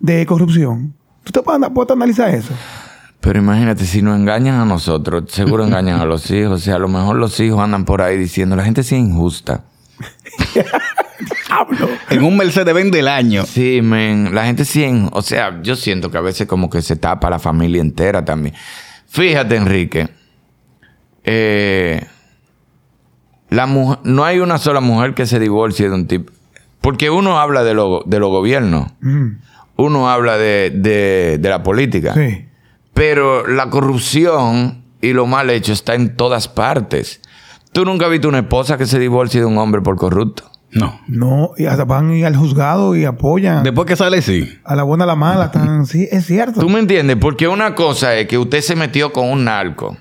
de 0.01 0.25
corrupción. 0.27 0.95
¿Tú 1.25 1.33
te 1.33 1.43
puedes, 1.43 1.71
puedes 1.71 1.91
analizar 1.91 2.33
eso? 2.35 2.53
Pero 3.23 3.39
imagínate, 3.39 3.87
si 3.87 4.03
nos 4.03 4.19
engañan 4.19 4.61
a 4.61 4.65
nosotros, 4.67 5.25
seguro 5.29 5.65
engañan 5.65 6.01
a 6.01 6.05
los 6.05 6.31
hijos. 6.31 6.53
O 6.53 6.59
sea, 6.59 6.75
a 6.75 6.79
lo 6.79 6.89
mejor 6.89 7.17
los 7.17 7.39
hijos 7.41 7.61
andan 7.61 7.85
por 7.87 8.03
ahí 8.03 8.19
diciendo, 8.19 8.57
la 8.57 8.65
gente 8.65 8.83
sí 8.83 8.97
es 8.97 9.01
injusta. 9.01 9.65
En 12.11 12.25
un 12.25 12.37
Mercedes 12.37 12.75
Benz 12.75 12.91
del 12.91 13.07
año. 13.09 13.45
Sí, 13.47 13.81
men, 13.83 14.35
la 14.35 14.45
gente 14.47 14.65
sí, 14.65 14.83
en- 14.85 15.09
o 15.13 15.23
sea, 15.23 15.61
yo 15.63 15.77
siento 15.77 16.11
que 16.11 16.19
a 16.19 16.21
veces 16.23 16.47
como 16.49 16.69
que 16.69 16.83
se 16.83 16.97
tapa 16.97 17.31
la 17.31 17.39
familia 17.39 17.81
entera 17.81 18.25
también. 18.25 18.55
Fíjate, 19.07 19.57
Enrique, 19.57 20.09
eh, 21.25 22.05
la 23.51 23.67
mujer, 23.67 23.99
no 24.05 24.25
hay 24.25 24.39
una 24.41 24.59
sola 24.59 24.81
mujer 24.81 25.15
que 25.15 25.27
se 25.27 25.39
divorcie 25.39 25.89
de 25.89 25.95
un 25.95 26.07
tipo. 26.07 26.33
Porque 26.81 27.11
uno 27.11 27.39
habla 27.39 27.63
de 27.63 27.75
los 27.75 28.03
de 28.07 28.19
los 28.19 28.31
gobiernos, 28.31 28.91
Mm, 29.01 29.27
uno 29.77 30.11
habla 30.11 30.37
de, 30.39 30.71
de- 30.75 31.39
de 31.39 31.49
la 31.49 31.63
política, 31.63 32.15
sí. 32.15 32.47
Pero 32.95 33.47
la 33.47 33.71
corrupción 33.71 34.85
y 35.01 35.13
lo 35.13 35.27
mal 35.27 35.51
hecho 35.51 35.73
está 35.73 35.95
en 35.95 36.17
todas 36.17 36.49
partes. 36.49 37.21
¿Tú 37.73 37.85
nunca 37.85 38.07
has 38.07 38.11
visto 38.13 38.29
una 38.29 38.41
esposa 38.41 38.77
que 38.77 38.87
se 38.87 38.99
divorcie 38.99 39.41
de 39.41 39.47
un 39.47 39.59
hombre 39.59 39.81
por 39.81 39.97
corrupto? 39.97 40.45
No. 40.71 41.01
No, 41.07 41.51
y 41.59 41.67
hasta 41.67 41.85
van 41.85 42.15
y 42.15 42.25
al 42.25 42.35
juzgado 42.35 42.97
y 42.97 43.05
apoyan 43.05 43.63
Después 43.63 43.87
que 43.87 43.95
sale, 43.97 44.23
sí. 44.23 44.59
a 44.65 44.75
la 44.75 44.83
buena 44.85 45.05
a 45.05 45.07
la 45.07 45.17
mala. 45.17 45.47
Están, 45.47 45.85
sí, 45.87 46.09
es 46.11 46.27
cierto. 46.27 46.61
¿Tú 46.61 46.69
me 46.69 46.79
entiendes? 46.79 47.17
Porque 47.21 47.47
una 47.49 47.75
cosa 47.75 48.15
es 48.17 48.27
que 48.27 48.39
usted 48.39 48.61
se 48.61 48.75
metió 48.77 49.13
con 49.13 49.29
un 49.31 49.45
narco 49.45 49.97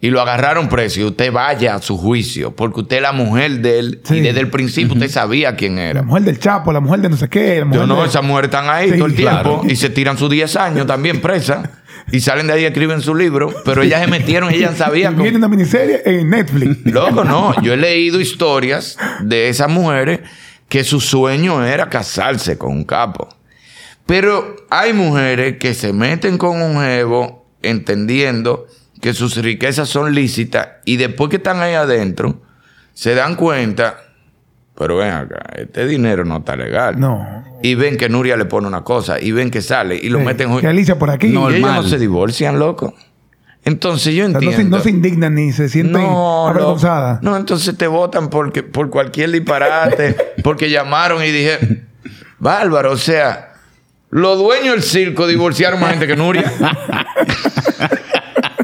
y 0.00 0.10
lo 0.10 0.20
agarraron 0.20 0.68
preso 0.68 0.98
y 1.00 1.04
usted 1.04 1.32
vaya 1.32 1.76
a 1.76 1.82
su 1.82 1.96
juicio, 1.96 2.56
porque 2.56 2.80
usted 2.80 2.96
es 2.96 3.02
la 3.02 3.12
mujer 3.12 3.60
de 3.60 3.78
él 3.78 4.00
Sí. 4.02 4.16
y 4.16 4.20
desde 4.20 4.40
el 4.40 4.50
principio 4.50 4.94
usted 4.94 5.08
sabía 5.08 5.54
quién 5.54 5.76
La 5.76 5.82
era. 5.82 6.02
mujer 6.02 6.24
del 6.24 6.40
Chapo, 6.40 6.72
la 6.72 6.80
mujer 6.80 7.00
de 7.02 7.08
no 7.08 7.16
sé 7.16 7.28
qué. 7.28 7.60
La 7.60 7.64
mujer 7.66 7.80
Yo 7.82 7.86
no, 7.86 8.00
de- 8.02 8.08
esas 8.08 8.24
mujeres 8.24 8.48
están 8.48 8.68
ahí 8.68 8.90
Sí, 8.90 8.96
todo 8.96 9.06
el 9.06 9.14
tiempo 9.14 9.60
claro. 9.60 9.60
y 9.68 9.76
se 9.76 9.88
tiran 9.90 10.18
sus 10.18 10.28
10 10.30 10.56
años 10.56 10.86
también 10.88 11.20
presas 11.20 11.68
y 12.10 12.20
salen 12.20 12.46
de 12.46 12.54
ahí 12.54 12.62
y 12.62 12.64
escriben 12.64 13.00
su 13.00 13.14
libro, 13.14 13.54
pero 13.64 13.82
ellas 13.82 14.00
se 14.00 14.06
metieron 14.08 14.52
y 14.52 14.56
ellas 14.56 14.76
sabían. 14.76 15.16
Viene 15.16 15.38
una 15.38 15.48
miniserie 15.48 16.02
en 16.04 16.30
Netflix. 16.30 16.78
Loco, 16.92 17.24
no. 17.24 17.60
Yo 17.62 17.74
he 17.74 17.76
leído 17.76 18.20
historias 18.20 18.98
de 19.20 19.48
esas 19.48 19.68
mujeres 19.68 20.20
que 20.68 20.84
su 20.84 21.00
sueño 21.00 21.64
era 21.64 21.88
casarse 21.90 22.58
con 22.58 22.72
un 22.72 22.84
capo. 22.84 23.28
Pero 24.06 24.56
hay 24.70 24.92
mujeres 24.92 25.58
que 25.58 25.74
se 25.74 25.92
meten 25.92 26.38
con 26.38 26.60
un 26.60 26.82
jevo 26.82 27.46
entendiendo 27.62 28.66
que 29.00 29.14
sus 29.14 29.36
riquezas 29.36 29.88
son 29.88 30.14
lícitas 30.14 30.68
y 30.84 30.96
después 30.96 31.30
que 31.30 31.36
están 31.36 31.60
ahí 31.60 31.74
adentro 31.74 32.40
se 32.94 33.14
dan 33.14 33.36
cuenta, 33.36 33.98
pero 34.82 34.96
ven 34.96 35.12
acá, 35.12 35.38
este 35.56 35.86
dinero 35.86 36.24
no 36.24 36.38
está 36.38 36.56
legal. 36.56 36.98
No. 36.98 37.44
Y 37.62 37.76
ven 37.76 37.96
que 37.96 38.08
Nuria 38.08 38.36
le 38.36 38.46
pone 38.46 38.66
una 38.66 38.82
cosa 38.82 39.20
y 39.20 39.30
ven 39.30 39.50
que 39.52 39.62
sale 39.62 39.94
y 39.94 40.08
lo 40.08 40.18
Sí. 40.18 40.24
meten... 40.24 40.58
Que 40.58 40.66
Alicia 40.66 40.98
por 40.98 41.10
aquí. 41.10 41.28
No, 41.28 41.48
y 41.50 41.54
ellos 41.54 41.68
no 41.68 41.74
Normal. 41.74 41.90
se 41.90 41.98
divorcian, 41.98 42.58
loco. 42.58 42.92
Entonces 43.64 44.12
yo 44.14 44.24
O 44.26 44.30
sea, 44.30 44.34
no, 44.34 44.40
se, 44.40 44.46
entiendo... 44.46 44.76
no 44.78 44.82
se 44.82 44.90
indignan 44.90 45.34
ni 45.36 45.52
se 45.52 45.68
sienten 45.68 46.02
No, 46.02 46.48
avergonzadas. 46.48 47.22
No, 47.22 47.30
no, 47.30 47.36
entonces 47.36 47.78
te 47.78 47.86
votan 47.86 48.28
porque, 48.28 48.64
por 48.64 48.90
cualquier 48.90 49.30
disparate, 49.30 50.16
porque 50.42 50.68
llamaron 50.68 51.22
y 51.22 51.30
dije, 51.30 51.84
bárbaro, 52.40 52.90
o 52.90 52.96
sea, 52.96 53.52
los 54.10 54.36
dueños 54.38 54.74
del 54.74 54.82
circo 54.82 55.28
divorciaron 55.28 55.78
más 55.78 55.90
gente 55.90 56.08
que 56.08 56.16
Nuria. 56.16 56.52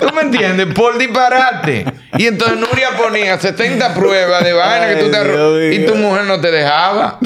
¿Tú 0.00 0.06
me 0.14 0.22
entiendes? 0.22 0.66
Por 0.74 0.98
disparate. 0.98 1.84
Y 2.16 2.26
entonces 2.26 2.58
Nuria 2.58 2.96
ponía 2.96 3.38
70 3.38 3.94
pruebas 3.94 4.42
de 4.42 4.52
vaina 4.52 4.88
que 4.88 4.96
tú 4.96 5.10
te 5.10 5.24
Dios 5.24 5.74
y 5.74 5.86
tu 5.86 5.94
mujer 5.94 6.24
no 6.24 6.40
te 6.40 6.50
dejaba. 6.50 7.18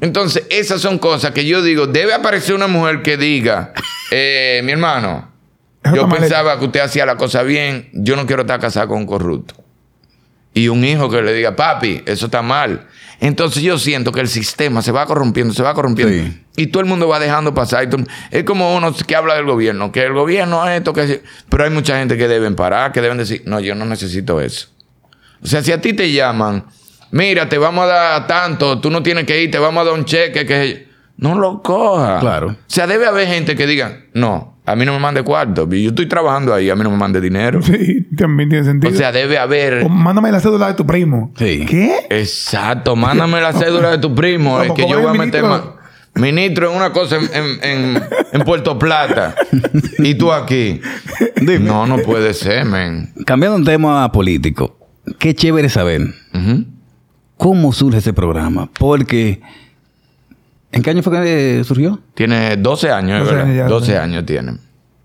Entonces, 0.00 0.44
esas 0.48 0.80
son 0.80 0.98
cosas 0.98 1.32
que 1.32 1.44
yo 1.44 1.62
digo, 1.62 1.86
debe 1.86 2.14
aparecer 2.14 2.54
una 2.54 2.66
mujer 2.66 3.02
que 3.02 3.18
diga, 3.18 3.72
eh, 4.10 4.62
mi 4.64 4.72
hermano, 4.72 5.30
yo 5.94 6.08
pensaba 6.08 6.58
que 6.58 6.64
usted 6.66 6.80
hacía 6.80 7.04
la 7.04 7.16
cosa 7.16 7.42
bien, 7.42 7.90
yo 7.92 8.16
no 8.16 8.26
quiero 8.26 8.42
estar 8.42 8.58
casado 8.60 8.88
con 8.88 8.98
un 8.98 9.06
corrupto. 9.06 9.54
Y 10.54 10.68
un 10.68 10.84
hijo 10.84 11.10
que 11.10 11.22
le 11.22 11.32
diga, 11.32 11.54
papi, 11.54 12.02
eso 12.06 12.26
está 12.26 12.42
mal. 12.42 12.86
Entonces 13.20 13.62
yo 13.62 13.78
siento 13.78 14.12
que 14.12 14.20
el 14.20 14.28
sistema 14.28 14.80
se 14.80 14.92
va 14.92 15.04
corrompiendo, 15.06 15.52
se 15.52 15.62
va 15.62 15.74
corrompiendo. 15.74 16.14
Sí. 16.14 16.42
Y 16.56 16.66
todo 16.68 16.82
el 16.82 16.88
mundo 16.88 17.06
va 17.06 17.18
dejando 17.20 17.52
pasar. 17.52 17.86
Es 18.30 18.44
como 18.44 18.74
uno 18.74 18.94
que 19.06 19.14
habla 19.14 19.34
del 19.34 19.44
gobierno, 19.44 19.92
que 19.92 20.02
el 20.04 20.14
gobierno 20.14 20.66
es 20.66 20.78
esto, 20.78 20.92
que 20.94 21.02
es- 21.02 21.20
Pero 21.50 21.64
hay 21.64 21.70
mucha 21.70 21.98
gente 21.98 22.16
que 22.16 22.26
deben 22.28 22.56
parar, 22.56 22.92
que 22.92 23.00
deben 23.02 23.18
decir, 23.18 23.42
no, 23.44 23.60
yo 23.60 23.74
no 23.74 23.84
necesito 23.84 24.40
eso. 24.40 24.68
O 25.42 25.46
sea, 25.46 25.62
si 25.62 25.70
a 25.70 25.80
ti 25.80 25.92
te 25.92 26.10
llaman, 26.10 26.64
mira, 27.10 27.48
te 27.48 27.58
vamos 27.58 27.84
a 27.84 27.88
dar 27.88 28.26
tanto, 28.26 28.80
tú 28.80 28.90
no 28.90 29.02
tienes 29.02 29.24
que 29.26 29.42
ir, 29.42 29.50
te 29.50 29.58
vamos 29.58 29.82
a 29.82 29.84
dar 29.84 29.94
un 29.94 30.04
cheque, 30.06 30.46
que 30.46 30.88
no 31.18 31.34
lo 31.38 31.62
coja. 31.62 32.20
Claro. 32.20 32.48
O 32.48 32.56
sea, 32.66 32.86
debe 32.86 33.06
haber 33.06 33.28
gente 33.28 33.54
que 33.54 33.66
diga, 33.66 34.00
no, 34.14 34.49
a 34.66 34.76
mí 34.76 34.84
no 34.84 34.92
me 34.92 34.98
mande 34.98 35.22
cuarto, 35.22 35.68
yo 35.68 35.88
estoy 35.90 36.06
trabajando 36.06 36.54
ahí, 36.54 36.70
a 36.70 36.76
mí 36.76 36.82
no 36.82 36.90
me 36.90 36.96
mande 36.96 37.20
dinero. 37.20 37.60
Sí, 37.70 38.06
también 38.16 38.48
tiene 38.48 38.64
sentido. 38.64 38.92
O 38.92 38.96
sea, 38.96 39.10
debe 39.12 39.38
haber... 39.38 39.84
O 39.84 39.88
mándame 39.88 40.30
la 40.30 40.40
cédula 40.40 40.68
de 40.68 40.74
tu 40.74 40.86
primo. 40.86 41.32
Sí. 41.36 41.64
¿Qué? 41.68 42.06
Exacto, 42.10 42.94
mándame 42.96 43.40
la 43.40 43.52
cédula 43.52 43.90
de 43.92 43.98
tu 43.98 44.14
primo, 44.14 44.58
Como 44.58 44.62
es 44.64 44.72
que 44.72 44.82
yo 44.88 45.00
voy 45.00 45.08
a 45.08 45.12
meter 45.12 45.42
ministro. 45.42 45.48
más. 45.48 45.62
Ministro 46.12 46.70
en 46.70 46.76
una 46.76 46.92
cosa 46.92 47.16
en, 47.16 47.22
en- 47.32 47.64
en- 47.96 48.02
en 48.32 48.42
Puerto 48.42 48.76
Plata 48.78 49.34
y 49.98 50.14
tú 50.16 50.32
aquí. 50.32 50.80
Dime. 51.36 51.60
No, 51.60 51.86
no 51.86 51.98
puede 51.98 52.34
ser, 52.34 52.64
men. 52.64 53.12
Cambiando 53.24 53.56
un 53.56 53.64
tema 53.64 54.10
político, 54.10 54.76
qué 55.20 55.34
chévere 55.34 55.68
saber 55.68 56.02
cómo 57.36 57.72
surge 57.72 57.98
ese 57.98 58.12
programa. 58.12 58.68
Porque, 58.78 59.40
¿en 60.72 60.82
qué 60.82 60.90
año 60.90 61.02
fue 61.02 61.12
que 61.22 61.62
surgió? 61.64 62.00
Tiene 62.14 62.56
12 62.56 62.90
años, 62.90 63.18
es 63.22 63.24
12 63.24 63.34
¿verdad? 63.34 63.44
años 63.50 63.56
ya, 63.56 63.68
12 63.68 63.86
sí. 63.86 63.92
años 63.98 64.26
tiene. 64.26 64.52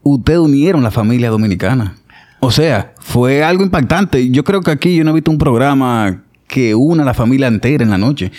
Ustedes 0.04 0.40
unieron 0.40 0.84
la 0.84 0.92
familia 0.92 1.30
dominicana. 1.30 1.96
O 2.40 2.52
sea, 2.52 2.94
fue 3.00 3.44
algo 3.44 3.64
impactante. 3.64 4.30
Yo 4.30 4.44
creo 4.44 4.62
que 4.62 4.72
aquí 4.72 4.96
yo 4.96 5.04
no 5.04 5.12
he 5.12 5.14
visto 5.16 5.32
un 5.32 5.38
programa 5.40 6.24
que 6.48 6.76
una 6.76 7.02
a 7.04 7.06
la 7.06 7.14
familia 7.16 7.48
entera 7.48 7.84
en 7.84 7.90
la 7.90 7.98
noche. 7.98 8.32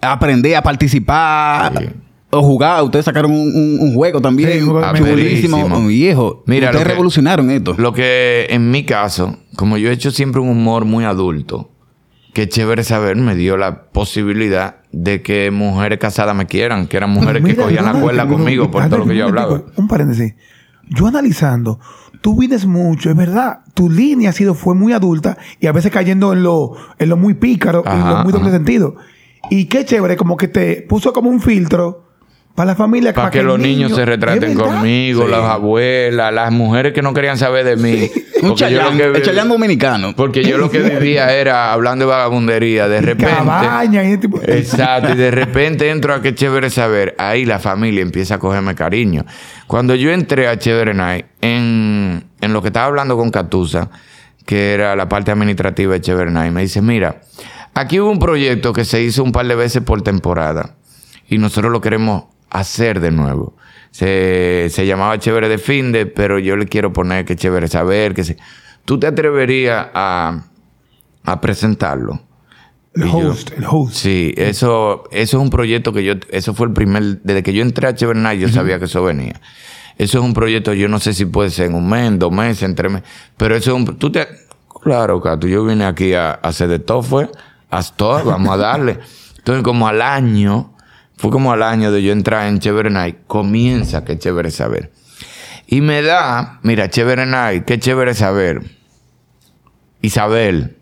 Aprender 0.00 0.56
a 0.56 0.62
participar 0.62 1.72
Sí. 1.78 1.86
o 2.30 2.42
jugar. 2.42 2.82
Ustedes 2.84 3.04
sacaron 3.04 3.32
un, 3.32 3.38
un- 3.54 3.78
un 3.80 3.94
juego 3.94 4.20
también. 4.20 4.64
Chulísimo, 4.96 5.86
viejo. 5.86 6.42
Mira, 6.46 6.68
Ustedes 6.68 6.74
lo 6.74 6.78
que- 6.86 6.92
revolucionaron 6.92 7.50
esto. 7.50 7.74
Lo 7.76 7.92
que 7.92 8.46
en 8.50 8.70
mi 8.70 8.84
caso, 8.84 9.38
como 9.56 9.76
yo 9.76 9.90
he 9.90 9.92
hecho 9.92 10.10
siempre 10.10 10.40
un 10.40 10.48
humor 10.48 10.84
muy 10.84 11.04
adulto, 11.04 11.70
que 12.32 12.48
chévere 12.48 12.82
saber, 12.82 13.16
me 13.16 13.34
dio 13.36 13.56
la 13.56 13.84
posibilidad 13.92 14.76
de 14.94 15.22
que 15.22 15.50
mujeres 15.50 15.98
casadas 15.98 16.36
me 16.36 16.46
quieran, 16.46 16.86
que 16.86 16.96
eran 16.96 17.10
mujeres 17.10 17.44
que 17.44 17.56
cogían 17.56 17.84
la 17.84 18.00
cuerda 18.00 18.26
conmigo 18.26 18.70
por 18.70 18.88
todo 18.88 18.98
lo 18.98 19.06
que 19.06 19.16
yo 19.16 19.26
hablaba. 19.26 19.62
Un 19.76 19.88
paréntesis. 19.88 20.34
Yo 20.88 21.06
analizando, 21.06 21.80
tú 22.20 22.38
vienes 22.38 22.66
mucho, 22.66 23.10
es 23.10 23.16
verdad. 23.16 23.60
Tu 23.74 23.90
línea 23.90 24.30
ha 24.30 24.32
sido, 24.32 24.54
fue 24.54 24.74
muy 24.74 24.92
adulta 24.92 25.36
y 25.58 25.66
a 25.66 25.72
veces 25.72 25.90
cayendo 25.90 26.32
en 26.32 26.42
lo, 26.42 26.72
en 26.98 27.08
lo 27.08 27.16
muy 27.16 27.34
pícaro, 27.34 27.82
en 27.86 27.98
lo 28.08 28.22
muy 28.22 28.32
doble 28.32 28.48
ajá. 28.48 28.56
sentido. 28.56 28.96
Y 29.50 29.64
qué 29.66 29.84
chévere, 29.84 30.16
como 30.16 30.36
que 30.36 30.48
te 30.48 30.82
puso 30.82 31.12
como 31.12 31.30
un 31.30 31.40
filtro 31.40 32.03
para 32.54 32.68
la 32.68 32.74
familia. 32.76 33.12
Para 33.12 33.30
que 33.30 33.40
el 33.40 33.46
los 33.46 33.58
niños 33.58 33.90
niño- 33.90 33.96
se 33.96 34.02
¿Es 34.02 34.08
retraten 34.08 34.54
conmigo, 34.54 35.24
Sí. 35.24 35.30
las 35.30 35.42
abuelas, 35.44 36.32
las 36.32 36.52
mujeres 36.52 36.92
que 36.92 37.02
no 37.02 37.12
querían 37.14 37.36
saber 37.38 37.64
de 37.64 37.76
mí. 37.76 38.10
Un 38.42 38.54
chayán, 38.56 38.96
que, 38.98 39.04
el 39.04 39.22
chayán 39.22 39.48
dominicano. 39.48 40.14
porque 40.14 40.44
yo 40.44 40.58
lo 40.58 40.70
que 40.70 40.78
vivía 40.98 41.34
era 41.34 41.72
hablando 41.72 42.04
de 42.04 42.10
vagabundería. 42.10 42.88
De 42.88 43.00
repente. 43.00 43.32
Cabaña 43.34 44.04
y 44.04 44.08
ese 44.08 44.18
tipo. 44.18 44.38
Exacto, 44.46 45.12
y 45.12 45.16
de 45.16 45.30
repente 45.30 45.88
entro 45.90 46.12
a 46.14 46.20
qué 46.20 46.34
chévere 46.34 46.68
saber. 46.70 47.14
Ahí 47.18 47.44
la 47.46 47.58
familia 47.58 48.02
empieza 48.02 48.34
a 48.34 48.38
cogerme 48.38 48.74
cariño. 48.74 49.24
Cuando 49.66 49.94
yo 49.94 50.10
entré 50.10 50.46
a 50.46 50.58
Chévere 50.58 50.92
Night, 50.92 51.24
en, 51.40 52.24
en 52.42 52.52
lo 52.52 52.60
que 52.60 52.68
estaba 52.68 52.86
hablando 52.86 53.16
con 53.16 53.30
Catusa, 53.30 53.88
que 54.44 54.74
era 54.74 54.94
la 54.94 55.08
parte 55.08 55.30
administrativa 55.30 55.94
de 55.94 56.02
Chévere 56.02 56.30
Night, 56.30 56.52
me 56.52 56.60
dice: 56.60 56.82
Mira, 56.82 57.22
aquí 57.72 57.98
hubo 57.98 58.10
un 58.10 58.18
proyecto 58.18 58.74
que 58.74 58.84
se 58.84 59.00
hizo 59.02 59.22
un 59.24 59.32
par 59.32 59.46
de 59.46 59.54
veces 59.54 59.82
por 59.82 60.02
temporada 60.02 60.74
y 61.28 61.38
nosotros 61.38 61.72
lo 61.72 61.80
queremos 61.80 62.24
hacer 62.60 63.00
de 63.00 63.10
nuevo. 63.10 63.56
Se, 63.90 64.68
se 64.70 64.86
llamaba 64.86 65.18
Chévere 65.18 65.48
de 65.48 65.58
Finde, 65.58 66.06
pero 66.06 66.38
yo 66.38 66.56
le 66.56 66.66
quiero 66.66 66.92
poner 66.92 67.24
que 67.24 67.36
Chévere 67.36 67.68
Saber, 67.68 68.14
que 68.14 68.24
se... 68.24 68.36
¿Tú 68.84 68.98
te 68.98 69.06
atreverías 69.06 69.86
a, 69.94 70.44
a 71.24 71.40
presentarlo? 71.40 72.20
El 72.94 73.04
yo- 73.04 73.30
host, 73.30 73.50
el 73.56 73.64
host. 73.68 73.94
Sí, 73.94 74.34
eso, 74.36 75.04
eso 75.10 75.36
es 75.38 75.42
un 75.42 75.50
proyecto 75.50 75.92
que 75.92 76.04
yo, 76.04 76.14
eso 76.30 76.54
fue 76.54 76.66
el 76.66 76.72
primer, 76.72 77.20
desde 77.22 77.42
que 77.42 77.52
yo 77.52 77.62
entré 77.62 77.86
a 77.88 77.94
Chévere 77.94 78.18
Night, 78.20 78.40
yo 78.40 78.48
sabía 78.48 78.78
que 78.78 78.84
eso 78.86 79.02
venía. 79.04 79.40
Eso 79.96 80.18
es 80.18 80.24
un 80.24 80.34
proyecto, 80.34 80.72
yo 80.74 80.88
no 80.88 80.98
sé 80.98 81.14
si 81.14 81.24
puede 81.24 81.50
ser 81.50 81.66
en 81.66 81.74
un 81.74 81.88
mes, 81.88 82.06
en 82.08 82.18
dos 82.18 82.32
meses, 82.32 82.64
en 82.64 82.74
tres 82.74 82.90
meses, 82.92 83.08
pero 83.36 83.54
eso 83.54 83.70
es 83.70 83.76
un, 83.76 83.96
tú 83.96 84.10
te, 84.10 84.26
claro, 84.82 85.20
Cato, 85.20 85.46
yo 85.46 85.64
vine 85.64 85.84
aquí 85.84 86.14
a, 86.14 86.30
a 86.30 86.34
hacer 86.48 86.68
de 86.68 86.80
todo, 86.80 87.02
fue, 87.02 87.30
haz 87.70 87.96
todo, 87.96 88.24
vamos 88.24 88.50
a 88.52 88.56
darle. 88.56 88.98
Entonces, 89.38 89.62
como 89.62 89.86
al 89.86 90.02
año, 90.02 90.73
fue 91.16 91.30
como 91.30 91.52
al 91.52 91.62
año 91.62 91.92
de 91.92 92.02
yo 92.02 92.12
entrar 92.12 92.46
en 92.48 92.58
Chévere 92.58 92.90
Night, 92.90 93.18
comienza 93.26 94.04
que 94.04 94.18
Chévere 94.18 94.50
Saber. 94.50 94.92
Y 95.66 95.80
me 95.80 96.02
da, 96.02 96.60
mira, 96.62 96.90
Chévere 96.90 97.26
Night, 97.26 97.64
qué 97.64 97.78
chévere 97.78 98.14
saber. 98.14 98.62
Isabel, 100.02 100.76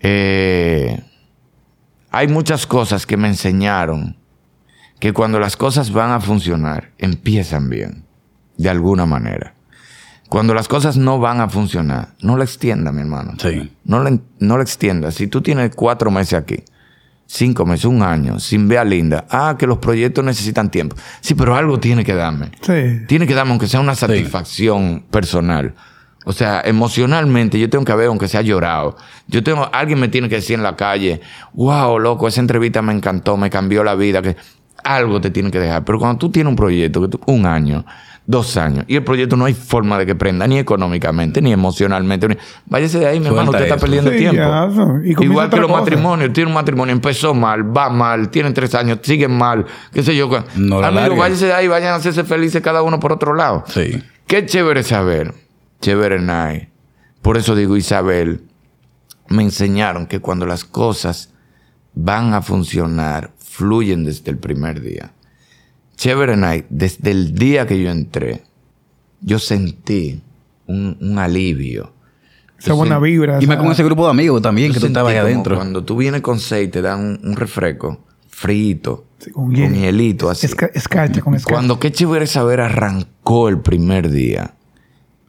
eh, 0.00 1.02
hay 2.10 2.28
muchas 2.28 2.66
cosas 2.66 3.04
que 3.06 3.16
me 3.16 3.28
enseñaron 3.28 4.16
que 4.98 5.12
cuando 5.12 5.38
las 5.38 5.56
cosas 5.56 5.92
van 5.92 6.10
a 6.10 6.20
funcionar, 6.20 6.92
empiezan 6.96 7.68
bien, 7.68 8.04
de 8.56 8.70
alguna 8.70 9.04
manera. 9.04 9.54
Cuando 10.28 10.54
las 10.54 10.68
cosas 10.68 10.96
no 10.96 11.18
van 11.18 11.40
a 11.40 11.50
funcionar, 11.50 12.14
no 12.22 12.38
la 12.38 12.44
extienda, 12.44 12.90
mi 12.92 13.02
hermano. 13.02 13.34
Sí. 13.38 13.70
No 13.84 14.02
le, 14.02 14.20
no 14.38 14.56
le 14.56 14.62
extiendas. 14.62 15.16
Si 15.16 15.26
tú 15.26 15.42
tienes 15.42 15.74
cuatro 15.74 16.10
meses 16.10 16.34
aquí, 16.34 16.64
cinco 17.34 17.64
meses, 17.64 17.86
un 17.86 18.02
año, 18.02 18.38
sin 18.38 18.68
ver 18.68 18.78
a 18.78 18.84
Linda, 18.84 19.24
ah, 19.30 19.56
que 19.58 19.66
los 19.66 19.78
proyectos 19.78 20.22
necesitan 20.22 20.70
tiempo. 20.70 20.96
Sí, 21.20 21.34
pero 21.34 21.56
algo 21.56 21.80
tiene 21.80 22.04
que 22.04 22.14
darme. 22.14 22.50
Sí. 22.60 23.06
Tiene 23.08 23.26
que 23.26 23.34
darme, 23.34 23.52
aunque 23.52 23.68
sea 23.68 23.80
una 23.80 23.94
satisfacción 23.94 25.04
personal. 25.10 25.74
O 26.26 26.32
sea, 26.32 26.60
emocionalmente 26.64 27.58
yo 27.58 27.70
tengo 27.70 27.84
que 27.86 27.92
haber, 27.92 28.08
aunque 28.08 28.28
sea 28.28 28.42
llorado. 28.42 28.96
Yo 29.28 29.42
tengo, 29.42 29.68
alguien 29.72 29.98
me 29.98 30.08
tiene 30.08 30.28
que 30.28 30.36
decir 30.36 30.54
en 30.56 30.62
la 30.62 30.76
calle, 30.76 31.20
wow, 31.54 31.98
loco, 31.98 32.28
esa 32.28 32.40
entrevista 32.40 32.82
me 32.82 32.92
encantó, 32.92 33.36
me 33.38 33.48
cambió 33.50 33.82
la 33.82 33.94
vida, 33.94 34.20
que 34.20 34.36
algo 34.84 35.20
te 35.20 35.30
tiene 35.30 35.50
que 35.50 35.58
dejar. 35.58 35.84
Pero 35.84 35.98
cuando 35.98 36.18
tú 36.18 36.30
tienes 36.30 36.50
un 36.50 36.56
proyecto, 36.56 37.00
que 37.00 37.08
tú- 37.08 37.20
un 37.26 37.46
año, 37.46 37.84
dos 38.26 38.56
años, 38.56 38.84
y 38.86 38.94
el 38.96 39.02
proyecto 39.04 39.36
no 39.36 39.44
hay 39.46 39.54
forma 39.54 39.98
de 39.98 40.06
que 40.06 40.14
prenda, 40.14 40.46
ni 40.46 40.58
económicamente, 40.58 41.42
ni 41.42 41.52
emocionalmente, 41.52 42.28
ni- 42.28 42.36
váyase 42.66 43.00
de 43.00 43.06
ahí, 43.06 43.18
mi 43.20 43.26
hermano, 43.26 43.50
usted 43.50 43.64
está 43.64 43.76
perdiendo 43.76 44.10
Sí, 44.12 44.18
tiempo. 44.18 44.36
ya. 44.36 44.68
Y 45.04 45.10
Igual 45.24 45.50
que 45.50 45.56
los 45.56 45.66
cosa. 45.68 45.80
matrimonios, 45.80 46.32
tiene 46.32 46.48
un 46.48 46.54
matrimonio, 46.54 46.92
empezó 46.92 47.34
mal, 47.34 47.76
va 47.76 47.88
mal, 47.90 48.28
tienen 48.30 48.54
tres 48.54 48.74
años, 48.76 49.00
siguen 49.02 49.36
mal, 49.36 49.66
qué 49.92 50.02
sé 50.04 50.14
yo. 50.16 50.30
No 50.56 50.78
Amigo, 50.78 51.16
váyase 51.16 51.46
de 51.46 51.52
ahí, 51.52 51.66
vayan 51.68 51.94
a 51.94 51.96
hacerse 51.96 52.22
felices 52.24 52.62
cada 52.62 52.82
uno 52.82 53.00
por 53.00 53.12
otro 53.12 53.34
lado. 53.34 53.64
Sí. 53.66 54.02
Qué 54.26 54.46
chévere 54.46 54.82
saber. 54.84 55.34
Chévere, 55.80 56.20
Nay. 56.20 56.68
Por 57.22 57.36
eso 57.36 57.56
digo, 57.56 57.76
Isabel, 57.76 58.42
me 59.28 59.42
enseñaron 59.42 60.06
que 60.06 60.20
cuando 60.20 60.46
las 60.46 60.64
cosas 60.64 61.32
van 61.94 62.34
a 62.34 62.40
funcionar, 62.42 63.32
fluyen 63.38 64.04
desde 64.04 64.30
el 64.30 64.38
primer 64.38 64.80
día. 64.80 65.12
Chévere, 66.02 66.36
Nay, 66.36 66.64
desde 66.68 67.12
el 67.12 67.32
día 67.36 67.64
que 67.64 67.80
yo 67.80 67.88
entré, 67.88 68.42
yo 69.20 69.38
sentí 69.38 70.20
un, 70.66 70.96
un 71.00 71.16
alivio. 71.20 71.92
Esa 72.58 72.72
buena 72.72 72.98
vibra. 72.98 73.38
Y 73.40 73.44
esa- 73.44 73.56
con 73.56 73.70
ese 73.70 73.84
grupo 73.84 74.06
de 74.06 74.10
amigos 74.10 74.42
también, 74.42 74.70
Yo 74.70 74.74
que 74.74 74.80
tú 74.80 74.86
estabas 74.86 75.12
ahí 75.12 75.18
adentro. 75.18 75.54
Cuando 75.54 75.84
tú 75.84 75.94
vienes 75.96 76.20
con 76.20 76.40
seis, 76.40 76.72
te 76.72 76.82
dan 76.82 76.98
un, 76.98 77.20
un 77.22 77.36
refresco 77.36 78.00
frito, 78.28 79.04
Sí, 79.20 79.30
con 79.30 79.54
hielito 79.54 80.28
así. 80.28 80.48
Esca- 80.48 80.72
escarcha 80.74 81.20
con 81.20 81.36
escarcha. 81.36 81.54
Cuando 81.54 81.78
qué 81.78 81.92
chévere 81.92 82.26
saber 82.26 82.60
arrancó 82.62 83.48
el 83.48 83.60
primer 83.60 84.10
día. 84.10 84.56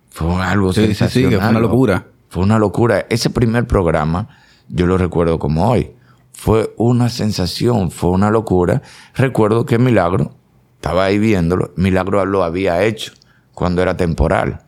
Fue 0.09 0.41
algo 0.41 0.73
Sí, 0.73 0.81
sí, 0.81 0.87
sí, 0.87 0.89
que 0.89 0.95
sensacional. 0.95 1.39
fue 1.39 1.49
una 1.51 1.59
locura. 1.59 2.07
Fue 2.29 2.43
una 2.43 2.57
locura. 2.57 3.05
Ese 3.11 3.29
primer 3.29 3.67
programa, 3.67 4.27
yo 4.69 4.87
lo 4.87 4.97
recuerdo 4.97 5.37
como 5.37 5.69
hoy. 5.69 5.91
Fue 6.31 6.73
una 6.77 7.09
sensación, 7.09 7.91
fue 7.91 8.09
una 8.09 8.31
locura. 8.31 8.81
Recuerdo 9.13 9.67
que 9.67 9.77
Milagro, 9.77 10.35
estaba 10.83 11.05
ahí 11.05 11.17
viéndolo, 11.17 11.71
Milagro 11.77 12.25
lo 12.25 12.43
había 12.43 12.83
hecho 12.83 13.13
cuando 13.53 13.81
era 13.81 13.95
temporal. 13.95 14.63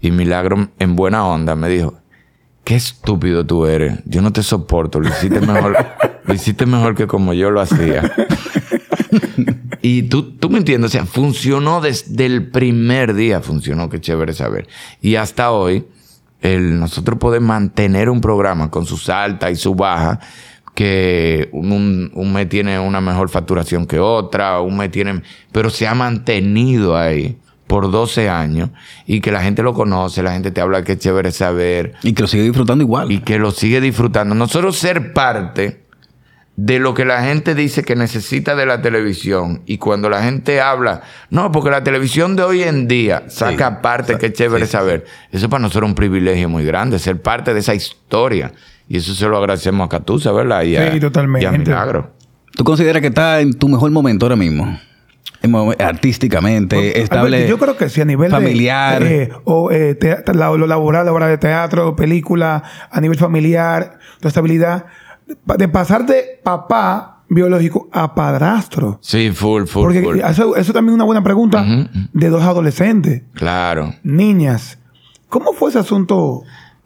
Y 0.00 0.10
Milagro, 0.10 0.70
en 0.78 0.96
buena 0.96 1.26
onda, 1.26 1.54
me 1.56 1.68
dijo, 1.68 1.92
qué 2.64 2.74
estúpido 2.74 3.44
tú 3.44 3.66
eres. 3.66 3.98
Yo 4.06 4.22
no 4.22 4.32
te 4.32 4.42
soporto. 4.42 4.98
Lo 4.98 5.10
hiciste 5.10 5.42
mejor, 5.42 5.76
lo 6.24 6.32
hiciste 6.32 6.64
mejor 6.64 6.94
que 6.94 7.06
como 7.06 7.34
yo 7.34 7.50
lo 7.50 7.60
hacía. 7.60 8.10
Y 9.84 10.04
tú, 10.04 10.36
tú 10.36 10.48
me 10.48 10.58
entiendes, 10.58 10.90
o 10.90 10.92
sea, 10.92 11.06
funcionó 11.06 11.80
desde 11.80 12.24
el 12.24 12.52
primer 12.52 13.14
día, 13.14 13.40
funcionó, 13.40 13.88
qué 13.90 14.00
chévere 14.00 14.32
saber. 14.32 14.68
Y 15.00 15.16
hasta 15.16 15.50
hoy, 15.50 15.84
el, 16.40 16.78
nosotros 16.78 17.18
podemos 17.18 17.48
mantener 17.48 18.08
un 18.08 18.20
programa 18.20 18.70
con 18.70 18.86
sus 18.86 19.08
altas 19.08 19.50
y 19.50 19.56
su 19.56 19.74
baja, 19.74 20.20
que 20.74 21.48
un, 21.52 22.10
un 22.14 22.32
mes 22.32 22.48
tiene 22.48 22.78
una 22.78 23.00
mejor 23.00 23.28
facturación 23.28 23.86
que 23.86 23.98
otra, 23.98 24.60
un 24.60 24.76
mes 24.76 24.90
tiene, 24.90 25.22
pero 25.52 25.70
se 25.70 25.86
ha 25.86 25.94
mantenido 25.94 26.96
ahí 26.96 27.36
por 27.66 27.90
12 27.90 28.28
años 28.28 28.70
y 29.06 29.20
que 29.20 29.32
la 29.32 29.42
gente 29.42 29.62
lo 29.62 29.74
conoce, 29.74 30.22
la 30.22 30.32
gente 30.32 30.50
te 30.50 30.60
habla 30.60 30.82
que 30.84 30.92
es 30.92 30.98
chévere 30.98 31.30
saber 31.30 31.94
Y 32.02 32.12
que 32.12 32.22
lo 32.22 32.28
sigue 32.28 32.42
disfrutando 32.42 32.82
igual. 32.84 33.10
y 33.10 33.20
que 33.20 33.38
lo 33.38 33.50
sigue 33.50 33.80
disfrutando. 33.80 34.34
Nosotros 34.34 34.76
ser 34.76 35.12
parte 35.12 35.82
de 36.56 36.78
lo 36.78 36.92
que 36.92 37.06
la 37.06 37.22
gente 37.24 37.54
dice 37.54 37.82
que 37.82 37.96
necesita 37.96 38.54
de 38.54 38.66
la 38.66 38.82
televisión 38.82 39.62
y 39.64 39.78
cuando 39.78 40.10
la 40.10 40.22
gente 40.22 40.60
habla, 40.60 41.00
no, 41.30 41.50
porque 41.50 41.70
la 41.70 41.82
televisión 41.82 42.36
de 42.36 42.42
hoy 42.42 42.62
en 42.62 42.88
día 42.88 43.24
saca 43.28 43.80
parte 43.80 44.18
que 44.18 44.26
es 44.26 44.32
chévere 44.34 44.66
saber. 44.66 45.06
Eso 45.30 45.48
para 45.48 45.62
nosotros 45.62 45.84
es 45.84 45.90
un 45.92 45.94
privilegio 45.94 46.50
muy 46.50 46.64
grande, 46.64 46.98
ser 46.98 47.22
parte 47.22 47.54
de 47.54 47.60
esa 47.60 47.74
historia. 47.74 48.52
Y 48.88 48.96
eso 48.98 49.14
se 49.14 49.26
lo 49.26 49.38
agradecemos 49.38 49.86
a 49.86 49.88
Catusa, 49.88 50.32
¿verdad? 50.32 50.62
Y 50.62 50.76
a, 50.76 50.92
Sí, 50.92 51.00
totalmente. 51.00 51.44
y 51.44 51.46
a 51.48 51.52
Milagro. 51.52 52.12
¿Tú 52.54 52.64
consideras 52.64 53.00
que 53.00 53.08
estás 53.08 53.40
en 53.42 53.54
tu 53.54 53.68
mejor 53.68 53.90
momento 53.90 54.26
ahora 54.26 54.36
mismo? 54.36 54.78
En 55.40 55.50
mo- 55.50 55.72
Artísticamente, 55.78 56.76
Bueno, 56.76 56.92
estable. 56.94 57.36
Alberto, 57.38 57.48
Yo 57.48 57.58
creo 57.58 57.76
que 57.76 57.88
sí, 57.88 58.00
a 58.00 58.04
nivel 58.04 58.30
de- 58.30 58.36
familiar. 58.36 59.02
eh, 59.02 59.30
o 59.44 59.70
eh, 59.70 59.94
te- 59.94 60.22
la- 60.34 60.50
lo 60.50 60.66
laboral, 60.66 61.06
la 61.06 61.12
obra 61.12 61.26
de 61.26 61.38
teatro, 61.38 61.96
película, 61.96 62.62
a 62.90 63.00
nivel 63.00 63.18
familiar, 63.18 63.98
tu 64.20 64.28
estabilidad. 64.28 64.86
De, 65.56 65.68
pasar 65.68 66.04
de 66.06 66.40
papá 66.42 67.22
biológico 67.28 67.88
a 67.92 68.14
padrastro. 68.14 68.98
Sí, 69.00 69.30
full, 69.32 69.64
full, 69.64 69.82
Porque 69.84 70.02
full. 70.02 70.18
eso, 70.20 70.54
eso 70.56 70.72
también 70.72 70.90
es 70.92 70.94
una 70.96 71.04
buena 71.04 71.22
pregunta 71.24 71.64
de 72.12 72.28
dos 72.28 72.42
adolescentes, 72.42 73.22
Claro. 73.32 73.94
niñas. 74.02 74.78
¿Cómo 75.28 75.54
fue 75.54 75.70
ese 75.70 75.78
asunto? 75.78 76.42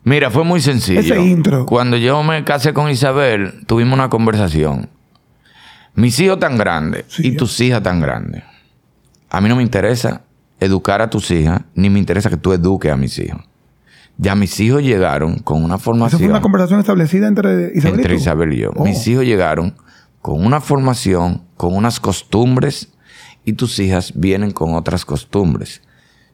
Mira, 0.07 0.31
fue 0.31 0.45
muy 0.45 0.61
sencillo. 0.61 1.01
Ese 1.01 1.21
intro. 1.21 1.67
Cuando 1.67 1.97
yo 1.97 2.23
me 2.23 2.45
casé 2.45 2.73
con 2.73 2.89
Isabel, 2.89 3.65
tuvimos 3.67 3.95
una 3.95 4.09
conversación. 4.09 4.89
Mis 5.97 6.21
hijos 6.21 6.39
tan 6.39 6.57
grandes 6.57 7.07
Sí. 7.09 7.27
y 7.27 7.37
tus 7.37 7.59
hijas 7.61 7.83
tan 7.83 8.01
grandes. 8.01 8.45
A 9.31 9.41
mí 9.41 9.49
no 9.49 9.57
me 9.57 9.65
interesa 9.65 10.23
educar 10.61 11.03
a 11.03 11.11
tus 11.11 11.29
hijas, 11.33 11.63
ni 11.75 11.91
me 11.91 11.99
interesa 11.99 12.31
que 12.31 12.37
tú 12.37 12.53
eduques 12.53 12.93
a 12.93 12.97
mis 12.97 13.19
hijos. 13.19 13.41
Ya 14.17 14.37
mis 14.37 14.61
hijos 14.61 14.81
llegaron 14.85 15.41
con 15.41 15.65
una 15.65 15.75
¿Eso 15.75 15.83
formación 15.85 16.21
fue 16.21 16.29
una 16.31 16.41
conversación 16.41 16.79
establecida 16.79 17.27
entre 17.27 17.73
Isabel 17.75 17.99
entre 17.99 18.15
y 18.15 18.17
tú? 18.17 18.23
Isabel 18.23 18.53
y 18.53 18.59
yo. 18.59 18.71
Oh. 18.77 18.85
Mis 18.85 19.05
hijos 19.09 19.25
llegaron 19.25 19.75
con 20.23 20.47
una 20.47 20.61
formación, 20.61 21.43
con 21.57 21.75
unas 21.75 21.99
costumbres, 21.99 22.93
y 23.45 23.55
tus 23.55 23.81
hijas 23.81 24.13
vienen 24.15 24.53
con 24.53 24.75
otras 24.77 25.05
costumbres. 25.05 25.83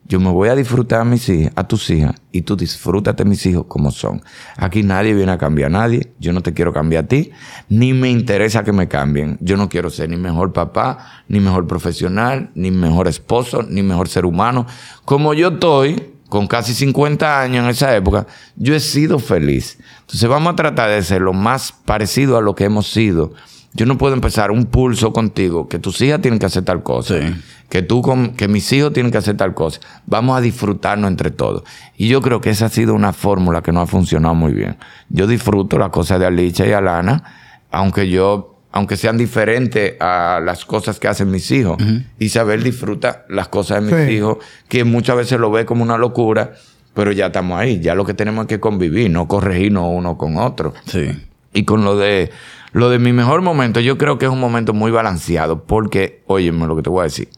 Yo 0.05 0.19
me 0.21 0.31
voy 0.31 0.49
a 0.49 0.57
disfrutar 0.57 1.01
a 1.01 1.05
mis 1.05 1.29
hijas, 1.29 1.53
a 1.55 1.67
tus 1.67 1.89
hijas, 1.91 2.15
y 2.33 2.43
tú 2.43 2.57
disfrútate 2.57 3.23
a 3.23 3.27
mis 3.27 3.47
hijos 3.47 3.67
como 3.69 3.91
son. 3.91 4.23
Aquí 4.57 4.83
nadie 4.83 5.15
viene 5.15 5.33
a 5.33 5.39
cambiar 5.39 5.69
a 5.69 5.79
nadie. 5.79 6.13
Yo 6.19 6.33
no 6.33 6.43
te 6.43 6.53
quiero 6.53 6.73
cambiar 6.73 7.05
a 7.05 7.09
ti, 7.09 7.31
ni 7.69 7.93
me 7.93 8.11
interesa 8.11 8.65
que 8.65 8.73
me 8.73 8.89
cambien. 8.89 9.39
Yo 9.41 9.57
no 9.57 9.69
quiero 9.69 9.91
ser 9.91 10.11
ni 10.11 10.17
mejor 10.17 10.53
papá, 10.53 11.23
ni 11.29 11.41
mejor 11.41 11.67
profesional, 11.67 12.51
ni 12.55 12.71
mejor 12.71 13.09
esposo, 13.09 13.63
ni 13.63 13.83
mejor 13.83 14.09
ser 14.09 14.27
humano. 14.27 14.67
Como 15.05 15.35
yo 15.35 15.49
estoy, 15.49 16.13
con 16.29 16.47
casi 16.47 16.73
50 16.73 17.43
años 17.43 17.65
en 17.65 17.71
esa 17.71 17.95
época, 17.95 18.27
yo 18.57 18.75
he 18.75 18.81
sido 18.81 19.19
feliz. 19.19 19.79
Entonces 20.01 20.29
vamos 20.29 20.55
a 20.55 20.57
tratar 20.57 20.89
de 20.89 21.03
ser 21.03 21.21
lo 21.21 21.35
más 21.35 21.73
parecido 21.73 22.39
a 22.39 22.41
lo 22.41 22.55
que 22.55 22.65
hemos 22.65 22.91
sido. 22.91 23.35
Yo 23.75 23.87
no 23.87 23.97
puedo 23.97 24.15
empezar 24.15 24.51
un 24.51 24.67
pulso 24.67 25.13
contigo 25.13 25.69
que 25.69 25.79
tus 25.79 26.01
hijas 26.03 26.21
tienen 26.21 26.39
que 26.39 26.47
hacer 26.47 26.63
tal 26.65 26.83
cosa, 26.83 27.19
Sí. 27.19 27.35
que 27.71 27.81
tú 27.81 28.03
con, 28.03 28.35
que 28.35 28.47
mis 28.49 28.71
hijos 28.73 28.93
tienen 28.93 29.11
que 29.11 29.19
hacer 29.19 29.37
tal 29.37 29.55
cosa. 29.55 29.81
Vamos 30.07 30.37
a 30.37 30.41
disfrutarnos 30.43 31.11
entre 31.11 31.31
todos. 31.31 31.63
Y 31.97 32.09
yo 32.09 32.21
creo 32.21 32.41
que 32.43 32.51
esa 32.51 32.67
ha 32.67 32.69
sido 32.69 32.93
una 32.95 33.13
fórmula 33.15 33.63
que 33.63 33.73
no 33.73 33.81
ha 33.81 33.87
funcionado 33.87 34.35
muy 34.35 34.53
bien. 34.53 34.77
Yo 35.09 35.27
disfruto 35.27 35.79
las 35.79 35.89
cosas 35.89 36.21
de 36.21 36.27
Alicia 36.27 36.67
y 36.67 36.73
Alana, 36.73 37.25
aunque 37.71 38.11
yo, 38.11 38.59
aunque 38.73 38.97
sean 38.99 39.17
diferentes 39.17 39.95
a 40.01 40.41
las 40.45 40.67
cosas 40.67 40.99
que 41.01 41.09
hacen 41.09 41.31
mis 41.31 41.51
hijos. 41.51 41.83
Isabel 42.19 42.63
disfruta 42.63 43.25
las 43.31 43.49
cosas 43.49 43.83
de 43.83 43.91
mis 43.97 44.07
Sí. 44.09 44.15
hijos, 44.17 44.37
que 44.69 44.85
muchas 44.85 45.17
veces 45.17 45.41
lo 45.41 45.51
ve 45.51 45.65
como 45.65 45.83
una 45.83 45.97
locura, 45.97 46.53
pero 46.93 47.11
ya 47.13 47.27
estamos 47.29 47.59
ahí. 47.59 47.81
Ya 47.81 47.95
lo 47.95 48.05
que 48.05 48.13
tenemos 48.13 48.43
es 48.45 48.49
que 48.49 48.61
convivir, 48.61 49.11
no 49.11 49.27
corregirnos 49.29 49.87
uno 49.89 50.19
con 50.19 50.37
otro. 50.37 50.75
Sí. 50.85 51.09
Y 51.55 51.65
con 51.65 51.85
lo 51.85 51.97
de 51.97 52.31
lo 52.73 52.91
de 52.91 52.99
mi 52.99 53.13
mejor 53.13 53.43
momento, 53.43 53.81
yo 53.81 53.99
creo 53.99 54.19
que 54.19 54.27
es 54.27 54.33
un 54.33 54.41
momento 54.41 54.73
muy 54.73 54.91
balanceado, 54.91 55.65
porque, 55.65 56.23
óyeme 56.27 56.67
lo 56.67 56.77
que 56.77 56.83
te 56.83 56.91
voy 56.91 57.01
a 57.01 57.05
decir, 57.05 57.29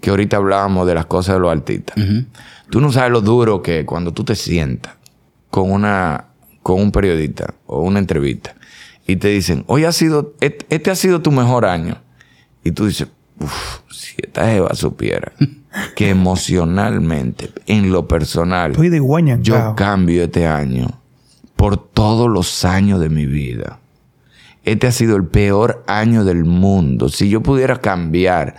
que 0.00 0.10
ahorita 0.10 0.36
hablábamos 0.36 0.86
de 0.86 0.94
las 0.94 1.06
cosas 1.06 1.36
de 1.36 1.40
los 1.40 1.52
artistas. 1.52 1.96
Tú 2.70 2.80
no 2.80 2.92
sabes 2.92 3.10
lo 3.10 3.20
duro 3.20 3.62
que 3.62 3.80
es 3.80 3.84
cuando 3.84 4.12
tú 4.12 4.24
te 4.24 4.34
sientas 4.34 4.94
con 5.50 5.70
una 5.70 6.26
con 6.62 6.82
un 6.82 6.92
periodista 6.92 7.54
o 7.66 7.80
una 7.80 7.98
entrevista 7.98 8.54
y 9.06 9.16
te 9.16 9.28
dicen, 9.28 9.64
hoy 9.68 9.84
ha 9.84 9.92
sido, 9.92 10.34
este 10.40 10.90
ha 10.90 10.94
sido 10.94 11.22
tu 11.22 11.32
mejor 11.32 11.64
año. 11.64 11.96
Y 12.62 12.72
tú 12.72 12.86
dices, 12.86 13.08
uff, 13.40 13.78
si 13.90 14.14
esta 14.18 14.54
Eva 14.54 14.74
supiera 14.74 15.32
que 15.96 16.10
emocionalmente, 16.10 17.50
en 17.66 17.90
lo 17.90 18.06
personal, 18.06 18.72
Estoy 18.72 18.90
de 18.90 19.00
guaña. 19.00 19.38
yo 19.40 19.74
cambio 19.76 20.24
este 20.24 20.46
año 20.46 20.88
por 21.56 21.78
todos 21.78 22.28
los 22.28 22.66
años 22.66 23.00
de 23.00 23.08
mi 23.08 23.24
vida. 23.24 23.80
Este 24.68 24.86
ha 24.86 24.92
sido 24.92 25.16
el 25.16 25.24
peor 25.24 25.82
año 25.86 26.24
del 26.24 26.44
mundo. 26.44 27.08
Si 27.08 27.30
yo 27.30 27.42
pudiera 27.42 27.80
cambiar 27.80 28.56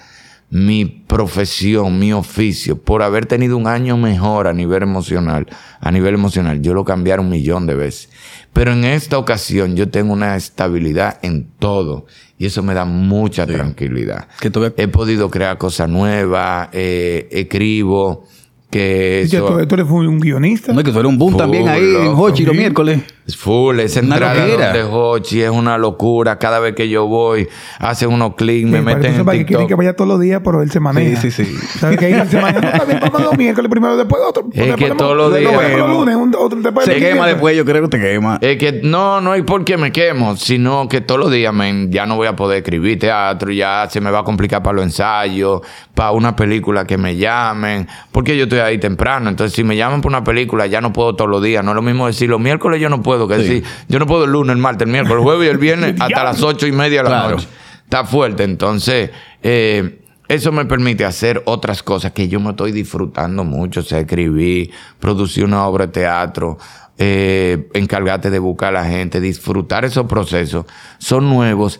mi 0.49 0.86
profesión, 0.86 1.99
mi 1.99 2.14
oficio, 2.14 2.82
por 2.82 3.03
haber 3.03 3.28
tenido 3.28 3.55
un 3.55 3.68
año 3.68 3.95
mejor 3.95 4.47
a 4.47 4.53
nivel 4.53 4.82
emocional, 4.82 5.45
a 5.80 5.91
nivel 5.91 6.16
emocional, 6.16 6.64
yo 6.64 6.74
lo 6.74 6.84
cambiara 6.84 7.22
un 7.22 7.30
millón 7.30 7.68
de 7.68 7.76
veces. 7.76 8.10
Pero 8.53 8.74
en 8.74 8.86
esta 8.86 9.20
ocasión 9.20 9.76
yo 9.76 9.89
tengo 9.89 10.12
una 10.12 10.36
estabilidad 10.36 11.20
en 11.22 11.47
todo 11.60 12.07
y 12.39 12.47
eso 12.47 12.64
me 12.64 12.74
da 12.74 12.86
mucha 12.86 13.45
tranquilidad. 13.45 14.28
Que 14.39 14.51
He 14.78 14.88
podido 14.88 15.30
crear 15.30 15.60
cosas 15.60 15.88
nuevas, 15.89 16.70
eh, 16.72 17.28
escribo, 17.32 18.26
que 18.70 19.22
eso 19.22 19.45
tú, 19.45 19.68
tú 19.68 19.76
eres 19.76 19.88
un 19.89 20.20
guionista. 20.20 20.74
No, 20.74 20.84
que 20.84 20.91
tú 20.91 20.99
eres 20.99 21.10
un 21.10 21.18
boom 21.18 21.32
Full, 21.32 21.39
también 21.39 21.68
ahí 21.68 21.95
en. 21.95 22.14
Hochi 22.16 22.45
los 22.45 22.55
miércoles. 22.55 23.01
Es 23.30 23.38
full, 23.38 23.80
esa 23.80 24.01
Una 24.01 24.15
entrada 24.15 24.45
loquera. 24.45 24.73
de 24.73 24.84
Hochi 24.84 25.41
es 25.41 25.49
una 25.49 25.77
locura. 25.77 26.38
Cada 26.39 26.59
vez 26.59 26.75
que 26.75 26.89
yo 26.89 27.07
voy, 27.07 27.47
hacen 27.80 28.09
unos 28.09 28.36
clics, 28.36 28.69
me 28.69 28.82
meten 28.82 29.05
en 29.11 29.15
sepas 29.17 29.36
que 29.36 29.45
quieren 29.45 29.67
que 29.67 29.73
TikTok. 29.73 29.77
vaya 29.77 29.95
todos 29.95 30.07
los 30.09 30.19
días, 30.19 30.41
pero 30.43 30.61
él 30.61 30.71
se 30.71 30.80
maneja. 30.80 31.19
Sí, 31.21 31.32
sí, 31.32 31.45
sí. 31.45 31.55
¿Sabes 31.80 31.97
que 31.97 32.05
ahí 32.07 32.27
se 32.27 32.41
maneja? 32.41 32.61
No, 32.77 32.99
vamos 33.01 33.21
los 33.21 33.38
miércoles 33.38 33.69
primero, 33.69 33.95
después 33.97 34.21
otro. 34.27 34.45
Es 34.53 34.75
que 34.75 34.91
todos 34.91 35.15
los 35.15 35.34
después 35.34 35.67
días- 35.67 35.77
los 35.80 35.89
lunes, 35.89 36.15
un- 36.15 36.36
otro, 36.38 36.59
después 36.61 36.86
Se 36.86 36.95
quema 36.97 37.27
después, 37.27 37.55
yo 37.55 37.65
creo 37.65 37.84
que 37.84 37.88
te 37.89 37.99
quema. 37.99 38.38
Es 38.41 38.57
que 38.57 38.82
no, 38.84 39.21
no 39.21 39.34
es 39.36 39.43
porque 39.43 39.77
me 39.77 39.91
quemo, 39.91 40.36
sino 40.36 40.88
que 40.89 41.01
todos 41.01 41.19
los 41.19 41.32
días 41.32 41.53
men, 41.53 41.91
ya 41.91 42.05
no 42.05 42.15
voy 42.15 42.27
a 42.27 42.36
poder 42.36 42.57
escribir 42.59 42.99
teatro, 42.99 43.51
ya 43.51 43.88
se 43.89 44.01
me 44.01 44.11
va 44.11 44.19
a 44.19 44.23
complicar 44.23 44.63
para 44.63 44.75
los 44.77 44.86
ensayos, 44.86 45.61
para 45.93 46.11
una 46.11 46.36
película 46.36 46.86
que 46.86 46.97
me 46.97 47.15
llamen, 47.17 47.88
porque 48.11 48.38
yo 48.38 48.43
estoy 48.43 48.59
ahí 48.59 48.77
temprano. 48.77 49.30
Entonces, 49.30 49.53
si 49.55 49.63
me 49.63 49.75
llaman 49.75 50.01
para 50.01 50.17
una 50.17 50.23
película, 50.23 50.65
ya 50.67 50.80
no 50.82 50.93
puedo 50.93 51.15
todos 51.15 51.30
los 51.30 51.43
días. 51.43 51.63
No 51.63 51.71
es 51.71 51.75
lo 51.75 51.82
mismo 51.82 52.07
decir 52.07 52.30
los 52.30 52.39
miércoles, 52.39 52.80
yo 52.80 52.89
no 52.89 53.01
puedo, 53.01 53.18
que 53.28 53.38
decir, 53.38 53.63
yo 53.88 53.99
no 53.99 54.05
puedo 54.07 54.26
el 54.26 54.32
lunes, 54.32 54.55
el 54.55 54.61
martes, 54.61 54.86
el 54.86 54.91
miércoles, 54.91 55.17
el 55.20 55.24
jueves 55.24 55.47
y 55.47 55.49
el 55.51 55.57
viernes 55.57 55.95
hasta 55.99 56.24
las 56.24 56.41
ocho 56.41 56.65
y 56.67 56.72
media 56.72 57.03
de 57.03 57.09
la 57.09 57.22
Claro. 57.22 57.36
noche. 57.38 57.47
Está 57.84 58.05
fuerte. 58.05 58.43
Entonces, 58.43 59.09
eh, 59.43 60.01
eso 60.28 60.51
me 60.51 60.65
permite 60.65 61.05
hacer 61.05 61.41
otras 61.45 61.82
cosas 61.82 62.11
que 62.11 62.28
yo 62.28 62.39
me 62.39 62.51
estoy 62.51 62.72
disfrutando 62.72 63.43
mucho. 63.43 63.80
O 63.80 63.84
sea, 63.84 63.99
escribir, 63.99 64.70
producir 64.99 65.43
una 65.43 65.65
obra 65.65 65.88
de 65.88 65.93
teatro, 65.93 66.57
eh, 66.97 67.67
encargarte 67.74 68.30
de 68.30 68.38
buscar 68.39 68.70
a 68.76 68.84
la 68.84 68.86
gente, 68.86 69.20
disfrutar 69.20 69.86
esos 69.86 70.05
procesos. 70.05 70.65
Son 70.99 71.28
nuevos 71.30 71.80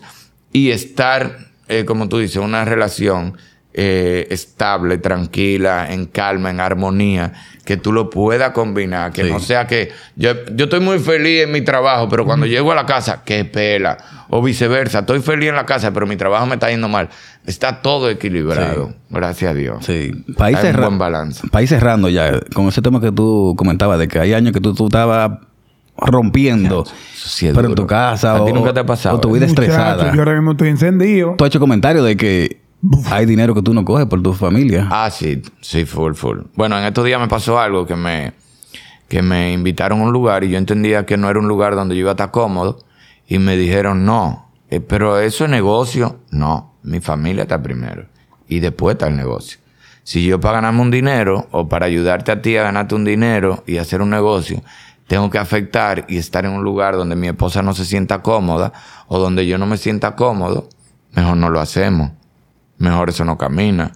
y 0.52 0.70
estar, 0.70 1.36
eh, 1.68 1.84
como 1.84 2.08
tú 2.08 2.18
dices, 2.18 2.38
una 2.38 2.64
relación 2.64 3.36
eh, 3.72 4.26
estable, 4.30 4.98
tranquila, 4.98 5.92
en 5.92 6.06
calma, 6.06 6.50
en 6.50 6.58
armonía, 6.60 7.32
que 7.64 7.76
tú 7.76 7.92
lo 7.92 8.10
puedas 8.10 8.50
combinar, 8.50 9.12
que 9.12 9.22
Sí. 9.24 9.30
no 9.30 9.38
sea 9.38 9.66
que 9.68 9.90
yo, 10.16 10.32
yo 10.54 10.64
estoy 10.64 10.80
muy 10.80 10.98
feliz 10.98 11.42
en 11.44 11.52
mi 11.52 11.60
trabajo, 11.62 12.08
pero 12.08 12.24
cuando 12.24 12.46
llego 12.46 12.72
a 12.72 12.74
la 12.74 12.84
casa, 12.86 13.22
qué 13.24 13.44
pela, 13.44 13.96
o 14.28 14.42
viceversa, 14.42 15.00
estoy 15.00 15.20
feliz 15.20 15.50
en 15.50 15.54
la 15.54 15.66
casa, 15.66 15.92
pero 15.92 16.06
mi 16.06 16.16
trabajo 16.16 16.46
me 16.46 16.54
está 16.54 16.68
yendo 16.68 16.88
mal. 16.88 17.08
Está 17.46 17.80
todo 17.80 18.10
equilibrado, 18.10 18.92
gracias 19.08 19.52
a 19.52 19.54
Dios. 19.54 19.84
Sí. 19.86 20.10
País 20.36 20.56
Hay 20.58 20.66
un 20.66 20.70
cerra- 20.72 20.86
buen 20.86 20.98
balance. 20.98 21.46
País 21.48 21.68
cerrando 21.70 22.08
ya, 22.08 22.40
con 22.52 22.66
ese 22.66 22.82
tema 22.82 23.00
que 23.00 23.12
tú 23.12 23.54
comentabas, 23.56 23.98
de 24.00 24.08
que 24.08 24.18
hay 24.18 24.34
años 24.34 24.52
que 24.52 24.60
tú, 24.60 24.74
tú 24.74 24.86
estabas 24.86 25.30
rompiendo. 25.96 26.84
sí 27.14 27.50
pero 27.54 27.68
en 27.68 27.74
tu 27.74 27.86
casa 27.86 28.34
¿A 28.34 28.44
ti 28.44 28.50
o, 28.50 28.54
nunca 28.54 28.72
te 28.72 28.80
ha 28.80 28.86
pasado 28.86 29.16
o 29.16 29.20
tu 29.20 29.32
vida 29.32 29.46
Muchacho, 29.46 29.62
estresada. 29.62 30.12
Yo 30.14 30.18
ahora 30.20 30.32
mismo 30.34 30.52
estoy 30.52 30.68
encendido. 30.70 31.34
Tú 31.36 31.44
has 31.44 31.48
hecho 31.50 31.60
comentarios 31.60 32.04
de 32.04 32.16
que 32.16 32.60
hay 33.10 33.26
dinero 33.26 33.54
que 33.54 33.62
tú 33.62 33.74
no 33.74 33.84
coges 33.84 34.06
por 34.06 34.22
tu 34.22 34.32
familia. 34.32 34.88
Ah, 34.90 35.10
sí, 35.10 35.42
sí, 35.60 35.84
full, 35.84 36.14
full. 36.14 36.38
Bueno, 36.54 36.78
en 36.78 36.84
estos 36.84 37.04
días 37.04 37.20
me 37.20 37.28
pasó 37.28 37.58
algo 37.58 37.86
que 37.86 37.96
me, 37.96 38.32
que 39.08 39.22
me 39.22 39.52
invitaron 39.52 40.00
a 40.00 40.04
un 40.04 40.12
lugar 40.12 40.44
y 40.44 40.50
yo 40.50 40.58
entendía 40.58 41.04
que 41.04 41.16
no 41.16 41.28
era 41.28 41.38
un 41.38 41.48
lugar 41.48 41.74
donde 41.74 41.94
yo 41.94 42.00
iba 42.00 42.10
a 42.10 42.12
estar 42.12 42.30
cómodo 42.30 42.78
y 43.28 43.38
me 43.38 43.56
dijeron, 43.56 44.04
no, 44.04 44.50
eh, 44.70 44.80
pero 44.80 45.18
eso 45.18 45.44
es 45.44 45.50
negocio. 45.50 46.20
No, 46.30 46.74
mi 46.82 47.00
familia 47.00 47.42
está 47.42 47.62
primero 47.62 48.06
y 48.48 48.60
después 48.60 48.94
está 48.94 49.08
el 49.08 49.16
negocio. 49.16 49.58
Si 50.02 50.24
yo 50.24 50.40
para 50.40 50.54
ganarme 50.54 50.80
un 50.80 50.90
dinero 50.90 51.48
o 51.50 51.68
para 51.68 51.86
ayudarte 51.86 52.32
a 52.32 52.40
ti 52.42 52.56
a 52.56 52.62
ganarte 52.62 52.94
un 52.94 53.04
dinero 53.04 53.62
y 53.66 53.76
hacer 53.76 54.00
un 54.00 54.10
negocio, 54.10 54.62
tengo 55.06 55.28
que 55.28 55.38
afectar 55.38 56.06
y 56.08 56.16
estar 56.16 56.46
en 56.46 56.52
un 56.52 56.64
lugar 56.64 56.96
donde 56.96 57.14
mi 57.14 57.28
esposa 57.28 57.62
no 57.62 57.74
se 57.74 57.84
sienta 57.84 58.22
cómoda 58.22 58.72
o 59.06 59.18
donde 59.18 59.46
yo 59.46 59.58
no 59.58 59.66
me 59.66 59.76
sienta 59.76 60.16
cómodo, 60.16 60.68
mejor 61.12 61.36
no 61.36 61.50
lo 61.50 61.60
hacemos 61.60 62.12
mejor 62.80 63.10
eso 63.10 63.24
no 63.24 63.38
camina. 63.38 63.92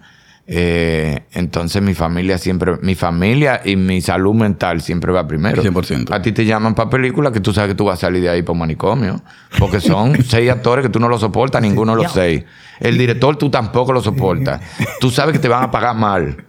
Eh, 0.47 1.23
entonces 1.31 1.81
mi 1.81 1.95
familia 1.95 2.37
siempre, 2.37 2.77
mi 2.83 2.93
familia 2.93 3.61
y 3.65 3.75
mi 3.75 3.99
salud 3.99 4.35
mental 4.35 4.81
siempre 4.81 5.11
va 5.11 5.27
primero. 5.27 5.61
100%. 5.61 6.13
A 6.13 6.21
ti 6.21 6.31
te 6.31 6.45
llaman 6.45 6.75
para 6.75 6.89
películas 6.89 7.33
que 7.33 7.39
tú 7.39 7.51
sabes 7.51 7.71
que 7.71 7.75
tú 7.75 7.85
vas 7.85 7.97
a 7.97 8.01
salir 8.01 8.21
de 8.21 8.29
ahí 8.29 8.45
un 8.47 8.59
manicomio. 8.59 9.21
Porque 9.57 9.81
son 9.81 10.23
seis 10.27 10.49
actores 10.51 10.83
que 10.83 10.89
tú 10.89 10.99
no 10.99 11.09
los 11.09 11.21
soportas, 11.21 11.61
ninguno 11.61 11.95
de 11.95 12.03
los 12.03 12.11
seis. 12.11 12.43
El 12.79 12.97
director 12.97 13.35
tú 13.37 13.49
tampoco 13.49 13.91
lo 13.91 14.01
soportas. 14.01 14.61
Tú 14.99 15.09
sabes 15.09 15.33
que 15.33 15.39
te 15.39 15.47
van 15.47 15.63
a 15.63 15.71
pagar 15.71 15.95
mal. 15.95 16.45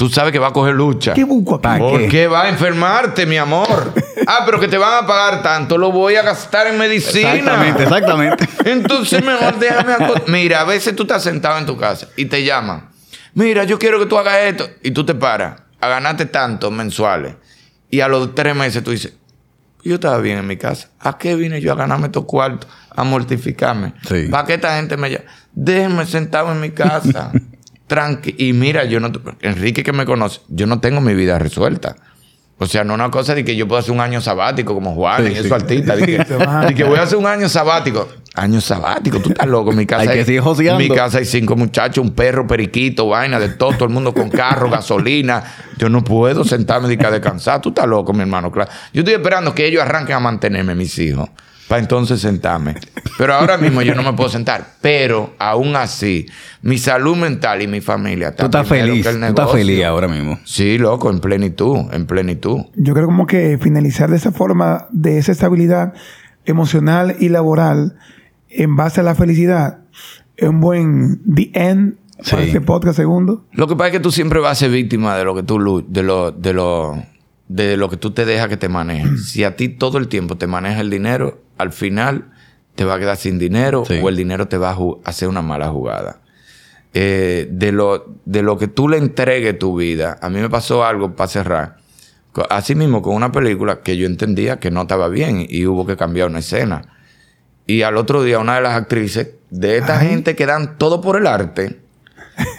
Tú 0.00 0.08
sabes 0.08 0.32
que 0.32 0.38
va 0.38 0.46
a 0.46 0.52
coger 0.54 0.74
lucha. 0.74 1.12
¿Qué 1.12 1.24
busco 1.24 1.60
aquí? 1.62 1.78
¿Por 1.78 2.08
qué? 2.08 2.26
va 2.26 2.44
a 2.44 2.48
enfermarte, 2.48 3.26
mi 3.26 3.36
amor? 3.36 3.92
Ah, 4.26 4.42
pero 4.44 4.60
que 4.60 4.68
te 4.68 4.76
van 4.76 5.02
a 5.02 5.06
pagar 5.06 5.42
tanto, 5.42 5.78
lo 5.78 5.90
voy 5.90 6.14
a 6.14 6.22
gastar 6.22 6.66
en 6.66 6.76
medicina. 6.78 7.34
Exactamente, 7.34 7.82
exactamente. 7.84 8.48
Entonces 8.70 9.24
mejor 9.24 9.58
déjame 9.58 9.94
Mira, 10.26 10.60
a 10.60 10.64
veces 10.64 10.94
tú 10.94 11.04
estás 11.04 11.22
sentado 11.22 11.58
en 11.58 11.64
tu 11.64 11.76
casa 11.78 12.06
y 12.16 12.26
te 12.26 12.44
llaman. 12.44 12.90
Mira, 13.32 13.64
yo 13.64 13.78
quiero 13.78 13.98
que 13.98 14.04
tú 14.04 14.18
hagas 14.18 14.36
esto. 14.42 14.68
Y 14.82 14.90
tú 14.90 15.06
te 15.06 15.14
paras 15.14 15.62
a 15.80 15.88
ganarte 15.88 16.26
tantos 16.26 16.70
mensuales. 16.70 17.34
Y 17.90 18.00
a 18.00 18.08
los 18.08 18.34
tres 18.34 18.54
meses 18.54 18.84
tú 18.84 18.90
dices, 18.90 19.14
yo 19.82 19.94
estaba 19.94 20.18
bien 20.18 20.38
en 20.38 20.46
mi 20.46 20.58
casa. 20.58 20.90
¿A 21.00 21.16
qué 21.16 21.34
vine 21.34 21.60
yo 21.62 21.72
a 21.72 21.76
ganarme 21.76 22.06
estos 22.06 22.26
cuartos? 22.26 22.70
A 22.94 23.02
mortificarme. 23.02 23.94
Sí. 24.06 24.28
¿Para 24.30 24.46
qué 24.46 24.54
esta 24.54 24.76
gente 24.76 24.98
me 24.98 25.10
llama? 25.10 25.24
Déjeme 25.52 26.04
sentado 26.04 26.52
en 26.52 26.60
mi 26.60 26.70
casa. 26.70 27.32
Tranqui. 27.90 28.36
Y 28.38 28.52
mira, 28.52 28.84
yo 28.84 29.00
no... 29.00 29.10
Enrique 29.42 29.82
que 29.82 29.92
me 29.92 30.06
conoce, 30.06 30.40
yo 30.46 30.68
no 30.68 30.78
tengo 30.78 31.00
mi 31.00 31.12
vida 31.12 31.40
resuelta. 31.40 31.96
O 32.62 32.66
sea, 32.66 32.84
no 32.84 32.94
una 32.94 33.10
cosa 33.10 33.34
de 33.34 33.42
que 33.42 33.56
yo 33.56 33.66
puedo 33.66 33.80
hacer 33.80 33.90
un 33.90 34.00
año 34.00 34.20
sabático 34.20 34.74
como 34.74 34.94
Juan 34.94 35.24
Sí, 35.24 35.32
y 35.32 35.34
sí. 35.34 35.40
esos 35.40 35.52
artistas. 35.52 35.96
De 35.98 36.04
que, 36.06 36.18
de 36.22 36.84
voy 36.84 36.98
a 36.98 37.02
hacer 37.02 37.18
un 37.18 37.26
año 37.26 37.48
sabático. 37.48 38.06
Año 38.34 38.60
sabático, 38.60 39.18
tú 39.18 39.30
estás 39.30 39.48
loco. 39.48 39.72
En 39.72 39.78
mi 39.78 39.86
casa 39.86 40.02
Hay 40.02 40.18
que 40.18 40.24
seguir 40.24 40.42
joseando. 40.42 40.80
En 40.80 40.88
mi 40.88 40.94
casa 40.94 41.18
hay 41.18 41.24
cinco 41.24 41.56
muchachos, 41.56 42.04
un 42.04 42.12
perro, 42.12 42.46
periquito, 42.46 43.08
vaina 43.08 43.40
de 43.40 43.48
todo, 43.48 43.72
todo 43.72 43.86
el 43.86 43.90
mundo 43.90 44.14
con 44.14 44.30
carro, 44.30 44.70
gasolina. 44.70 45.42
Yo 45.78 45.88
no 45.88 46.04
puedo 46.04 46.44
sentarme 46.44 46.92
y 46.92 46.96
que 46.96 47.06
a 47.06 47.10
descansar. 47.10 47.60
Tú 47.60 47.70
estás 47.70 47.88
loco, 47.88 48.12
mi 48.12 48.20
hermano. 48.20 48.52
Claro. 48.52 48.70
Yo 48.92 49.00
estoy 49.00 49.14
esperando 49.14 49.52
que 49.52 49.66
ellos 49.66 49.82
arranquen 49.82 50.16
a 50.16 50.20
mantenerme, 50.20 50.74
mis 50.76 50.96
hijos, 50.98 51.30
para 51.70 51.80
entonces 51.82 52.20
sentarme. 52.20 52.74
Pero 53.16 53.32
ahora 53.34 53.56
mismo 53.56 53.80
yo 53.80 53.94
no 53.94 54.02
me 54.02 54.12
puedo 54.14 54.28
sentar. 54.28 54.74
Pero 54.80 55.34
aún 55.38 55.76
así, 55.76 56.26
mi 56.62 56.78
salud 56.78 57.16
mental 57.16 57.62
y 57.62 57.68
mi 57.68 57.80
familia 57.80 58.34
Tú 58.34 58.46
estás 58.46 58.66
feliz. 58.66 59.04
que 59.04 59.10
el 59.10 59.20
Tú 59.20 59.26
estás 59.26 59.52
feliz 59.52 59.84
ahora 59.84 60.08
mismo. 60.08 60.40
Sí, 60.44 60.78
loco, 60.78 61.10
en 61.10 61.20
plenitud, 61.20 61.76
en 61.92 62.06
plenitud. 62.06 62.62
Yo 62.74 62.92
creo 62.92 63.06
como 63.06 63.28
que 63.28 63.56
finalizar 63.62 64.10
de 64.10 64.16
esa 64.16 64.32
forma, 64.32 64.88
de 64.90 65.18
esa 65.18 65.30
estabilidad 65.30 65.94
emocional 66.44 67.14
y 67.20 67.28
laboral 67.28 67.96
en 68.48 68.74
base 68.74 69.00
a 69.00 69.04
la 69.04 69.14
felicidad, 69.14 69.78
es 70.36 70.48
un 70.48 70.58
buen 70.60 71.22
the 71.32 71.52
end 71.54 71.94
para 72.28 72.42
Sí. 72.42 72.48
este 72.48 72.60
podcast 72.60 72.96
segundo. 72.96 73.46
Lo 73.52 73.68
que 73.68 73.76
pasa 73.76 73.86
es 73.88 73.92
que 73.92 74.00
tú 74.00 74.10
siempre 74.10 74.40
vas 74.40 74.52
a 74.52 74.54
ser 74.56 74.70
víctima 74.72 75.16
de 75.16 75.24
lo 75.24 75.36
que 75.36 75.44
tú 75.44 75.84
de 75.88 76.02
lo, 76.02 76.32
de 76.32 76.52
lo, 76.52 77.00
de 77.50 77.76
lo 77.76 77.90
que 77.90 77.96
tú 77.96 78.12
te 78.12 78.24
dejas 78.24 78.48
que 78.48 78.56
te 78.56 78.68
maneje. 78.68 79.18
si 79.24 79.42
a 79.44 79.56
ti 79.56 79.68
todo 79.68 79.98
el 79.98 80.06
tiempo 80.08 80.36
te 80.36 80.46
maneja 80.46 80.80
el 80.80 80.88
dinero, 80.88 81.42
al 81.58 81.72
final 81.72 82.30
te 82.76 82.84
va 82.84 82.94
a 82.94 82.98
quedar 82.98 83.16
sin 83.16 83.38
dinero 83.38 83.84
Sí. 83.84 83.98
o 84.02 84.08
el 84.08 84.16
dinero 84.16 84.46
te 84.46 84.56
va 84.56 84.70
a 84.70 84.78
hacer 85.04 85.28
una 85.28 85.42
mala 85.42 85.68
jugada. 85.68 86.20
Eh, 86.94 87.48
de, 87.50 87.72
lo, 87.72 88.14
de 88.24 88.42
lo 88.42 88.56
que 88.56 88.68
tú 88.68 88.88
le 88.88 88.98
entregues 88.98 89.58
tu 89.58 89.76
vida, 89.76 90.16
a 90.22 90.28
mí 90.30 90.40
me 90.40 90.48
pasó 90.48 90.84
algo 90.84 91.14
para 91.16 91.28
cerrar. 91.28 91.76
Así 92.48 92.76
mismo 92.76 93.02
con 93.02 93.14
una 93.16 93.32
película 93.32 93.80
que 93.80 93.96
yo 93.96 94.06
entendía 94.06 94.60
que 94.60 94.70
no 94.70 94.82
estaba 94.82 95.08
bien 95.08 95.44
y 95.48 95.66
hubo 95.66 95.84
que 95.84 95.96
cambiar 95.96 96.28
una 96.28 96.38
escena. 96.38 96.82
Y 97.66 97.82
al 97.82 97.96
otro 97.96 98.22
día 98.22 98.38
una 98.38 98.54
de 98.56 98.60
las 98.62 98.74
actrices 98.76 99.30
de 99.50 99.76
esta 99.76 99.98
gente 99.98 100.36
que 100.36 100.46
dan 100.46 100.78
todo 100.78 101.00
por 101.00 101.16
el 101.16 101.26
arte, 101.26 101.80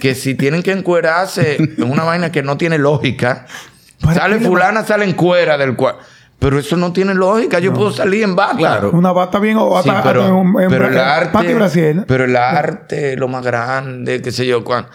que 0.02 0.16
si 0.16 0.36
tienen 0.36 0.64
que 0.64 0.74
encuerarse 0.74 1.56
en 1.56 1.90
una 1.90 2.04
vaina 2.04 2.32
que 2.32 2.44
no 2.44 2.58
tiene 2.58 2.78
lógica, 2.78 3.46
¿Para 3.46 3.71
sale 4.14 4.40
fulana, 4.40 4.84
sale 4.84 5.06
en 5.06 5.14
cuera 5.14 5.58
del 5.58 5.76
cual. 5.76 5.96
Pero 6.40 6.58
eso 6.58 6.76
no 6.76 6.92
tiene 6.92 7.14
lógica. 7.14 7.60
Yo 7.60 7.72
puedo 7.74 7.92
salir 7.92 8.24
en 8.24 8.36
bata. 8.36 8.58
Claro. 8.58 8.92
Una 8.92 9.12
bata 9.12 9.38
bien 9.40 9.58
o 9.60 9.80
Sí, 9.84 9.90
bata 9.90 10.02
pero, 10.04 10.26
en, 10.28 10.48
en- 10.64 10.70
pero 10.70 10.88
el 10.88 10.98
arte, 10.98 11.32
pero 12.08 12.26
el 12.26 12.36
arte, 12.36 13.16
lo 13.16 13.28
más 13.28 13.46
grande, 13.46 14.22
qué 14.24 14.32
sé 14.32 14.48
yo 14.48 14.64
cuán. 14.64 14.88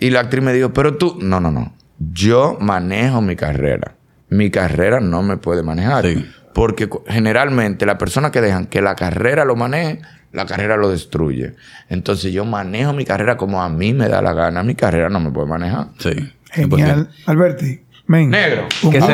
Y 0.00 0.10
la 0.10 0.20
actriz 0.20 0.42
me 0.42 0.52
dijo, 0.52 0.72
pero 0.72 0.96
tú, 0.96 1.16
no, 1.20 1.38
no, 1.40 1.50
no. 1.52 1.72
Yo 1.98 2.56
manejo 2.60 3.20
mi 3.20 3.36
carrera. 3.36 3.94
Mi 4.28 4.50
carrera 4.50 4.98
no 5.00 5.22
me 5.22 5.36
puede 5.36 5.62
manejar. 5.62 6.04
Sí. 6.04 6.28
Porque 6.52 6.88
generalmente 7.06 7.86
las 7.86 7.96
personas 7.96 8.30
que 8.32 8.40
dejan 8.40 8.66
que 8.66 8.82
la 8.82 8.96
carrera 8.96 9.44
lo 9.44 9.54
maneje, 9.54 10.00
la 10.32 10.46
carrera 10.46 10.76
lo 10.76 10.90
destruye. 10.90 11.54
Entonces 11.88 12.32
yo 12.32 12.44
manejo 12.44 12.92
mi 12.92 13.04
carrera 13.04 13.36
como 13.36 13.62
a 13.62 13.68
mí 13.68 13.94
me 13.94 14.08
da 14.08 14.20
la 14.20 14.32
gana. 14.32 14.62
Mi 14.64 14.74
carrera 14.74 15.08
no 15.08 15.20
me 15.20 15.30
puede 15.30 15.46
manejar. 15.46 15.88
Sí. 15.98 16.10
Genial. 16.50 17.08
Alberti, 17.26 17.82
men. 18.08 18.30
Negro. 18.30 18.66
un 18.82 18.90
Que 18.90 19.00
se, 19.00 19.06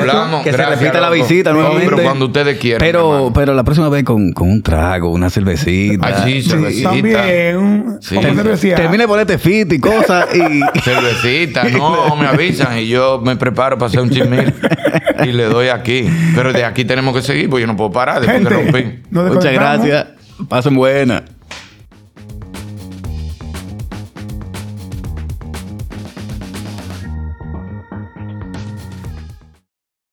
que 0.45 0.53
se 0.53 0.67
repita 0.67 1.01
la 1.01 1.11
visita 1.11 1.51
No, 1.53 1.57
nuevamente. 1.61 1.91
pero 1.91 2.03
cuando 2.03 2.27
ustedes 2.27 2.59
quieran, 2.59 2.79
Pero, 2.81 3.31
pero 3.35 3.53
la 3.53 3.63
próxima 3.65 3.89
vez 3.91 4.05
con, 4.05 4.33
con 4.33 4.49
un 4.49 4.63
trago, 4.63 5.11
una 5.11 5.29
cervecita. 5.29 6.07
Ay, 6.07 6.15
sí, 6.25 6.43
Sí, 6.43 6.51
cervecita. 6.51 6.91
también. 6.91 7.57
Un, 7.59 7.99
Sí. 8.01 8.15
como 8.17 8.43
te 8.43 8.49
decía, 8.49 8.77
Termine 8.77 9.03
de 9.05 9.09
ponerte 9.09 9.39
fit 9.39 9.71
y 9.73 9.79
cosas 9.79 10.27
y... 10.35 10.81
Cervecita, 10.81 11.65
no, 11.65 12.17
me 12.17 12.27
avisan 12.27 12.79
y 12.79 12.89
yo 12.89 13.21
me 13.23 13.37
preparo 13.37 13.77
para 13.77 13.89
hacer 13.89 14.01
un 14.01 14.11
chismil 14.11 14.53
y 15.25 15.33
le 15.33 15.45
doy 15.45 15.69
aquí. 15.69 16.09
Pero 16.35 16.53
de 16.53 16.65
aquí 16.65 16.85
tenemos 16.85 17.15
que 17.15 17.23
seguir, 17.23 17.51
porque 17.51 17.63
yo 17.63 17.67
no 17.67 17.77
puedo 17.77 17.91
parar 17.93 18.21
después 18.21 18.43
que 18.43 18.49
rompí. 18.49 18.73
gente, 18.73 19.03
nos 19.11 19.33
Muchas 19.35 19.53
gracias. 19.53 20.07
Pasen 20.49 20.75
buena. 20.75 21.25